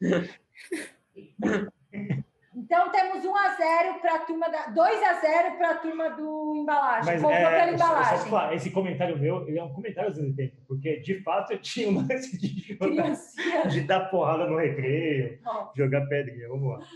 Então 2.69 2.93
temos 2.93 3.25
1 3.25 3.35
a 3.35 3.55
0 3.55 3.99
para 3.99 4.17
a 4.17 4.19
turma 4.19 4.51
da 4.51 4.67
2 4.67 5.03
a 5.03 5.15
0 5.15 5.57
para 5.57 5.71
a 5.71 5.77
turma 5.79 6.11
do 6.11 6.55
embalagem. 6.55 7.07
Mas 7.07 7.23
Comprou 7.23 7.33
é, 7.33 7.61
pela 7.61 7.73
embalagem. 7.73 8.19
Só, 8.19 8.25
falar, 8.27 8.55
esse 8.55 8.71
comentário 8.71 9.19
meu, 9.19 9.49
ele 9.49 9.59
é 9.59 9.65
um 9.65 9.73
comentário 9.73 10.13
dos 10.13 10.37
tempo, 10.37 10.57
porque 10.67 11.01
de 11.01 11.23
fato 11.23 11.55
eu 11.55 11.63
tinha 11.63 11.89
um 11.89 12.07
lance 12.07 12.37
de 12.37 12.75
jogar, 12.75 13.69
de 13.69 13.81
dar 13.81 14.11
porrada 14.11 14.47
no 14.47 14.59
recreio, 14.59 15.41
jogar 15.75 16.07
pedrinha. 16.09 16.47
Vamos 16.51 16.79
lá. 16.79 16.87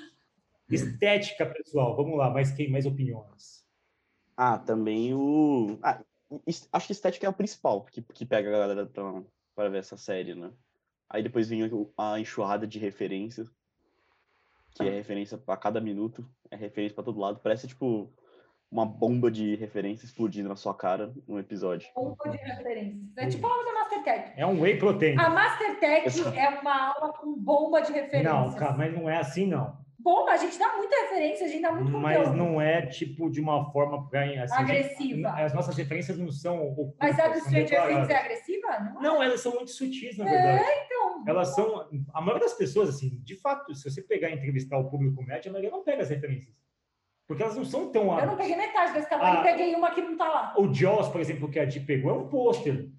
Estética, 0.71 1.47
pessoal, 1.47 1.97
vamos 1.97 2.19
lá, 2.19 2.29
mais 2.29 2.53
quem 2.53 2.71
mais 2.71 2.85
opiniões? 2.85 3.65
Ah, 4.37 4.59
também 4.59 5.15
o 5.15 5.79
ah, 5.83 6.03
acho 6.71 6.87
que 6.87 6.93
estética 6.93 7.27
é 7.27 7.31
o 7.31 7.35
principal 7.35 7.83
que, 7.87 8.03
que 8.03 8.27
pega 8.27 8.51
a 8.51 8.53
galera 8.53 8.91
para 9.55 9.71
ver 9.71 9.79
essa 9.79 9.97
série, 9.97 10.35
né? 10.35 10.51
Aí 11.09 11.23
depois 11.23 11.49
vem 11.49 11.63
a 11.97 12.21
enxurrada 12.21 12.67
de 12.67 12.79
referências 12.79 13.51
que 14.75 14.83
é 14.83 14.91
referência 14.91 15.37
para 15.39 15.57
cada 15.57 15.81
minuto, 15.81 16.27
é 16.51 16.57
referência 16.57 16.95
para 16.95 17.05
todo 17.05 17.21
lado. 17.21 17.41
Parece 17.43 17.67
tipo 17.67 18.13
uma 18.71 18.87
bomba 18.87 19.31
de 19.31 19.55
referência 19.57 20.07
explodindo 20.07 20.49
na 20.49 20.57
sua 20.57 20.75
cara 20.75 21.13
no 21.29 21.39
episódio. 21.39 21.87
Bomba 21.95 22.31
de 22.31 22.39
referências. 22.39 23.17
É 23.19 23.27
tipo 23.27 23.47
a 23.47 23.51
aula 23.51 23.65
da 23.65 23.73
Mastertech. 23.75 24.33
É 24.35 24.47
um 24.47 24.61
whey 24.63 24.79
protein. 24.79 25.19
A 25.19 25.29
Mastertech 25.29 26.39
é 26.39 26.49
uma 26.61 26.95
aula 26.95 27.13
com 27.13 27.35
bomba 27.35 27.83
de 27.83 27.93
referências. 27.93 28.33
Não, 28.33 28.55
cara, 28.55 28.73
mas 28.73 28.95
não 28.95 29.11
é 29.11 29.19
assim, 29.19 29.47
não. 29.47 29.83
Bomba, 30.03 30.33
a 30.33 30.37
gente 30.37 30.59
dá 30.59 30.77
muita 30.77 30.97
referência, 31.03 31.47
a 31.47 31.49
gente 31.49 31.63
dá 31.63 31.71
muito 31.71 31.93
Mas 31.93 32.17
conteúdo. 32.17 32.37
não 32.37 32.61
é, 32.61 32.85
tipo, 32.87 33.31
de 33.31 33.41
uma 33.41 33.71
forma 33.71 34.09
assim, 34.13 34.39
agressiva. 34.57 35.29
Gente, 35.29 35.41
as 35.43 35.55
nossas 35.55 35.77
referências 35.77 36.19
não 36.19 36.33
são 36.33 36.61
ocultas, 36.67 36.97
Mas 36.99 37.19
a 37.21 37.29
do 37.29 37.39
Stranger 37.39 37.87
Things 37.87 38.09
é 38.09 38.17
agressiva? 38.17 38.81
Não, 38.81 38.99
é? 38.99 39.03
não, 39.03 39.23
elas 39.23 39.41
são 39.41 39.55
muito 39.55 39.71
sutis, 39.71 40.19
na 40.19 40.25
verdade. 40.25 40.65
É, 40.65 40.85
então. 40.85 40.92
Elas 41.27 41.55
são... 41.55 41.89
A 42.13 42.21
maioria 42.21 42.47
das 42.47 42.55
pessoas, 42.55 42.89
assim, 42.89 43.21
de 43.23 43.37
fato, 43.37 43.75
se 43.75 43.91
você 43.91 44.03
pegar 44.03 44.31
e 44.31 44.35
entrevistar 44.35 44.79
o 44.79 44.91
público 44.91 45.23
médio, 45.23 45.51
a 45.51 45.53
maioria 45.53 45.71
não 45.71 45.83
pega 45.83 46.03
as 46.03 46.11
referências. 46.11 46.55
Porque 47.27 47.43
elas 47.43 47.57
não 47.57 47.65
são 47.65 47.91
tão... 47.91 48.19
Eu 48.19 48.27
não 48.27 48.37
peguei 48.37 48.57
metade 48.57 48.93
desse 48.93 49.09
tamanho, 49.09 49.41
ah, 49.41 49.43
peguei 49.43 49.75
uma 49.75 49.95
que 49.95 50.03
não 50.03 50.17
tá 50.17 50.29
lá. 50.29 50.55
O 50.59 50.73
Jaws, 50.73 51.09
por 51.09 51.21
exemplo, 51.21 51.51
que 51.51 51.59
a 51.59 51.65
Di 51.65 51.81
pegou, 51.81 52.11
é 52.11 52.15
um 52.15 52.29
pôster. 52.29 52.91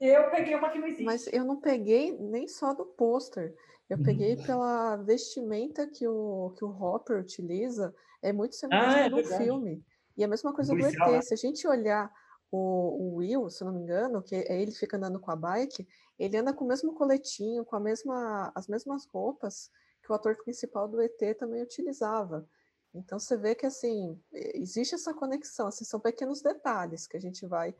Eu 0.00 0.30
peguei 0.30 0.54
uma 0.56 0.68
que 0.68 0.78
não 0.78 0.86
existe. 0.88 1.04
Mas 1.04 1.26
eu 1.32 1.44
não 1.44 1.60
peguei 1.60 2.16
nem 2.18 2.48
só 2.48 2.74
do 2.74 2.84
pôster. 2.84 3.54
Eu 3.88 3.98
uhum. 3.98 4.02
peguei 4.02 4.36
pela 4.36 4.96
vestimenta 4.96 5.86
que 5.86 6.08
o, 6.08 6.52
que 6.58 6.64
o 6.64 6.70
Hopper 6.70 7.20
utiliza, 7.20 7.94
é 8.20 8.32
muito 8.32 8.56
semelhante 8.56 8.96
ah, 8.96 9.00
é 9.00 9.08
no 9.08 9.24
filme. 9.24 9.84
E 10.16 10.24
a 10.24 10.28
mesma 10.28 10.52
coisa 10.52 10.74
do 10.74 10.84
ET. 10.84 10.96
Né? 10.96 11.22
Se 11.22 11.34
a 11.34 11.36
gente 11.36 11.66
olhar 11.68 12.10
o, 12.52 12.58
o, 12.58 13.14
Will, 13.16 13.48
se 13.48 13.64
não 13.64 13.72
me 13.72 13.80
engano, 13.80 14.22
que 14.22 14.36
é 14.36 14.60
ele 14.60 14.70
fica 14.70 14.96
andando 14.96 15.18
com 15.18 15.30
a 15.30 15.36
bike, 15.36 15.88
ele 16.18 16.36
anda 16.36 16.52
com 16.52 16.64
o 16.64 16.68
mesmo 16.68 16.94
coletinho, 16.94 17.64
com 17.64 17.74
a 17.74 17.80
mesma, 17.80 18.52
as 18.54 18.68
mesmas 18.68 19.06
roupas 19.06 19.70
que 20.02 20.12
o 20.12 20.14
ator 20.14 20.36
principal 20.36 20.86
do 20.86 21.00
ET 21.00 21.18
também 21.38 21.62
utilizava. 21.62 22.46
Então 22.94 23.18
você 23.18 23.36
vê 23.36 23.54
que 23.54 23.64
assim 23.64 24.20
existe 24.32 24.94
essa 24.94 25.14
conexão, 25.14 25.68
assim, 25.68 25.84
são 25.84 25.98
pequenos 25.98 26.42
detalhes 26.42 27.06
que 27.06 27.16
a 27.16 27.20
gente 27.20 27.46
vai 27.46 27.74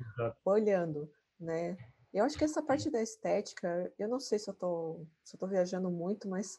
olhando, 0.45 1.11
né? 1.39 1.77
Eu 2.13 2.25
acho 2.25 2.37
que 2.37 2.45
essa 2.45 2.63
parte 2.63 2.91
da 2.91 3.03
estética, 3.03 3.93
eu 3.99 4.09
não 4.09 4.21
sei 4.21 4.39
se 4.39 4.49
eu 4.49 4.55
tô, 4.55 5.07
se 5.23 5.35
eu 5.35 5.41
tô 5.41 5.47
viajando 5.47 5.91
muito, 5.91 6.29
mas 6.29 6.59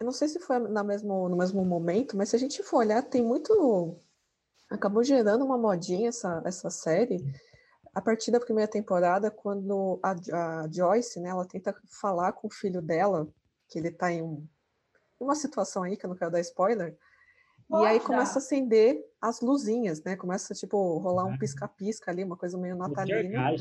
eu 0.00 0.04
não 0.04 0.12
sei 0.12 0.28
se 0.28 0.40
foi 0.40 0.58
na 0.58 0.82
mesmo, 0.82 1.28
no 1.28 1.36
mesmo 1.36 1.64
momento, 1.64 2.16
mas 2.16 2.30
se 2.30 2.36
a 2.36 2.38
gente 2.38 2.62
for 2.62 2.78
olhar, 2.78 3.02
tem 3.02 3.22
muito. 3.22 3.98
Acabou 4.74 5.02
gerando 5.02 5.44
uma 5.44 5.56
modinha 5.56 6.08
essa, 6.08 6.42
essa 6.44 6.70
série 6.70 7.24
a 7.94 8.02
partir 8.02 8.32
da 8.32 8.40
primeira 8.40 8.70
temporada, 8.70 9.30
quando 9.30 10.00
a, 10.02 10.10
a 10.12 10.68
Joyce, 10.70 11.20
né, 11.20 11.28
ela 11.28 11.46
tenta 11.46 11.74
falar 11.88 12.32
com 12.32 12.48
o 12.48 12.50
filho 12.50 12.82
dela, 12.82 13.28
que 13.68 13.78
ele 13.78 13.90
tá 13.90 14.10
em 14.10 14.20
um, 14.20 14.44
uma 15.18 15.36
situação 15.36 15.84
aí, 15.84 15.96
que 15.96 16.04
eu 16.04 16.10
não 16.10 16.16
quero 16.16 16.32
dar 16.32 16.40
spoiler, 16.40 16.98
e 17.70 17.86
aí 17.86 18.00
começa 18.00 18.38
a 18.38 18.42
acender 18.42 19.02
as 19.20 19.40
luzinhas, 19.40 20.02
né? 20.02 20.16
Começa, 20.16 20.52
tipo, 20.54 20.98
rolar 20.98 21.24
um 21.24 21.30
uhum. 21.30 21.38
pisca-pisca 21.38 22.10
ali, 22.10 22.22
uma 22.22 22.36
coisa 22.36 22.58
meio 22.58 22.76
natalina. 22.76 23.54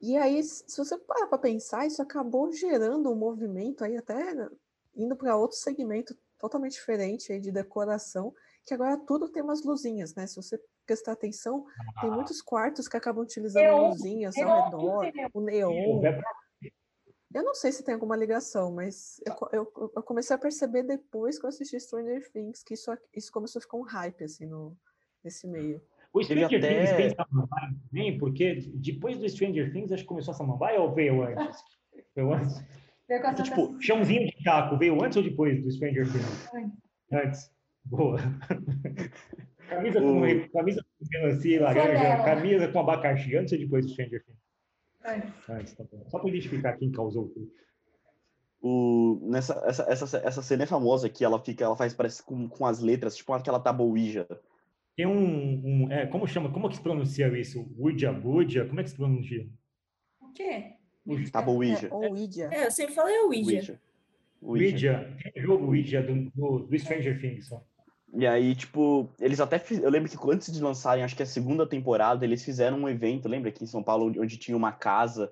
E 0.00 0.16
aí, 0.16 0.42
se 0.42 0.76
você 0.76 0.96
parar 0.98 1.26
para 1.26 1.38
pensar, 1.38 1.86
isso 1.86 2.00
acabou 2.00 2.50
gerando 2.52 3.12
um 3.12 3.16
movimento 3.16 3.84
aí 3.84 3.96
até 3.96 4.48
indo 4.96 5.14
para 5.14 5.36
outro 5.36 5.56
segmento 5.58 6.16
totalmente 6.38 6.72
diferente 6.72 7.32
aí 7.32 7.40
de 7.40 7.52
decoração, 7.52 8.34
que 8.66 8.74
agora 8.74 8.98
tudo 9.06 9.30
tem 9.30 9.42
umas 9.42 9.64
luzinhas, 9.64 10.14
né? 10.14 10.26
Se 10.26 10.36
você 10.36 10.60
prestar 10.84 11.12
atenção, 11.12 11.64
ah. 11.96 12.00
tem 12.00 12.10
muitos 12.10 12.42
quartos 12.42 12.88
que 12.88 12.96
acabam 12.96 13.22
utilizando 13.22 13.62
neon, 13.62 13.88
luzinhas 13.88 14.36
ao 14.36 14.64
redor, 14.64 15.12
o 15.32 15.40
neon. 15.40 16.02
Eu 17.32 17.44
não 17.44 17.54
sei 17.54 17.70
se 17.70 17.84
tem 17.84 17.94
alguma 17.94 18.16
ligação, 18.16 18.72
mas 18.72 19.20
eu, 19.24 19.34
eu, 19.52 19.92
eu, 19.96 20.02
comecei 20.02 20.34
a 20.34 20.38
perceber 20.38 20.82
depois 20.82 21.38
que 21.38 21.44
eu 21.44 21.48
assisti 21.48 21.78
Stranger 21.78 22.30
Things 22.32 22.62
que 22.62 22.74
isso, 22.74 22.90
isso 23.14 23.30
começou 23.30 23.60
a 23.60 23.62
ficar 23.62 23.76
um 23.76 23.82
hype 23.82 24.24
assim 24.24 24.46
no, 24.46 24.76
nesse 25.22 25.46
meio. 25.46 25.80
O 26.12 26.22
Stranger 26.22 26.46
até... 26.46 26.60
Things 26.60 26.96
tem 26.96 27.10
Samambaia 27.10 27.76
também, 27.88 28.18
porque 28.18 28.54
depois 28.74 29.18
do 29.18 29.28
Stranger 29.28 29.72
Things, 29.72 29.92
acho 29.92 30.02
que 30.02 30.08
começou 30.08 30.32
a 30.32 30.36
Samambaia 30.36 30.80
ou 30.80 30.94
veio 30.94 31.22
antes? 31.22 31.62
Veio 32.14 32.32
antes? 32.32 32.58
Veio 33.06 33.20
então, 33.20 33.44
tipo, 33.44 33.80
chãozinho 33.80 34.26
de 34.26 34.42
caco, 34.42 34.78
veio 34.78 35.00
antes 35.04 35.16
ou 35.16 35.22
depois 35.22 35.62
do 35.62 35.70
Stranger 35.70 36.10
Things? 36.10 36.48
Antes. 37.12 37.55
Antes. 37.86 37.90
Boa. 37.90 38.18
camisa 39.68 40.00
com, 40.00 40.48
camisa 40.52 40.82
com 40.82 41.06
melancia 41.10 41.62
laranja, 41.62 42.24
camisa 42.24 42.68
com 42.68 42.80
abacaxi, 42.80 43.36
antes 43.36 43.52
ou 43.52 43.58
depois 43.58 43.86
do 43.86 43.92
Stranger 43.92 44.24
Things? 44.24 44.46
Antes, 45.48 45.74
tá 45.74 45.84
Só 46.08 46.18
para 46.18 46.28
identificar 46.28 46.76
quem 46.76 46.90
causou 46.90 47.28
tudo. 47.28 47.50
O, 48.60 49.20
nessa, 49.22 49.62
essa, 49.66 49.82
essa, 49.88 50.18
essa 50.18 50.42
cena 50.42 50.64
é 50.64 50.66
famosa 50.66 51.08
que 51.08 51.24
ela 51.24 51.38
fica, 51.38 51.64
ela 51.64 51.76
faz, 51.76 51.94
parece 51.94 52.22
com, 52.22 52.48
com 52.48 52.66
as 52.66 52.80
letras, 52.80 53.16
tipo 53.16 53.32
aquela 53.32 53.60
tabuija. 53.60 54.26
Tem 54.96 55.06
um, 55.06 55.84
um 55.84 55.92
é, 55.92 56.06
como 56.06 56.26
chama, 56.26 56.50
como 56.50 56.66
é 56.66 56.70
que 56.70 56.76
se 56.76 56.82
pronuncia 56.82 57.28
isso? 57.38 57.70
Ouija, 57.78 58.12
Buja, 58.12 58.64
como 58.64 58.80
é 58.80 58.82
que 58.82 58.90
se 58.90 58.96
pronuncia? 58.96 59.46
O 60.20 60.32
quê? 60.32 60.72
Tabuija. 61.30 61.86
É, 61.86 61.94
ou 61.94 62.10
Ouija. 62.10 62.48
É, 62.52 62.66
eu 62.66 62.70
sempre 62.70 62.94
falei 62.94 63.14
é 63.14 63.22
Ouija. 63.22 63.50
Ouija. 63.50 63.80
Ouija. 64.40 65.16
Tem 65.22 65.42
jogo 65.42 65.66
Ouija 65.66 66.02
do, 66.02 66.30
do, 66.30 66.58
do 66.60 66.78
Stranger 66.78 67.20
Things. 67.20 67.52
Ó. 67.52 67.60
E 68.18 68.26
aí, 68.26 68.54
tipo, 68.54 69.10
eles 69.20 69.40
até 69.40 69.58
fiz... 69.58 69.78
Eu 69.78 69.90
lembro 69.90 70.08
que 70.08 70.16
antes 70.32 70.50
de 70.50 70.62
lançarem, 70.62 71.04
acho 71.04 71.14
que 71.14 71.22
a 71.22 71.26
segunda 71.26 71.66
temporada, 71.66 72.24
eles 72.24 72.42
fizeram 72.42 72.78
um 72.78 72.88
evento, 72.88 73.28
lembra 73.28 73.50
aqui 73.50 73.62
em 73.62 73.66
São 73.66 73.82
Paulo, 73.82 74.06
onde, 74.18 74.38
tinha 74.38 74.56
uma 74.56 74.72
casa, 74.72 75.30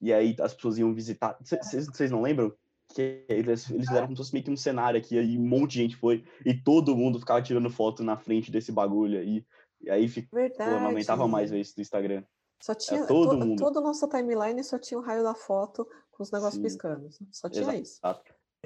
e 0.00 0.12
aí 0.12 0.36
as 0.38 0.52
pessoas 0.52 0.76
iam 0.76 0.92
visitar. 0.92 1.38
Vocês 1.40 2.10
não 2.10 2.20
lembram? 2.20 2.52
Que 2.92 3.24
eles, 3.28 3.70
eles 3.70 3.86
fizeram 3.86 4.06
como 4.06 4.16
se 4.16 4.22
fosse 4.22 4.32
meio 4.34 4.44
que 4.44 4.50
um 4.50 4.56
cenário 4.56 4.98
aqui, 4.98 5.16
e 5.16 5.38
um 5.38 5.46
monte 5.46 5.72
de 5.72 5.78
gente 5.78 5.96
foi, 5.96 6.24
e 6.44 6.52
todo 6.52 6.96
mundo 6.96 7.20
ficava 7.20 7.40
tirando 7.40 7.70
foto 7.70 8.02
na 8.02 8.18
frente 8.18 8.50
desse 8.50 8.70
bagulho 8.70 9.18
aí. 9.18 9.46
E 9.80 9.88
aí 9.88 10.08
ficou, 10.08 10.38
Verdade. 10.38 10.70
não 10.72 10.90
aguentava 10.90 11.26
mais 11.26 11.50
isso 11.52 11.74
no 11.76 11.82
Instagram. 11.82 12.22
Só 12.60 12.74
tinha, 12.74 13.06
todo 13.06 13.30
to, 13.30 13.46
mundo. 13.46 13.58
Toda 13.58 13.78
a 13.78 13.82
nossa 13.82 14.06
timeline 14.06 14.62
só 14.62 14.78
tinha 14.78 14.98
o 14.98 15.02
raio 15.02 15.22
da 15.22 15.34
foto 15.34 15.88
com 16.10 16.22
os 16.22 16.30
negócios 16.30 16.56
Sim. 16.56 16.62
piscando. 16.62 17.08
Só 17.30 17.48
tinha 17.48 17.62
Exato. 17.62 17.78
isso. 17.80 18.00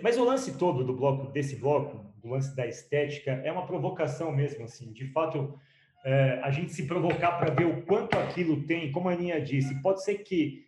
Mas 0.02 0.18
o 0.18 0.24
lance 0.24 0.58
todo 0.58 0.84
do 0.84 0.94
bloco, 0.94 1.32
desse 1.32 1.56
bloco, 1.56 2.04
do 2.20 2.28
lance 2.28 2.54
da 2.54 2.66
estética, 2.66 3.32
é 3.44 3.50
uma 3.50 3.66
provocação 3.66 4.32
mesmo, 4.32 4.64
assim. 4.64 4.92
De 4.92 5.06
fato, 5.06 5.58
é, 6.04 6.40
a 6.42 6.50
gente 6.50 6.72
se 6.72 6.86
provocar 6.86 7.32
para 7.32 7.52
ver 7.52 7.66
o 7.66 7.82
quanto 7.82 8.18
aquilo 8.18 8.62
tem, 8.64 8.92
como 8.92 9.08
a 9.08 9.12
Aninha 9.12 9.40
disse, 9.40 9.80
pode 9.80 10.04
ser 10.04 10.18
que 10.18 10.66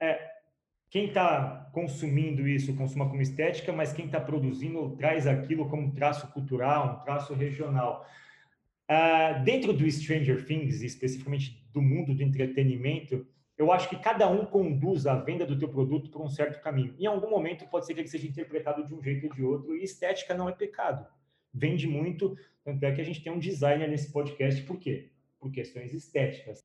é, 0.00 0.36
quem 0.90 1.06
está 1.06 1.68
consumindo 1.72 2.46
isso 2.46 2.74
consuma 2.76 3.08
como 3.08 3.20
estética, 3.20 3.72
mas 3.72 3.92
quem 3.92 4.06
está 4.06 4.20
produzindo 4.20 4.96
traz 4.96 5.26
aquilo 5.26 5.68
como 5.68 5.82
um 5.82 5.90
traço 5.90 6.26
cultural, 6.32 7.00
um 7.00 7.04
traço 7.04 7.34
regional. 7.34 8.06
Ah, 8.88 9.32
dentro 9.44 9.72
do 9.72 9.90
Stranger 9.90 10.44
Things, 10.44 10.80
especificamente 10.82 11.66
do 11.72 11.82
mundo 11.82 12.14
do 12.14 12.22
entretenimento, 12.22 13.26
eu 13.58 13.72
acho 13.72 13.88
que 13.88 13.96
cada 13.96 14.28
um 14.28 14.44
conduz 14.44 15.06
a 15.06 15.14
venda 15.14 15.46
do 15.46 15.58
teu 15.58 15.68
produto 15.68 16.10
por 16.10 16.20
um 16.20 16.28
certo 16.28 16.60
caminho. 16.62 16.94
Em 16.98 17.06
algum 17.06 17.30
momento 17.30 17.66
pode 17.68 17.86
ser 17.86 17.94
que 17.94 18.00
ele 18.00 18.08
seja 18.08 18.26
interpretado 18.26 18.84
de 18.84 18.94
um 18.94 19.02
jeito 19.02 19.26
ou 19.26 19.32
de 19.32 19.42
outro, 19.42 19.76
e 19.76 19.82
estética 19.82 20.34
não 20.34 20.48
é 20.48 20.52
pecado. 20.52 21.06
Vende 21.52 21.86
muito, 21.86 22.36
tanto 22.62 22.84
é 22.84 22.92
que 22.92 23.00
a 23.00 23.04
gente 23.04 23.22
tem 23.22 23.32
um 23.32 23.38
designer 23.38 23.88
nesse 23.88 24.12
podcast, 24.12 24.62
por 24.62 24.78
quê? 24.78 25.10
Por 25.40 25.50
questões 25.50 25.94
estéticas. 25.94 26.62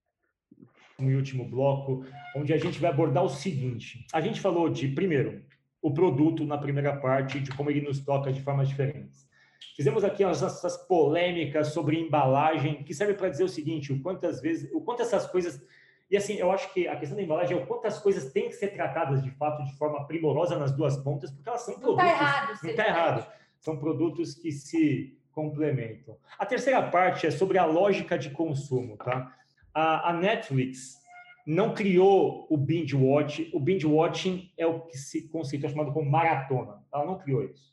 No 0.99 1.15
último 1.15 1.47
bloco, 1.47 2.05
onde 2.35 2.53
a 2.53 2.57
gente 2.57 2.79
vai 2.79 2.91
abordar 2.91 3.23
o 3.23 3.29
seguinte: 3.29 4.05
a 4.13 4.19
gente 4.19 4.41
falou 4.41 4.69
de, 4.69 4.89
primeiro, 4.89 5.43
o 5.81 5.93
produto 5.93 6.45
na 6.45 6.57
primeira 6.57 6.95
parte, 6.97 7.39
de 7.39 7.51
como 7.55 7.71
ele 7.71 7.81
nos 7.81 8.03
toca 8.03 8.31
de 8.31 8.41
formas 8.41 8.67
diferentes. 8.67 9.27
Fizemos 9.75 10.03
aqui 10.03 10.23
as 10.23 10.41
nossas 10.41 10.77
polêmicas 10.87 11.69
sobre 11.69 11.99
embalagem, 11.99 12.83
que 12.83 12.93
serve 12.93 13.13
para 13.13 13.29
dizer 13.29 13.45
o 13.45 13.49
seguinte: 13.49 13.93
o 13.93 14.01
quantas 14.01 14.41
vezes, 14.41 14.69
o 14.73 14.81
quanto 14.81 15.01
essas 15.01 15.25
coisas 15.25 15.65
e 16.11 16.17
assim, 16.17 16.33
eu 16.35 16.51
acho 16.51 16.71
que 16.73 16.87
a 16.87 16.95
questão 16.97 17.15
da 17.17 17.23
embalagem 17.23 17.57
é 17.57 17.61
o 17.61 17.65
quanto 17.65 17.87
as 17.87 17.97
coisas 17.97 18.31
têm 18.33 18.49
que 18.49 18.55
ser 18.55 18.67
tratadas 18.73 19.23
de 19.23 19.31
fato 19.31 19.63
de 19.63 19.73
forma 19.77 20.05
primorosa 20.05 20.57
nas 20.59 20.71
duas 20.75 20.97
pontas, 20.97 21.31
porque 21.31 21.47
elas 21.49 21.61
são 21.61 21.73
Não 21.75 21.81
produtos. 21.81 22.05
está 22.11 22.23
errado. 22.23 22.47
Não 22.63 22.69
está 22.69 22.87
errado. 22.87 23.31
São 23.59 23.77
produtos 23.77 24.35
que 24.35 24.51
se 24.51 25.17
complementam. 25.31 26.17
A 26.37 26.45
terceira 26.45 26.81
parte 26.89 27.25
é 27.25 27.31
sobre 27.31 27.57
a 27.57 27.65
lógica 27.65 28.17
de 28.17 28.29
consumo, 28.31 28.97
tá? 28.97 29.33
A, 29.73 30.09
a 30.09 30.13
Netflix 30.13 30.99
não 31.47 31.73
criou 31.73 32.45
o 32.49 32.57
binge 32.57 32.95
watch. 32.95 33.49
O 33.53 33.59
binge 33.59 33.87
watching 33.87 34.51
é 34.57 34.67
o 34.67 34.81
que 34.81 34.97
se 34.97 35.29
conceitua 35.29 35.69
chamado 35.69 35.93
como 35.93 36.09
maratona. 36.11 36.83
Ela 36.93 37.05
não 37.05 37.17
criou 37.17 37.43
isso. 37.45 37.71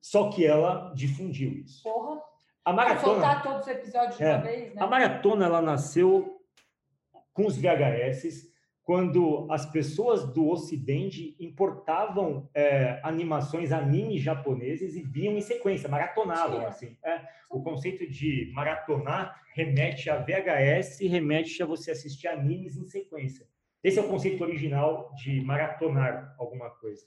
Só 0.00 0.30
que 0.30 0.46
ela 0.46 0.92
difundiu 0.94 1.52
isso. 1.52 1.82
Porra. 1.82 2.20
A 2.64 2.72
maratona. 2.72 3.00
soltar 3.14 3.42
todos 3.42 3.62
os 3.62 3.68
episódios 3.68 4.16
de 4.16 4.22
É. 4.22 4.34
uma 4.36 4.42
vez, 4.42 4.74
né? 4.74 4.82
A 4.82 4.86
maratona 4.86 5.44
ela 5.46 5.60
nasceu 5.60 6.31
com 7.32 7.46
os 7.46 7.56
VHS, 7.56 8.52
quando 8.82 9.46
as 9.50 9.64
pessoas 9.66 10.24
do 10.32 10.48
Ocidente 10.48 11.36
importavam 11.38 12.50
é, 12.52 13.00
animações, 13.02 13.70
animes 13.70 14.22
japoneses 14.22 14.96
e 14.96 15.02
viam 15.02 15.36
em 15.36 15.40
sequência, 15.40 15.88
maratonavam 15.88 16.66
assim. 16.66 16.96
É, 17.04 17.20
o 17.48 17.62
conceito 17.62 18.08
de 18.08 18.50
maratonar 18.54 19.40
remete 19.54 20.10
a 20.10 20.16
VHS 20.18 21.00
e 21.00 21.06
remete 21.06 21.62
a 21.62 21.66
você 21.66 21.92
assistir 21.92 22.26
animes 22.26 22.76
em 22.76 22.86
sequência. 22.86 23.46
Esse 23.84 23.98
é 23.98 24.02
o 24.02 24.08
conceito 24.08 24.42
original 24.42 25.12
de 25.14 25.40
maratonar 25.42 26.34
alguma 26.38 26.70
coisa. 26.70 27.04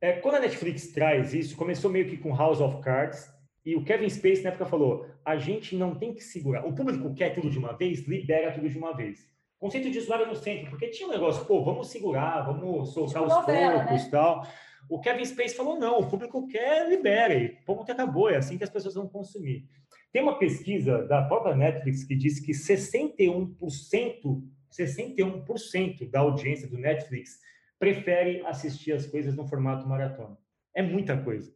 É, 0.00 0.12
quando 0.12 0.34
a 0.34 0.40
Netflix 0.40 0.88
traz 0.88 1.32
isso, 1.32 1.56
começou 1.56 1.90
meio 1.90 2.08
que 2.08 2.18
com 2.18 2.36
House 2.36 2.60
of 2.60 2.82
Cards, 2.82 3.32
e 3.64 3.74
o 3.74 3.84
Kevin 3.84 4.08
Space 4.10 4.42
na 4.42 4.50
época 4.50 4.66
falou: 4.66 5.06
a 5.24 5.36
gente 5.36 5.74
não 5.74 5.94
tem 5.94 6.12
que 6.12 6.22
segurar. 6.22 6.66
O 6.66 6.74
público 6.74 7.14
quer 7.14 7.34
tudo 7.34 7.48
de 7.48 7.58
uma 7.58 7.72
vez, 7.72 8.06
libera 8.06 8.52
tudo 8.52 8.68
de 8.68 8.76
uma 8.76 8.94
vez. 8.94 9.32
Conceito 9.58 9.90
de 9.90 9.98
usuário 9.98 10.26
no 10.26 10.34
centro, 10.34 10.68
porque 10.68 10.88
tinha 10.88 11.08
um 11.08 11.12
negócio, 11.12 11.44
pô, 11.46 11.64
vamos 11.64 11.88
segurar, 11.88 12.42
vamos 12.42 12.92
soltar 12.92 13.22
Tipo 13.22 13.32
os 13.32 13.34
novela, 13.34 13.84
poucos 13.84 14.04
e 14.04 14.10
tal. 14.10 14.46
O 14.90 15.00
Kevin 15.00 15.24
Space 15.24 15.56
falou: 15.56 15.78
não, 15.78 16.00
o 16.00 16.10
público 16.10 16.46
quer, 16.46 16.88
libera, 16.88 17.34
e 17.34 17.48
ponto 17.64 17.90
acabou, 17.90 18.28
é 18.28 18.36
assim 18.36 18.58
que 18.58 18.64
as 18.64 18.70
pessoas 18.70 18.94
vão 18.94 19.08
consumir. 19.08 19.66
Tem 20.12 20.22
uma 20.22 20.38
pesquisa 20.38 21.02
da 21.06 21.22
própria 21.22 21.56
Netflix 21.56 22.04
que 22.04 22.14
diz 22.14 22.38
que 22.38 22.52
61%, 22.52 23.56
61% 24.70 26.10
da 26.10 26.20
audiência 26.20 26.68
do 26.68 26.78
Netflix 26.78 27.40
prefere 27.78 28.44
assistir 28.46 28.92
as 28.92 29.06
coisas 29.06 29.34
no 29.34 29.46
formato 29.48 29.88
maratona. 29.88 30.36
É 30.74 30.82
muita 30.82 31.16
coisa. 31.16 31.52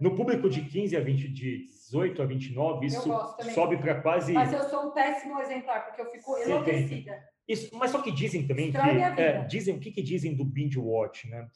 No 0.00 0.14
público 0.14 0.48
de 0.48 0.62
15 0.62 0.96
a 0.96 1.00
20, 1.00 1.28
de 1.28 1.66
18 1.66 2.22
a 2.22 2.26
29, 2.26 2.86
isso 2.86 3.10
sobe 3.54 3.76
para 3.76 4.00
quase. 4.00 4.32
Mas 4.32 4.52
eu 4.52 4.62
sou 4.68 4.88
um 4.88 4.90
péssimo 4.92 5.40
exemplar, 5.40 5.86
porque 5.86 6.00
eu 6.00 6.10
fico 6.10 6.34
Setenta. 6.34 6.50
enlouquecida. 6.50 7.24
Isso, 7.48 7.76
mas 7.76 7.90
só 7.90 8.00
que 8.00 8.12
dizem 8.12 8.46
também 8.46 8.70
que 8.70 8.78
minha 8.80 9.10
vida. 9.10 9.20
é, 9.20 9.44
dizem 9.44 9.74
o 9.74 9.80
que, 9.80 9.90
que 9.90 10.02
dizem 10.02 10.34
do 10.34 10.44
binge 10.44 10.78
watch, 10.78 11.28
né? 11.28 11.48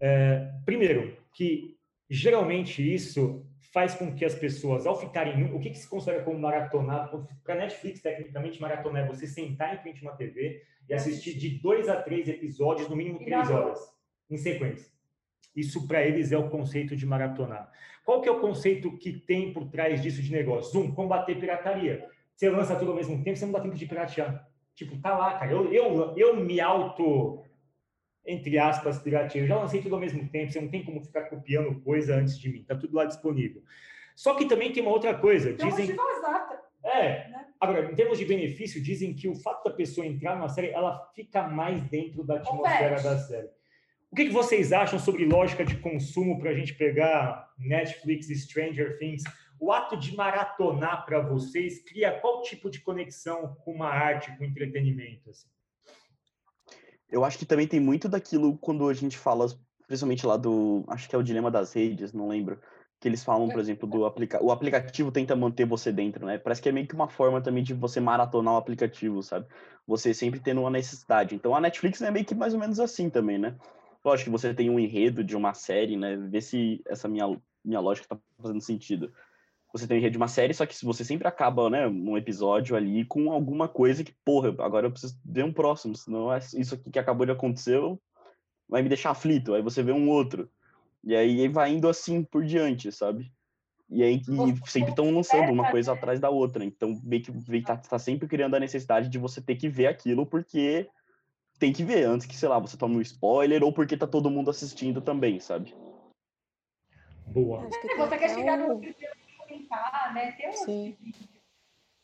É, 0.00 0.50
primeiro, 0.64 1.16
que 1.34 1.76
geralmente 2.08 2.82
isso 2.82 3.44
faz 3.72 3.94
com 3.94 4.14
que 4.14 4.24
as 4.24 4.34
pessoas, 4.34 4.86
ao 4.86 5.00
ficarem, 5.00 5.52
o 5.54 5.58
que, 5.58 5.70
que 5.70 5.78
se 5.78 5.88
considera 5.88 6.22
como 6.22 6.38
maratonar? 6.38 7.10
Para 7.42 7.54
Netflix, 7.54 8.02
tecnicamente, 8.02 8.60
maratonar 8.60 9.04
é 9.04 9.06
você 9.06 9.26
sentar 9.26 9.74
em 9.74 9.78
frente 9.78 10.04
a 10.04 10.10
uma 10.10 10.16
TV 10.16 10.62
e 10.88 10.92
assistir 10.92 11.34
de 11.38 11.58
dois 11.58 11.88
a 11.88 12.00
três 12.00 12.28
episódios, 12.28 12.88
no 12.88 12.94
mínimo 12.94 13.18
três 13.18 13.50
horas, 13.50 13.80
em 14.30 14.36
sequência. 14.36 14.91
Isso 15.54 15.86
para 15.86 16.02
eles 16.02 16.32
é 16.32 16.38
o 16.38 16.48
conceito 16.48 16.96
de 16.96 17.04
maratonar. 17.06 17.70
Qual 18.04 18.20
que 18.20 18.28
é 18.28 18.32
o 18.32 18.40
conceito 18.40 18.96
que 18.98 19.12
tem 19.12 19.52
por 19.52 19.68
trás 19.68 20.02
disso 20.02 20.22
de 20.22 20.32
negócio? 20.32 20.80
Um, 20.80 20.92
combater 20.92 21.38
pirataria. 21.38 22.08
Você 22.34 22.48
lança 22.50 22.74
tudo 22.76 22.90
ao 22.90 22.96
mesmo 22.96 23.22
tempo, 23.22 23.36
você 23.38 23.44
não 23.44 23.52
dá 23.52 23.60
tempo 23.60 23.76
de 23.76 23.86
piratear. 23.86 24.48
Tipo, 24.74 24.98
tá 25.00 25.16
lá, 25.16 25.38
cara. 25.38 25.52
Eu, 25.52 25.72
eu, 25.72 26.16
eu 26.16 26.36
me 26.36 26.60
auto, 26.60 27.44
entre 28.26 28.58
aspas, 28.58 28.98
pirateio. 28.98 29.44
Eu 29.44 29.48
já 29.48 29.56
lancei 29.56 29.82
tudo 29.82 29.94
ao 29.94 30.00
mesmo 30.00 30.26
tempo. 30.28 30.50
Você 30.50 30.60
não 30.60 30.68
tem 30.68 30.84
como 30.84 31.00
ficar 31.02 31.24
copiando 31.24 31.80
coisa 31.82 32.16
antes 32.16 32.38
de 32.38 32.48
mim. 32.50 32.64
Tá 32.64 32.74
tudo 32.74 32.96
lá 32.96 33.04
disponível. 33.04 33.62
Só 34.16 34.34
que 34.34 34.46
também 34.46 34.72
tem 34.72 34.82
uma 34.82 34.92
outra 34.92 35.14
coisa. 35.14 35.50
Então, 35.50 35.68
Dizem, 35.68 35.86
de 35.86 35.92
vazata. 35.92 36.60
é. 36.82 37.28
né? 37.28 37.46
Agora, 37.60 37.92
em 37.92 37.94
termos 37.94 38.18
de 38.18 38.24
benefício, 38.24 38.82
dizem 38.82 39.14
que 39.14 39.28
o 39.28 39.36
fato 39.36 39.62
da 39.62 39.70
pessoa 39.70 40.04
entrar 40.06 40.34
numa 40.34 40.48
série, 40.48 40.70
ela 40.70 41.10
fica 41.14 41.46
mais 41.46 41.80
dentro 41.84 42.24
da 42.24 42.36
atmosfera 42.36 42.96
Converte. 42.96 43.04
da 43.04 43.18
série. 43.18 43.48
O 44.12 44.14
que, 44.14 44.26
que 44.26 44.30
vocês 44.30 44.74
acham 44.74 44.98
sobre 44.98 45.24
lógica 45.24 45.64
de 45.64 45.74
consumo 45.76 46.38
para 46.38 46.50
a 46.50 46.54
gente 46.54 46.74
pegar 46.74 47.50
Netflix 47.58 48.28
e 48.28 48.36
Stranger 48.36 48.98
Things? 48.98 49.22
O 49.58 49.72
ato 49.72 49.96
de 49.96 50.14
maratonar 50.14 51.06
para 51.06 51.22
vocês 51.22 51.82
cria 51.82 52.20
qual 52.20 52.42
tipo 52.42 52.68
de 52.68 52.80
conexão 52.80 53.56
com 53.64 53.72
uma 53.72 53.88
arte, 53.88 54.36
com 54.36 54.44
entretenimento? 54.44 55.30
assim? 55.30 55.48
Eu 57.10 57.24
acho 57.24 57.38
que 57.38 57.46
também 57.46 57.66
tem 57.66 57.80
muito 57.80 58.06
daquilo 58.06 58.58
quando 58.58 58.86
a 58.86 58.92
gente 58.92 59.16
fala, 59.16 59.46
principalmente 59.86 60.26
lá 60.26 60.36
do. 60.36 60.84
Acho 60.88 61.08
que 61.08 61.16
é 61.16 61.18
o 61.18 61.22
dilema 61.22 61.50
das 61.50 61.72
redes, 61.72 62.12
não 62.12 62.28
lembro. 62.28 62.60
Que 63.00 63.08
eles 63.08 63.24
falam, 63.24 63.48
por 63.48 63.60
exemplo, 63.60 63.88
do 63.88 64.04
aplica 64.04 64.44
o 64.44 64.52
aplicativo 64.52 65.10
tenta 65.10 65.34
manter 65.34 65.64
você 65.64 65.90
dentro, 65.90 66.26
né? 66.26 66.36
Parece 66.36 66.60
que 66.60 66.68
é 66.68 66.72
meio 66.72 66.86
que 66.86 66.94
uma 66.94 67.08
forma 67.08 67.40
também 67.40 67.64
de 67.64 67.72
você 67.72 67.98
maratonar 67.98 68.54
o 68.54 68.58
aplicativo, 68.58 69.22
sabe? 69.22 69.46
Você 69.86 70.12
sempre 70.12 70.38
tendo 70.38 70.60
uma 70.60 70.70
necessidade. 70.70 71.34
Então 71.34 71.56
a 71.56 71.60
Netflix 71.62 72.02
é 72.02 72.10
meio 72.10 72.26
que 72.26 72.34
mais 72.34 72.52
ou 72.52 72.60
menos 72.60 72.78
assim 72.78 73.08
também, 73.08 73.38
né? 73.38 73.56
Lógico 74.04 74.26
que 74.26 74.30
você 74.30 74.52
tem 74.52 74.68
um 74.68 74.78
enredo 74.78 75.22
de 75.22 75.36
uma 75.36 75.54
série, 75.54 75.96
né? 75.96 76.16
Vê 76.16 76.40
se 76.40 76.82
essa 76.86 77.08
minha, 77.08 77.38
minha 77.64 77.80
lógica 77.80 78.08
tá 78.08 78.18
fazendo 78.40 78.60
sentido. 78.60 79.12
Você 79.72 79.86
tem 79.86 79.96
um 79.96 80.00
enredo 80.00 80.12
de 80.12 80.18
uma 80.18 80.28
série, 80.28 80.52
só 80.52 80.66
que 80.66 80.74
se 80.74 80.84
você 80.84 81.04
sempre 81.04 81.26
acaba, 81.26 81.70
né, 81.70 81.86
um 81.86 82.16
episódio 82.16 82.76
ali 82.76 83.04
com 83.06 83.32
alguma 83.32 83.68
coisa 83.68 84.04
que, 84.04 84.12
porra, 84.24 84.48
agora 84.58 84.86
eu 84.86 84.90
preciso 84.90 85.18
ver 85.24 85.44
um 85.44 85.52
próximo, 85.52 85.96
senão 85.96 86.32
é 86.32 86.38
isso 86.54 86.74
aqui 86.74 86.90
que 86.90 86.98
acabou 86.98 87.24
de 87.24 87.32
acontecer 87.32 87.80
vai 88.72 88.82
me 88.82 88.88
deixar 88.88 89.10
aflito. 89.10 89.54
Aí 89.54 89.60
você 89.60 89.82
vê 89.82 89.92
um 89.92 90.08
outro. 90.08 90.50
E 91.04 91.14
aí 91.14 91.46
vai 91.48 91.72
indo 91.72 91.88
assim 91.88 92.22
por 92.22 92.42
diante, 92.42 92.90
sabe? 92.90 93.30
E 93.90 94.02
aí 94.02 94.22
e 94.26 94.70
sempre 94.70 94.90
estão 94.90 95.10
lançando 95.10 95.52
uma 95.52 95.70
coisa 95.70 95.92
atrás 95.92 96.18
da 96.18 96.30
outra. 96.30 96.64
Então, 96.64 96.98
meio 97.04 97.22
que 97.22 97.62
tá, 97.62 97.76
tá 97.76 97.98
sempre 97.98 98.26
criando 98.26 98.54
a 98.54 98.60
necessidade 98.60 99.10
de 99.10 99.18
você 99.18 99.42
ter 99.42 99.56
que 99.56 99.68
ver 99.68 99.88
aquilo, 99.88 100.24
porque 100.24 100.88
tem 101.62 101.72
que 101.72 101.84
ver 101.84 102.02
antes 102.02 102.26
que, 102.26 102.36
sei 102.36 102.48
lá, 102.48 102.58
você 102.58 102.76
tome 102.76 102.96
um 102.96 103.00
spoiler 103.00 103.62
ou 103.62 103.72
porque 103.72 103.96
tá 103.96 104.04
todo 104.04 104.28
mundo 104.28 104.50
assistindo 104.50 105.00
também, 105.00 105.38
sabe? 105.38 105.72
Boa. 107.28 107.68
Que 107.68 107.94
você 107.94 108.18
quer 108.18 108.34
chegar 108.34 108.58
no 108.58 108.80
comentar, 109.38 110.12
né? 110.12 110.32
Tem 110.32 110.48
um 110.48 110.52
Sim. 110.52 110.96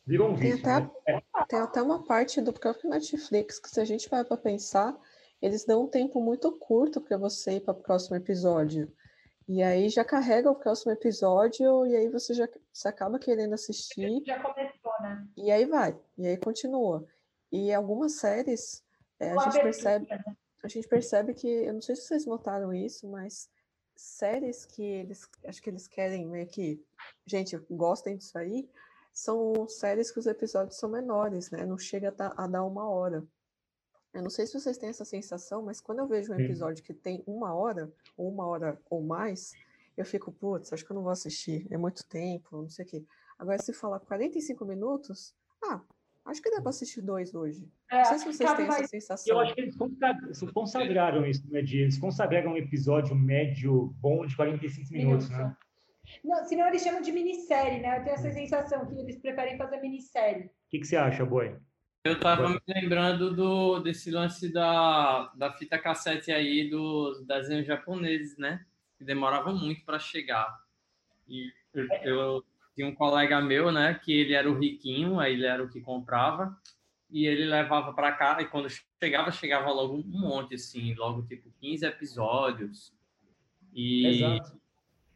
Virou 0.07 0.31
um 0.31 0.37
Tem 0.37 0.53
vício, 0.53 0.61
até, 0.61 0.81
né? 0.81 0.91
É. 1.09 1.45
tem 1.49 1.59
até 1.59 1.83
uma 1.83 2.05
parte 2.05 2.41
do 2.41 2.53
próprio 2.53 2.89
Netflix 2.89 3.59
que, 3.59 3.69
se 3.69 3.81
a 3.81 3.85
gente 3.85 4.09
vai 4.09 4.25
para 4.25 4.37
pensar, 4.37 4.97
eles 5.43 5.65
dão 5.65 5.87
um 5.87 5.89
tempo 5.89 6.21
muito 6.21 6.53
curto 6.53 7.01
para 7.01 7.17
você 7.17 7.57
ir 7.57 7.61
para 7.61 7.75
o 7.75 7.83
próximo 7.83 8.15
episódio. 8.15 8.89
E 9.49 9.61
aí 9.61 9.89
já 9.89 10.05
carrega 10.05 10.49
o 10.49 10.55
próximo 10.55 10.93
episódio 10.93 11.85
e 11.85 11.97
aí 11.97 12.09
você 12.09 12.33
já 12.33 12.49
você 12.73 12.87
acaba 12.87 13.19
querendo 13.19 13.55
assistir 13.55 14.23
Já 14.25 14.41
começou, 14.41 14.93
né? 15.01 15.27
e 15.37 15.51
aí 15.51 15.65
vai, 15.65 15.99
e 16.17 16.29
aí 16.29 16.37
continua. 16.37 17.05
E 17.51 17.73
algumas 17.73 18.21
séries 18.21 18.87
é, 19.21 19.33
a 19.33 19.39
gente 19.51 19.61
percebe, 19.63 20.07
né? 20.09 20.37
a 20.63 20.69
gente 20.69 20.89
percebe 20.89 21.35
que, 21.35 21.47
eu 21.49 21.75
não 21.75 21.81
sei 21.83 21.97
se 21.97 22.03
vocês 22.03 22.27
notaram 22.27 22.73
isso, 22.73 23.09
mas 23.09 23.49
séries 23.97 24.65
que 24.65 24.83
eles, 24.83 25.29
acho 25.45 25.63
que 25.63 25.71
eles 25.71 25.89
querem 25.89 26.27
meio 26.27 26.47
que, 26.47 26.83
gente, 27.27 27.57
gostem 27.71 28.17
disso 28.17 28.39
aí, 28.39 28.69
são 29.13 29.69
séries 29.69 30.11
que 30.13 30.19
os 30.19 30.27
episódios 30.27 30.79
são 30.79 30.89
menores, 30.89 31.51
né? 31.51 31.67
Não 31.67 31.77
chega 31.77 32.09
a, 32.09 32.13
dar- 32.13 32.35
a 32.37 32.47
dar 32.47 32.65
uma 32.65 32.89
hora. 32.89 33.27
Eu 34.15 34.23
não 34.23 34.31
sei 34.31 34.47
se 34.47 34.59
vocês 34.59 34.79
têm 34.79 34.89
essa 34.89 35.05
sensação, 35.05 35.63
mas 35.63 35.81
quando 35.81 35.99
eu 35.99 36.07
vejo 36.07 36.33
um 36.33 36.37
episódio 36.45 36.85
que 36.85 36.95
tem 36.95 37.23
uma 37.27 37.53
hora, 37.55 37.93
ou 38.17 38.29
uma 38.29 38.47
hora 38.47 38.81
ou 38.89 39.03
mais, 39.03 39.53
eu 39.97 40.05
fico, 40.05 40.31
putz, 40.31 40.73
acho 40.73 40.85
que 40.85 40.93
eu 40.93 40.95
não 40.95 41.03
vou 41.03 41.11
assistir, 41.13 41.67
é 41.71 41.77
muito 41.77 42.07
tempo, 42.07 42.63
não 42.63 42.69
sei 42.71 42.85
o 42.85 42.89
quê. 42.89 43.05
Agora, 43.39 43.61
se 43.61 43.73
falar 43.73 43.99
45 44.01 44.65
minutos, 44.65 45.35
ah, 45.65 45.81
acho 46.29 46.43
que 46.43 46.51
dá 46.51 46.61
para 46.61 46.71
assistir 46.71 47.01
dois 47.01 47.35
hoje. 47.35 47.69
É, 47.91 47.99
Não 47.99 48.05
sei 48.05 48.19
se 48.19 48.25
vocês 48.27 48.53
têm 48.55 48.67
essa 48.67 48.87
sensação. 48.87 49.35
Eu 49.35 49.41
acho 49.41 49.55
que 49.55 49.61
eles 49.61 49.77
consagra- 49.77 50.29
consagraram 50.53 51.27
isso, 51.27 51.51
né, 51.51 51.63
Di? 51.63 51.79
Eles 51.79 51.99
consagraram 51.99 52.53
um 52.53 52.57
episódio 52.57 53.15
médio 53.15 53.95
bom 54.01 54.25
de 54.27 54.37
45 54.37 54.93
minutos, 54.93 55.31
né? 55.31 55.57
Não, 56.25 56.45
senão 56.45 56.67
eles 56.69 56.83
chamam 56.83 57.03
de 57.03 57.13
minissérie, 57.13 57.81
né? 57.81 57.99
Eu 57.99 58.05
tenho 58.05 58.15
essa 58.15 58.31
sensação 58.31 58.87
que 58.87 58.95
eles 58.99 59.19
preferem 59.19 59.59
fazer 59.59 59.79
minissérie. 59.81 60.47
O 60.47 60.51
que, 60.71 60.79
que 60.79 60.87
você 60.87 60.97
acha, 60.97 61.25
Boi? 61.25 61.57
Eu 62.05 62.19
tava 62.19 62.49
me 62.49 62.61
lembrando 62.67 63.35
do, 63.35 63.81
desse 63.81 64.11
lance 64.11 64.51
da, 64.51 65.31
da 65.37 65.53
fita 65.53 65.79
cassete 65.79 66.33
aí 66.33 66.71
dos 66.71 67.27
desenhos 67.27 67.67
japoneses, 67.67 68.39
né? 68.39 68.65
Que 68.97 69.05
demoravam 69.05 69.55
muito 69.55 69.85
para 69.85 69.99
chegar. 69.99 70.49
E 71.29 71.53
eu, 71.75 71.87
eu 72.05 72.45
tinha 72.79 72.87
um 72.87 72.95
colega 72.95 73.41
meu, 73.41 73.73
né? 73.73 73.95
Que 74.05 74.13
ele 74.13 74.35
era 74.35 74.49
o 74.49 74.57
riquinho, 74.57 75.19
aí 75.19 75.33
ele 75.33 75.47
era 75.47 75.65
o 75.65 75.69
que 75.69 75.81
comprava. 75.81 76.57
E 77.11 77.27
ele 77.27 77.45
levava 77.45 77.93
para 77.93 78.13
cá, 78.13 78.41
e 78.41 78.47
quando 78.47 78.69
chegava, 79.03 79.33
chegava 79.33 79.69
logo 79.73 79.95
um 79.95 80.05
monte, 80.05 80.55
assim, 80.55 80.95
logo 80.95 81.27
tipo 81.27 81.51
15 81.59 81.85
episódios. 81.85 82.95
E, 83.73 84.07
Exato. 84.07 84.61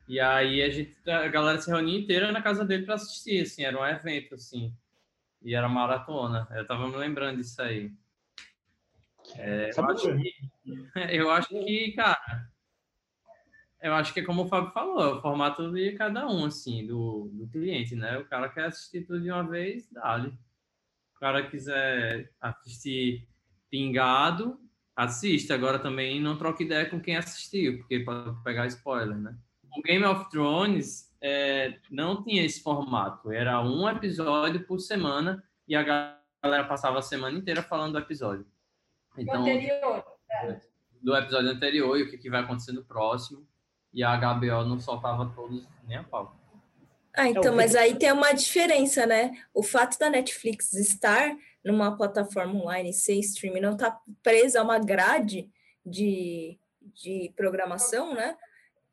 e 0.09 0.19
aí 0.19 0.61
a, 0.61 0.71
gente, 0.71 0.97
a 1.09 1.29
galera 1.29 1.61
se 1.61 1.71
reunia 1.71 2.01
inteira 2.01 2.33
na 2.33 2.43
casa 2.43 2.65
dele 2.65 2.85
para 2.85 2.95
assistir, 2.97 3.43
assim, 3.43 3.63
era 3.63 3.81
um 3.81 3.87
evento, 3.87 4.35
assim. 4.35 4.75
E 5.41 5.55
era 5.55 5.69
maratona. 5.69 6.49
Eu 6.51 6.67
tava 6.67 6.89
me 6.89 6.97
lembrando 6.97 7.37
disso 7.37 7.63
aí. 7.63 7.93
É, 9.37 9.71
eu, 9.77 9.85
acho 9.85 10.17
que, 10.17 10.35
eu 11.17 11.31
acho 11.31 11.49
que, 11.49 11.93
cara, 11.93 12.51
eu 13.83 13.95
acho 13.95 14.15
que 14.15 14.21
é 14.21 14.25
como 14.25 14.45
o 14.45 14.49
Fábio 14.49 14.71
falou, 14.71 15.03
é 15.03 15.15
o 15.15 15.21
formato 15.21 15.73
de 15.73 15.93
cada 15.93 16.27
um, 16.29 16.47
assim, 16.47 16.87
do, 16.87 17.29
do 17.33 17.49
cliente, 17.49 17.97
né? 17.97 18.17
O 18.19 18.25
cara 18.25 18.49
quer 18.49 18.67
assistir 18.67 19.05
tudo 19.05 19.21
de 19.21 19.31
uma 19.31 19.43
vez, 19.43 19.89
dá-lhe. 19.91 20.29
O 20.29 21.21
cara 21.21 21.49
quiser 21.49 22.31
assistir 22.41 23.29
pingado, 23.69 24.61
assiste. 24.95 25.53
Agora 25.53 25.81
também 25.81 26.21
não 26.21 26.39
troca 26.39 26.63
ideia 26.63 26.89
com 26.89 27.01
quem 27.01 27.17
assistiu, 27.17 27.79
porque 27.79 28.01
pode 28.01 28.41
pegar 28.45 28.67
spoiler, 28.69 29.17
né? 29.17 29.37
O 29.77 29.83
Game 29.83 30.05
of 30.05 30.31
Thrones 30.31 31.13
é, 31.21 31.79
não 31.91 32.23
tinha 32.23 32.45
esse 32.45 32.63
formato. 32.63 33.33
Era 33.33 33.61
um 33.61 33.89
episódio 33.89 34.65
por 34.65 34.79
semana 34.79 35.43
e 35.67 35.75
a 35.75 35.83
galera 35.83 36.65
passava 36.69 36.99
a 36.99 37.03
semana 37.03 37.37
inteira 37.37 37.63
falando 37.63 37.93
do 37.93 37.99
episódio. 37.99 38.47
Então, 39.19 39.41
anterior. 39.41 40.05
do 41.01 41.17
episódio 41.17 41.51
anterior 41.51 41.99
e 41.99 42.03
o 42.03 42.11
que, 42.11 42.19
que 42.19 42.31
vai 42.31 42.43
acontecer 42.43 42.73
no 42.73 42.85
próximo. 42.85 43.45
E 43.93 44.03
a 44.03 44.17
HBO 44.17 44.65
não 44.65 44.81
soltava 44.81 45.31
todos 45.35 45.67
nem 45.87 45.99
a 45.99 46.05
pau. 46.05 46.35
Ah, 47.15 47.29
então, 47.29 47.55
mas 47.55 47.73
que- 47.73 47.79
aí 47.79 47.95
tem 47.95 48.11
uma 48.11 48.33
diferença, 48.33 49.05
né? 49.07 49.33
O 49.53 49.63
fato 49.63 49.99
da 49.99 50.09
Netflix 50.09 50.73
estar 50.73 51.37
numa 51.63 51.97
plataforma 51.97 52.55
online 52.55 52.93
sem 52.93 53.21
streaming, 53.21 53.61
não 53.61 53.73
estar 53.73 54.01
presa 54.23 54.61
a 54.61 54.63
uma 54.65 54.79
grade 54.79 55.51
de, 55.85 56.59
de 56.95 57.33
programação, 57.37 58.15
né? 58.15 58.37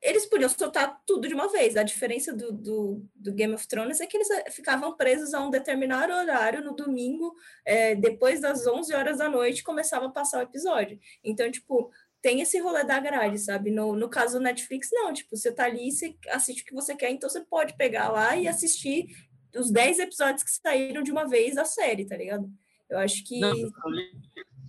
Eles 0.02 0.26
podiam 0.26 0.50
soltar 0.50 1.02
tudo 1.06 1.28
de 1.28 1.34
uma 1.34 1.50
vez. 1.50 1.76
A 1.76 1.84
diferença 1.84 2.34
do, 2.34 2.52
do, 2.54 3.06
do 3.16 3.34
Game 3.34 3.54
of 3.54 3.68
Thrones 3.68 4.00
é 4.00 4.06
que 4.06 4.16
eles 4.16 4.30
eh, 4.30 4.50
ficavam 4.50 4.96
presos 4.96 5.34
a 5.34 5.42
um 5.42 5.50
determinado 5.50 6.14
horário 6.14 6.64
no 6.64 6.74
domingo, 6.74 7.36
eh, 7.66 7.96
depois 7.96 8.40
das 8.40 8.66
11 8.66 8.94
horas 8.94 9.18
da 9.18 9.28
noite, 9.30 9.64
começava 9.64 10.06
a 10.06 10.12
passar 10.12 10.40
o 10.40 10.44
episódio. 10.44 10.98
Então, 11.22 11.52
tipo, 11.52 11.92
tem 12.22 12.42
esse 12.42 12.60
rolê 12.60 12.84
da 12.84 13.00
grade, 13.00 13.40
sabe? 13.40 13.72
No, 13.72 13.96
no 13.96 14.10
caso 14.10 14.38
do 14.38 14.44
Netflix, 14.44 14.90
não. 14.92 15.14
Tipo, 15.14 15.36
você 15.36 15.52
tá 15.52 15.66
ali, 15.66 15.92
você 15.92 16.16
assiste 16.30 16.64
o 16.64 16.66
que 16.66 16.74
você 16.74 16.96
quer, 16.96 17.12
então 17.12 17.30
você 17.30 17.42
pode 17.42 17.76
pegar 17.78 18.10
lá 18.10 18.36
e 18.36 18.48
assistir 18.48 19.08
os 19.56 19.72
10 19.72 20.00
episódios 20.00 20.44
que 20.44 20.52
saíram 20.52 21.02
de 21.02 21.12
uma 21.12 21.28
vez 21.28 21.56
da 21.56 21.66
série, 21.66 22.06
tá 22.06 22.18
ligado? 22.18 22.50
Eu 22.90 23.00
acho 23.00 23.24
que. 23.26 23.40
Não, 23.40 23.54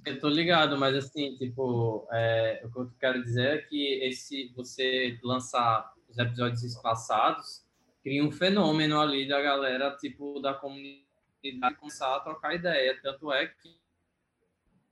eu 0.06 0.18
tô 0.18 0.28
ligado, 0.28 0.78
mas 0.78 0.94
assim, 0.94 1.36
tipo, 1.36 2.08
é, 2.12 2.62
o 2.64 2.70
que 2.70 2.78
eu 2.78 2.90
quero 2.98 3.22
dizer 3.22 3.58
é 3.58 3.58
que 3.58 3.94
esse 4.02 4.52
você 4.56 5.18
lançar 5.22 5.92
os 6.08 6.16
episódios 6.18 6.62
espaçados 6.62 7.64
cria 8.02 8.24
um 8.24 8.32
fenômeno 8.32 9.00
ali 9.00 9.28
da 9.28 9.40
galera, 9.40 9.96
tipo, 9.96 10.40
da 10.40 10.54
comunidade 10.54 11.76
começar 11.78 12.16
a 12.16 12.20
trocar 12.20 12.54
ideia. 12.54 12.98
Tanto 13.02 13.32
é 13.32 13.46
que 13.46 13.79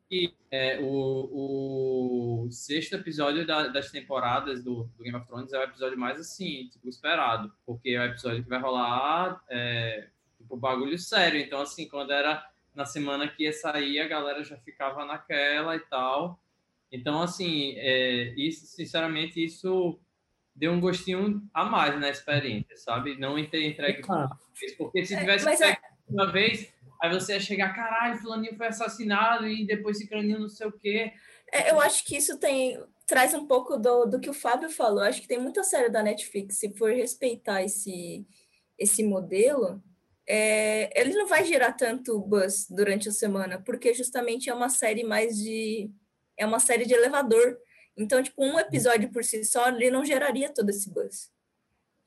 que, 0.08 0.34
é, 0.50 0.78
o, 0.80 2.44
o 2.46 2.50
sexto 2.50 2.94
episódio 2.96 3.46
da- 3.46 3.68
das 3.68 3.90
temporadas 3.90 4.62
do, 4.64 4.84
do 4.96 5.02
Game 5.04 5.16
of 5.16 5.26
Thrones 5.26 5.52
é 5.52 5.58
o 5.58 5.62
episódio 5.62 5.98
mais 5.98 6.18
assim, 6.18 6.68
tipo, 6.72 6.88
esperado, 6.88 7.52
porque 7.66 7.90
é 7.90 8.00
o 8.00 8.04
episódio 8.04 8.42
que 8.42 8.48
vai 8.48 8.60
rolar 8.60 9.42
é, 9.48 10.08
tipo, 10.38 10.56
bagulho 10.56 10.98
sério. 10.98 11.40
Então, 11.40 11.60
assim, 11.60 11.86
quando 11.88 12.12
era 12.12 12.44
na 12.74 12.84
semana 12.86 13.28
que 13.28 13.42
ia 13.44 13.52
sair, 13.52 14.00
a 14.00 14.08
galera 14.08 14.42
já 14.42 14.56
ficava 14.58 15.04
naquela 15.04 15.76
e 15.76 15.80
tal. 15.80 16.40
Então, 16.90 17.20
assim, 17.20 17.74
é, 17.76 18.32
isso, 18.36 18.66
sinceramente, 18.66 19.44
isso 19.44 19.98
deu 20.56 20.72
um 20.72 20.80
gostinho 20.80 21.42
a 21.52 21.64
mais 21.64 22.00
na 22.00 22.08
experiência, 22.08 22.76
sabe? 22.76 23.16
Não 23.18 23.34
ter 23.46 23.64
entregue 23.66 24.02
de 24.02 24.08
uma 24.08 24.38
vez, 24.58 24.74
porque 24.76 25.04
se 25.04 25.14
É, 25.14 25.18
tivesse 25.20 25.64
é- 25.64 25.78
uma 26.08 26.32
vez, 26.32 26.72
aí 27.00 27.12
você 27.12 27.34
ia 27.34 27.40
chegar, 27.40 27.74
caralho, 27.74 28.18
fulaninho 28.18 28.56
foi 28.56 28.66
assassinado 28.66 29.46
e 29.46 29.66
depois 29.66 29.98
ciclaninho 29.98 30.40
não 30.40 30.48
sei 30.48 30.66
o 30.66 30.72
quê. 30.72 31.12
É, 31.52 31.70
eu 31.70 31.80
acho 31.80 32.04
que 32.04 32.16
isso 32.16 32.38
tem 32.38 32.78
traz 33.08 33.32
um 33.32 33.46
pouco 33.46 33.78
do, 33.78 34.04
do 34.04 34.20
que 34.20 34.28
o 34.28 34.34
Fábio 34.34 34.70
falou. 34.70 35.00
Eu 35.00 35.08
acho 35.08 35.22
que 35.22 35.26
tem 35.26 35.40
muita 35.40 35.64
série 35.64 35.88
da 35.88 36.02
Netflix, 36.02 36.58
se 36.58 36.76
for 36.76 36.92
respeitar 36.92 37.62
esse, 37.62 38.26
esse 38.78 39.02
modelo, 39.02 39.82
é, 40.28 40.90
ele 41.00 41.14
não 41.14 41.26
vai 41.26 41.42
gerar 41.42 41.72
tanto 41.72 42.20
buzz 42.20 42.66
durante 42.68 43.08
a 43.08 43.12
semana, 43.12 43.62
porque 43.64 43.94
justamente 43.94 44.50
é 44.50 44.54
uma 44.54 44.68
série 44.68 45.02
mais 45.02 45.38
de. 45.38 45.90
É 46.36 46.44
uma 46.44 46.60
série 46.60 46.84
de 46.84 46.92
elevador. 46.92 47.58
Então, 47.96 48.22
tipo, 48.22 48.44
um 48.44 48.58
episódio 48.58 49.10
por 49.10 49.24
si 49.24 49.42
só, 49.42 49.68
ele 49.68 49.90
não 49.90 50.04
geraria 50.04 50.52
todo 50.52 50.68
esse 50.68 50.92
buzz. 50.92 51.32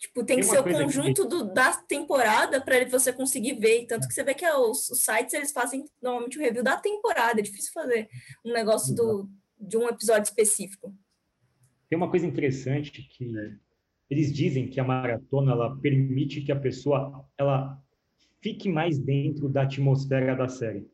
Tipo, 0.01 0.23
tem 0.25 0.37
Tem 0.37 0.39
que 0.39 0.45
ser 0.45 0.59
o 0.59 0.63
coisa 0.63 0.79
que- 0.79 0.83
conjunto 0.85 1.25
do, 1.27 1.53
da 1.53 1.73
temporada 1.73 2.59
para 2.59 2.83
você 2.89 3.13
conseguir 3.13 3.53
ver. 3.59 3.85
Tanto 3.85 4.07
que 4.07 4.13
você 4.15 4.23
vê 4.23 4.33
que 4.33 4.43
é 4.43 4.57
os, 4.57 4.89
os 4.89 5.03
sites 5.05 5.31
eles 5.35 5.51
fazem 5.51 5.85
normalmente 6.01 6.39
o 6.39 6.41
review 6.41 6.63
da 6.63 6.75
temporada. 6.75 7.39
É 7.39 7.43
difícil 7.43 7.71
fazer 7.71 8.09
um 8.43 8.51
negócio 8.51 8.95
do, 8.95 9.29
de 9.59 9.77
um 9.77 9.87
episódio 9.87 10.23
específico. 10.23 10.91
Tem 11.87 11.95
uma 11.95 12.09
coisa 12.09 12.25
interessante 12.25 12.91
que 12.91 13.31
eles 14.09 14.33
dizem 14.33 14.67
que 14.67 14.79
a 14.79 14.83
maratona 14.83 15.51
ela 15.51 15.77
permite 15.79 16.41
que 16.41 16.51
a 16.51 16.59
pessoa 16.59 17.23
ela 17.37 17.79
fique 18.41 18.67
mais 18.69 18.97
dentro 18.97 19.47
da 19.47 19.61
atmosfera 19.61 20.35
da 20.35 20.47
série. 20.47 20.89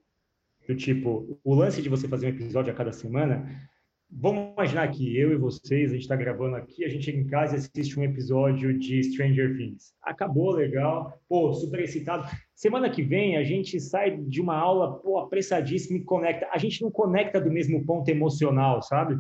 Do 0.68 0.76
tipo, 0.76 1.40
o 1.46 1.56
lance 1.56 1.82
de 1.82 1.88
você 1.88 2.10
fazer 2.10 2.26
um 2.26 2.30
episódio 2.32 2.74
a 2.74 2.76
cada 2.76 2.92
semana, 2.92 3.70
vamos 4.10 4.54
imaginar 4.54 4.88
que 4.90 5.18
eu 5.18 5.32
e 5.32 5.38
vocês, 5.38 5.92
a 5.92 5.94
gente 5.94 6.04
está 6.04 6.16
gravando 6.16 6.56
aqui, 6.56 6.84
a 6.86 6.90
gente 6.90 7.06
chega 7.06 7.20
em 7.20 7.28
casa 7.28 7.56
e 7.56 7.58
assiste 7.58 8.00
um 8.00 8.04
episódio 8.04 8.78
de 8.78 9.04
Stranger 9.04 9.58
Things. 9.58 9.94
Acabou, 10.02 10.52
legal, 10.52 11.22
pô, 11.28 11.54
super 11.54 11.80
excitado. 11.82 12.28
Semana 12.56 12.90
que 12.90 13.04
vem 13.04 13.38
a 13.38 13.44
gente 13.44 13.80
sai 13.80 14.18
de 14.18 14.42
uma 14.42 14.56
aula, 14.56 15.00
pô, 15.00 15.20
apressadíssimo 15.20 15.98
e 15.98 16.04
conecta. 16.04 16.48
A 16.52 16.58
gente 16.58 16.82
não 16.82 16.92
conecta 16.92 17.40
do 17.40 17.52
mesmo 17.52 17.86
ponto 17.86 18.10
emocional, 18.10 18.82
sabe? 18.82 19.20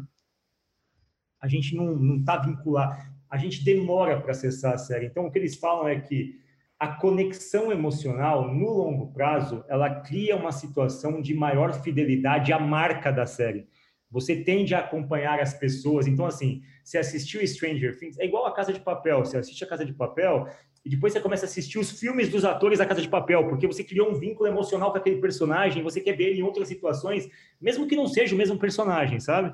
a 1.41 1.47
gente 1.47 1.75
não 1.75 2.17
está 2.17 2.37
vinculado, 2.37 2.97
a 3.29 3.37
gente 3.37 3.63
demora 3.63 4.19
para 4.19 4.31
acessar 4.31 4.73
a 4.73 4.77
série. 4.77 5.05
Então, 5.07 5.25
o 5.25 5.31
que 5.31 5.37
eles 5.37 5.55
falam 5.55 5.87
é 5.87 5.99
que 5.99 6.39
a 6.79 6.87
conexão 6.87 7.71
emocional, 7.71 8.53
no 8.53 8.69
longo 8.69 9.11
prazo, 9.11 9.63
ela 9.67 10.01
cria 10.01 10.35
uma 10.35 10.51
situação 10.51 11.21
de 11.21 11.33
maior 11.33 11.73
fidelidade 11.81 12.53
à 12.53 12.59
marca 12.59 13.11
da 13.11 13.25
série. 13.25 13.67
Você 14.09 14.43
tende 14.43 14.73
a 14.73 14.79
acompanhar 14.79 15.39
as 15.39 15.53
pessoas. 15.53 16.07
Então, 16.07 16.25
assim, 16.25 16.63
você 16.83 16.97
assistiu 16.97 17.45
Stranger 17.45 17.97
Things, 17.97 18.17
é 18.17 18.25
igual 18.25 18.45
a 18.45 18.53
Casa 18.53 18.71
de 18.71 18.79
Papel. 18.79 19.19
Você 19.19 19.37
assiste 19.37 19.63
a 19.63 19.67
Casa 19.67 19.85
de 19.85 19.93
Papel 19.93 20.47
e 20.85 20.89
depois 20.89 21.11
você 21.11 21.19
começa 21.19 21.45
a 21.45 21.49
assistir 21.49 21.77
os 21.77 21.91
filmes 21.91 22.29
dos 22.29 22.45
atores 22.45 22.79
da 22.79 22.85
Casa 22.85 23.01
de 23.01 23.09
Papel, 23.09 23.45
porque 23.49 23.67
você 23.67 23.83
criou 23.83 24.09
um 24.09 24.17
vínculo 24.17 24.47
emocional 24.47 24.91
com 24.91 24.97
aquele 24.97 25.19
personagem, 25.19 25.83
você 25.83 25.99
quer 25.99 26.15
ver 26.15 26.29
ele 26.29 26.39
em 26.39 26.43
outras 26.43 26.69
situações, 26.69 27.27
mesmo 27.59 27.87
que 27.87 27.95
não 27.95 28.07
seja 28.07 28.33
o 28.33 28.37
mesmo 28.37 28.57
personagem, 28.57 29.19
sabe? 29.19 29.53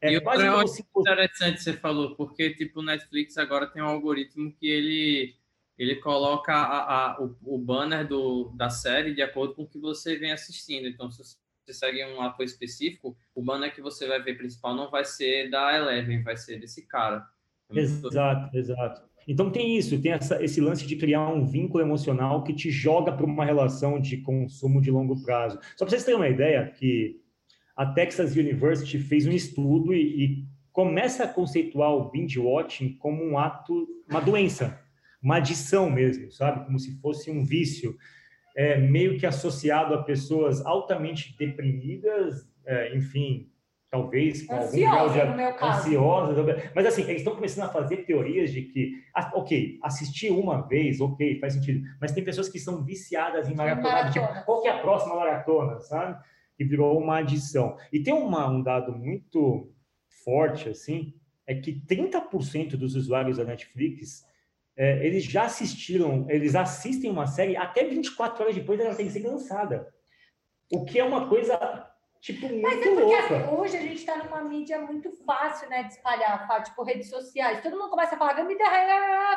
É 0.00 0.12
e 0.12 0.20
quase 0.20 0.46
como 0.46 0.68
se... 0.68 0.84
interessante 1.00 1.62
você 1.62 1.72
falou, 1.72 2.14
porque 2.16 2.54
tipo 2.54 2.80
o 2.80 2.82
Netflix 2.82 3.38
agora 3.38 3.66
tem 3.66 3.82
um 3.82 3.86
algoritmo 3.86 4.52
que 4.52 4.68
ele 4.68 5.34
ele 5.78 5.96
coloca 5.96 6.52
a, 6.52 7.12
a, 7.12 7.22
o, 7.22 7.36
o, 7.42 7.58
banner 7.58 8.06
do, 8.06 8.50
da 8.56 8.68
série 8.68 9.14
de 9.14 9.22
acordo 9.22 9.54
com 9.54 9.62
o 9.62 9.68
que 9.68 9.78
você 9.78 10.16
vem 10.16 10.32
assistindo. 10.32 10.88
Então, 10.88 11.08
se 11.08 11.18
você 11.18 11.36
segue 11.72 12.04
um 12.04 12.20
ator 12.20 12.44
específico, 12.44 13.16
o 13.34 13.42
banner 13.42 13.74
que 13.74 13.80
você 13.80 14.06
vai 14.06 14.22
ver 14.22 14.36
principal 14.36 14.74
não 14.74 14.90
vai 14.90 15.04
ser 15.04 15.50
da 15.50 15.76
Eleven, 15.76 16.22
vai 16.22 16.36
ser 16.36 16.58
desse 16.58 16.86
cara. 16.86 17.24
Exato, 17.70 18.56
exato. 18.56 19.08
Então 19.26 19.50
tem 19.50 19.76
isso, 19.76 20.00
tem 20.00 20.12
essa, 20.12 20.42
esse 20.42 20.60
lance 20.60 20.86
de 20.86 20.96
criar 20.96 21.28
um 21.28 21.44
vínculo 21.44 21.82
emocional 21.82 22.42
que 22.42 22.54
te 22.54 22.70
joga 22.70 23.12
para 23.12 23.26
uma 23.26 23.44
relação 23.44 24.00
de 24.00 24.18
consumo 24.18 24.80
de 24.80 24.90
longo 24.90 25.22
prazo. 25.22 25.58
Só 25.76 25.84
para 25.84 25.90
vocês 25.90 26.04
terem 26.04 26.18
uma 26.18 26.28
ideia, 26.28 26.70
que 26.70 27.20
a 27.76 27.84
Texas 27.86 28.34
University 28.34 28.98
fez 28.98 29.26
um 29.26 29.32
estudo 29.32 29.92
e, 29.92 30.24
e 30.24 30.44
começa 30.72 31.24
a 31.24 31.28
conceituar 31.28 31.92
o 31.92 32.10
binge 32.10 32.38
watching 32.38 32.96
como 32.96 33.22
um 33.22 33.38
ato, 33.38 33.86
uma 34.08 34.20
doença 34.20 34.82
uma 35.22 35.36
adição 35.36 35.90
mesmo, 35.90 36.30
sabe? 36.30 36.64
Como 36.64 36.78
se 36.78 36.98
fosse 37.00 37.30
um 37.30 37.44
vício, 37.44 37.96
é, 38.58 38.76
meio 38.76 39.16
que 39.16 39.24
associado 39.24 39.94
a 39.94 40.02
pessoas 40.02 40.66
altamente 40.66 41.32
deprimidas, 41.38 42.44
é, 42.66 42.92
enfim, 42.96 43.48
talvez 43.88 44.42
com 44.42 44.56
Ansiosa, 44.56 44.98
algum 44.98 45.36
grau 45.36 45.56
de 45.56 45.64
ansiosas, 45.64 46.70
mas 46.74 46.84
assim, 46.84 47.02
eles 47.02 47.18
estão 47.18 47.36
começando 47.36 47.66
a 47.66 47.72
fazer 47.72 47.98
teorias 47.98 48.50
de 48.50 48.62
que, 48.62 48.94
ok, 49.32 49.78
assistir 49.80 50.32
uma 50.32 50.66
vez, 50.66 51.00
ok, 51.00 51.38
faz 51.38 51.52
sentido, 51.52 51.86
mas 52.00 52.10
tem 52.10 52.24
pessoas 52.24 52.48
que 52.48 52.58
são 52.58 52.84
viciadas 52.84 53.48
em 53.48 53.54
maratona, 53.54 54.10
tipo, 54.10 54.26
qual 54.44 54.60
que 54.60 54.66
é 54.66 54.72
a 54.72 54.80
próxima 54.80 55.14
maratona, 55.14 55.78
sabe? 55.78 56.20
E 56.58 56.64
virou 56.64 56.98
uma 56.98 57.18
adição. 57.18 57.76
E 57.92 58.00
tem 58.00 58.12
uma, 58.12 58.50
um 58.50 58.60
dado 58.60 58.90
muito 58.92 59.72
forte, 60.24 60.68
assim, 60.68 61.14
é 61.46 61.54
que 61.54 61.80
30% 61.86 62.70
dos 62.70 62.96
usuários 62.96 63.36
da 63.36 63.44
Netflix 63.44 64.26
é, 64.78 65.04
eles 65.04 65.24
já 65.24 65.42
assistiram, 65.42 66.24
eles 66.30 66.54
assistem 66.54 67.10
uma 67.10 67.26
série 67.26 67.56
até 67.56 67.84
24 67.84 68.44
horas 68.44 68.54
depois 68.54 68.78
dela 68.78 68.94
ter 68.94 69.10
sido 69.10 69.28
lançada. 69.28 69.92
O 70.72 70.84
que 70.84 71.00
é 71.00 71.04
uma 71.04 71.28
coisa, 71.28 71.58
tipo, 72.20 72.46
muito 72.46 72.62
Mas 72.62 72.78
é 72.78 72.94
porque 72.94 73.00
louca. 73.00 73.50
hoje 73.50 73.76
a 73.76 73.80
gente 73.80 73.96
está 73.96 74.22
numa 74.22 74.44
mídia 74.44 74.80
muito 74.80 75.10
fácil, 75.26 75.68
né, 75.68 75.82
de 75.82 75.94
espalhar, 75.94 76.46
tipo, 76.62 76.84
redes 76.84 77.10
sociais. 77.10 77.60
Todo 77.60 77.76
mundo 77.76 77.90
começa 77.90 78.14
a 78.14 78.18
falar, 78.18 78.44
me 78.44 78.54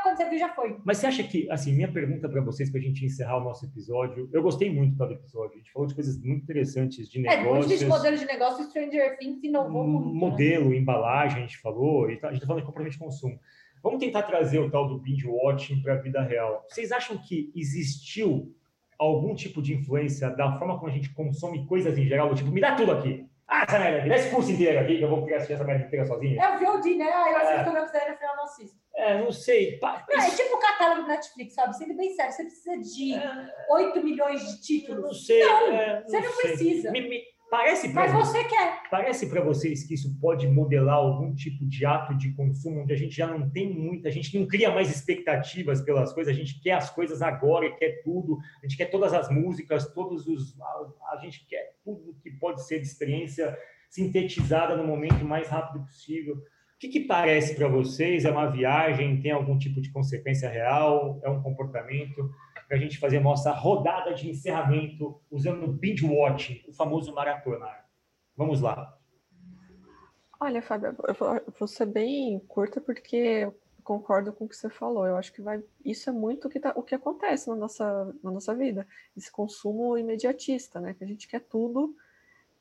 quando 0.03 0.17
você 0.17 0.29
viu, 0.29 0.37
já 0.37 0.49
foi. 0.49 0.77
Mas 0.85 0.99
você 0.99 1.07
acha 1.07 1.23
que, 1.23 1.49
assim, 1.49 1.73
minha 1.73 1.91
pergunta 1.91 2.29
para 2.29 2.41
vocês, 2.41 2.69
para 2.69 2.79
a 2.79 2.83
gente 2.83 3.03
encerrar 3.03 3.37
o 3.37 3.43
nosso 3.43 3.65
episódio, 3.65 4.29
eu 4.31 4.43
gostei 4.43 4.71
muito 4.71 4.95
do 4.95 5.11
episódio, 5.11 5.55
a 5.55 5.57
gente 5.57 5.71
falou 5.71 5.87
de 5.87 5.95
coisas 5.95 6.21
muito 6.21 6.43
interessantes 6.43 7.09
de 7.09 7.19
negócios. 7.19 7.71
É, 7.71 7.77
de 7.77 7.85
modelos 7.87 8.19
de 8.19 8.27
negócio, 8.27 8.63
Stranger 8.65 9.17
Things 9.17 9.43
inovou 9.43 9.87
muito. 9.87 10.13
Né? 10.13 10.19
Modelo, 10.19 10.69
né? 10.69 10.75
embalagem, 10.75 11.39
a 11.39 11.41
gente 11.47 11.57
falou, 11.57 12.11
e 12.11 12.17
tá, 12.17 12.27
a 12.27 12.31
gente 12.31 12.43
está 12.43 12.47
falando 12.47 12.61
de 12.61 12.67
comportamento 12.67 12.93
de 12.93 12.99
consumo. 12.99 13.39
Vamos 13.83 13.99
tentar 13.99 14.23
trazer 14.23 14.59
o 14.59 14.69
tal 14.69 14.87
do 14.87 14.99
binge 14.99 15.27
watching 15.27 15.81
para 15.81 15.93
a 15.93 15.97
vida 15.97 16.21
real. 16.21 16.65
Vocês 16.69 16.91
acham 16.91 17.17
que 17.17 17.51
existiu 17.55 18.55
algum 18.97 19.33
tipo 19.33 19.61
de 19.61 19.73
influência 19.73 20.29
da 20.29 20.57
forma 20.59 20.77
como 20.77 20.91
a 20.91 20.93
gente 20.93 21.13
consome 21.13 21.65
coisas 21.65 21.97
em 21.97 22.05
geral? 22.05 22.33
Tipo, 22.35 22.51
me 22.51 22.61
dá 22.61 22.75
tudo 22.75 22.91
aqui. 22.91 23.27
Ah, 23.47 23.65
essa 23.67 23.79
merda 23.79 23.97
aqui, 23.99 24.09
dá 24.09 24.15
esse 24.15 24.29
curso 24.29 24.49
inteiro 24.49 24.79
aqui 24.79 24.97
que 24.97 25.03
eu 25.03 25.09
vou 25.09 25.25
assistir 25.35 25.53
essa 25.53 25.63
merda 25.65 25.85
inteira 25.85 26.05
sozinha. 26.05 26.41
É 26.41 26.55
o 26.55 26.59
VOD, 26.59 26.95
né? 26.95 27.11
Ah, 27.11 27.29
eu 27.29 27.35
assisto 27.35 27.67
é. 27.67 27.69
o 27.69 27.73
meu 27.73 27.85
quiser 27.85 28.09
no 28.09 28.17
final 28.17 28.35
não 28.37 28.43
assisto. 28.45 28.77
É, 28.95 29.21
não 29.21 29.31
sei. 29.31 29.79
Não, 29.81 30.21
é 30.21 30.29
tipo 30.29 30.55
o 30.55 30.59
catálogo 30.59 31.01
do 31.01 31.07
Netflix, 31.09 31.53
sabe? 31.53 31.75
Sendo 31.75 31.97
bem 31.97 32.13
sério, 32.13 32.31
você 32.31 32.43
precisa 32.43 32.77
de 32.77 33.13
é... 33.13 33.55
8 33.69 34.03
milhões 34.03 34.41
de 34.41 34.61
títulos. 34.61 34.97
Eu 34.97 35.07
não 35.07 35.13
sei. 35.13 35.43
Não, 35.43 35.67
é, 35.67 35.99
não 35.99 36.07
você 36.07 36.19
não 36.21 36.31
sei. 36.31 36.41
precisa. 36.41 36.91
Me, 36.91 37.09
me, 37.09 37.23
Parece 37.51 37.89
Mas 37.89 38.13
você 38.13 38.45
quer. 38.45 38.83
Parece 38.89 39.27
para 39.29 39.43
vocês 39.43 39.83
que 39.83 39.93
isso 39.93 40.17
pode 40.21 40.47
modelar 40.47 40.95
algum 40.95 41.35
tipo 41.35 41.65
de 41.65 41.85
ato 41.85 42.15
de 42.15 42.31
consumo 42.31 42.79
onde 42.79 42.93
a 42.93 42.95
gente 42.95 43.13
já 43.13 43.27
não 43.27 43.49
tem 43.49 43.69
muita, 43.69 44.07
a 44.07 44.11
gente 44.11 44.39
não 44.39 44.47
cria 44.47 44.71
mais 44.71 44.89
expectativas 44.89 45.81
pelas 45.81 46.13
coisas, 46.13 46.33
a 46.33 46.37
gente 46.37 46.61
quer 46.61 46.71
as 46.71 46.89
coisas 46.89 47.21
agora, 47.21 47.69
quer 47.75 48.01
tudo, 48.03 48.37
a 48.63 48.65
gente 48.65 48.77
quer 48.77 48.85
todas 48.85 49.13
as 49.13 49.29
músicas, 49.29 49.93
todos 49.93 50.27
os 50.27 50.57
a, 50.61 51.11
a 51.11 51.17
gente 51.17 51.45
quer 51.45 51.75
tudo 51.83 52.15
que 52.23 52.31
pode 52.31 52.65
ser 52.65 52.79
de 52.79 52.87
experiência 52.87 53.57
sintetizada 53.89 54.77
no 54.77 54.87
momento 54.87 55.25
mais 55.25 55.49
rápido 55.49 55.83
possível. 55.83 56.35
O 56.35 56.79
que, 56.79 56.87
que 56.87 57.01
parece 57.01 57.53
para 57.55 57.67
vocês? 57.67 58.23
É 58.23 58.31
uma 58.31 58.49
viagem? 58.49 59.21
Tem 59.21 59.31
algum 59.31 59.57
tipo 59.57 59.81
de 59.81 59.91
consequência 59.91 60.49
real? 60.49 61.19
É 61.21 61.29
um 61.29 61.41
comportamento? 61.41 62.31
Para 62.71 62.77
a 62.77 62.81
gente 62.81 62.99
fazer 62.99 63.17
a 63.17 63.21
nossa 63.21 63.51
rodada 63.51 64.13
de 64.13 64.29
encerramento 64.29 65.21
usando 65.29 65.65
o 65.65 65.73
binge 65.73 66.05
watching, 66.05 66.63
o 66.69 66.71
famoso 66.71 67.13
maratonar. 67.13 67.85
Vamos 68.33 68.61
lá. 68.61 68.97
Olha, 70.39 70.61
Fábio, 70.61 70.95
eu 71.05 71.53
vou 71.59 71.67
ser 71.67 71.85
bem 71.85 72.39
curta 72.47 72.79
porque 72.79 73.17
eu 73.17 73.59
concordo 73.83 74.31
com 74.31 74.45
o 74.45 74.47
que 74.47 74.55
você 74.55 74.69
falou. 74.69 75.05
Eu 75.05 75.17
acho 75.17 75.33
que 75.33 75.41
vai, 75.41 75.61
isso 75.83 76.09
é 76.09 76.13
muito 76.13 76.47
o 76.47 76.49
que, 76.49 76.61
tá, 76.61 76.71
o 76.73 76.81
que 76.81 76.95
acontece 76.95 77.49
na 77.49 77.57
nossa, 77.57 78.15
na 78.23 78.31
nossa 78.31 78.55
vida, 78.55 78.87
esse 79.17 79.29
consumo 79.29 79.97
imediatista, 79.97 80.79
né? 80.79 80.93
Que 80.93 81.03
a 81.03 81.07
gente 81.07 81.27
quer 81.27 81.41
tudo, 81.41 81.93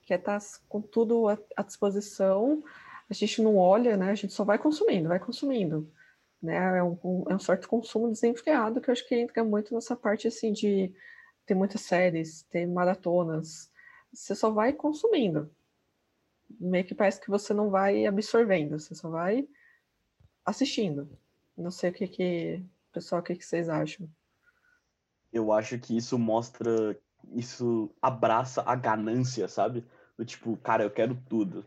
quer 0.02 0.18
estar 0.18 0.40
tá 0.40 0.46
com 0.68 0.82
tudo 0.82 1.28
à, 1.28 1.38
à 1.56 1.62
disposição, 1.62 2.64
a 3.08 3.14
gente 3.14 3.40
não 3.40 3.56
olha, 3.56 3.96
né? 3.96 4.10
A 4.10 4.16
gente 4.16 4.32
só 4.32 4.42
vai 4.42 4.58
consumindo, 4.58 5.08
vai 5.08 5.20
consumindo 5.20 5.88
né? 6.42 6.78
É 6.78 6.82
um, 6.82 7.24
é 7.28 7.34
um 7.34 7.38
certo 7.38 7.68
consumo 7.68 8.08
desenfreado 8.08 8.80
que 8.80 8.88
eu 8.88 8.92
acho 8.92 9.06
que 9.06 9.14
entra 9.14 9.44
muito 9.44 9.74
nessa 9.74 9.94
parte 9.94 10.26
assim 10.28 10.52
de 10.52 10.92
ter 11.46 11.54
muitas 11.54 11.82
séries, 11.82 12.42
ter 12.44 12.66
maratonas. 12.66 13.70
Você 14.12 14.34
só 14.34 14.50
vai 14.50 14.72
consumindo. 14.72 15.50
Meio 16.58 16.84
que 16.84 16.94
parece 16.94 17.20
que 17.20 17.30
você 17.30 17.54
não 17.54 17.70
vai 17.70 18.06
absorvendo, 18.06 18.78
você 18.78 18.94
só 18.94 19.08
vai 19.08 19.48
assistindo. 20.44 21.08
Não 21.56 21.70
sei 21.70 21.90
o 21.90 21.92
que 21.92 22.08
que, 22.08 22.64
pessoal, 22.92 23.20
o 23.20 23.24
que, 23.24 23.36
que 23.36 23.44
vocês 23.44 23.68
acham? 23.68 24.08
Eu 25.32 25.52
acho 25.52 25.78
que 25.78 25.96
isso 25.96 26.18
mostra, 26.18 26.98
isso 27.34 27.94
abraça 28.02 28.62
a 28.66 28.74
ganância, 28.74 29.46
sabe? 29.46 29.84
Do 30.16 30.24
tipo, 30.24 30.56
cara, 30.56 30.82
eu 30.82 30.90
quero 30.90 31.14
tudo. 31.28 31.64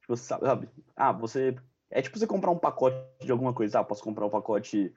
Tipo, 0.00 0.16
sabe? 0.16 0.68
Ah, 0.94 1.12
você 1.12 1.56
é 1.90 2.00
tipo 2.00 2.18
você 2.18 2.26
comprar 2.26 2.50
um 2.50 2.58
pacote 2.58 2.96
de 3.20 3.32
alguma 3.32 3.52
coisa. 3.52 3.80
Ah, 3.80 3.84
posso 3.84 4.02
comprar 4.02 4.26
um 4.26 4.30
pacote 4.30 4.94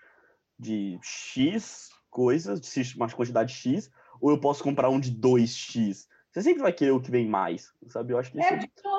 de 0.60 1.00
X 1.02 1.90
coisas, 2.10 2.62
de 2.62 2.96
uma 2.96 3.10
quantidade 3.10 3.54
X, 3.54 3.90
ou 4.22 4.30
eu 4.30 4.40
posso 4.40 4.64
comprar 4.64 4.90
um 4.90 5.00
de 5.00 5.12
2X. 5.12 6.08
Você 6.32 6.42
sempre 6.42 6.62
vai 6.62 6.72
querer 6.72 6.92
o 6.92 7.02
que 7.02 7.12
vem 7.12 7.28
mais, 7.28 7.74
sabe? 7.90 8.14
Eu 8.14 8.20
acho 8.20 8.32
que 8.32 8.40
isso 8.40 8.54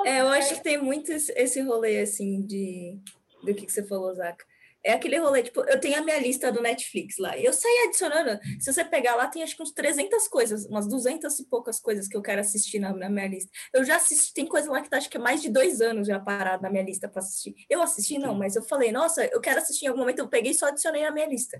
é... 0.05 0.09
é 0.09 0.21
eu 0.21 0.27
acho 0.29 0.55
que 0.55 0.63
tem 0.63 0.81
muito 0.81 1.11
esse 1.11 1.61
rolê, 1.61 2.01
assim, 2.01 2.41
de... 2.41 2.99
do 3.43 3.53
que, 3.53 3.65
que 3.65 3.71
você 3.71 3.83
falou, 3.83 4.13
Zaca. 4.13 4.45
É 4.85 4.93
aquele 4.93 5.17
rolê, 5.17 5.41
tipo, 5.41 5.61
eu 5.61 5.79
tenho 5.79 5.97
a 5.97 6.01
minha 6.01 6.19
lista 6.19 6.51
do 6.51 6.61
Netflix 6.61 7.17
lá, 7.17 7.35
e 7.35 7.43
eu 7.43 7.51
saí 7.51 7.85
adicionando, 7.87 8.39
se 8.59 8.71
você 8.71 8.85
pegar 8.85 9.15
lá, 9.15 9.27
tem 9.27 9.41
acho 9.41 9.57
que 9.57 9.63
uns 9.63 9.71
300 9.71 10.27
coisas, 10.27 10.67
umas 10.67 10.87
200 10.87 11.39
e 11.39 11.45
poucas 11.49 11.79
coisas 11.79 12.07
que 12.07 12.15
eu 12.15 12.21
quero 12.21 12.39
assistir 12.39 12.77
na, 12.77 12.93
na 12.93 13.09
minha 13.09 13.27
lista. 13.27 13.49
Eu 13.73 13.83
já 13.83 13.95
assisti, 13.95 14.31
tem 14.31 14.45
coisa 14.45 14.71
lá 14.71 14.81
que 14.81 14.89
tá, 14.89 14.97
acho 14.97 15.09
que 15.09 15.17
é 15.17 15.19
mais 15.19 15.41
de 15.41 15.49
dois 15.49 15.81
anos 15.81 16.07
já 16.07 16.19
parado 16.19 16.61
na 16.61 16.69
minha 16.69 16.83
lista 16.83 17.09
para 17.09 17.19
assistir. 17.19 17.55
Eu 17.67 17.81
assisti, 17.81 18.19
não, 18.19 18.35
mas 18.35 18.55
eu 18.55 18.61
falei, 18.61 18.91
nossa, 18.91 19.25
eu 19.25 19.41
quero 19.41 19.57
assistir 19.57 19.85
em 19.85 19.87
algum 19.87 20.01
momento, 20.01 20.19
eu 20.19 20.27
peguei 20.27 20.51
e 20.51 20.55
só 20.55 20.67
adicionei 20.67 21.01
na 21.01 21.11
minha 21.11 21.25
lista. 21.25 21.59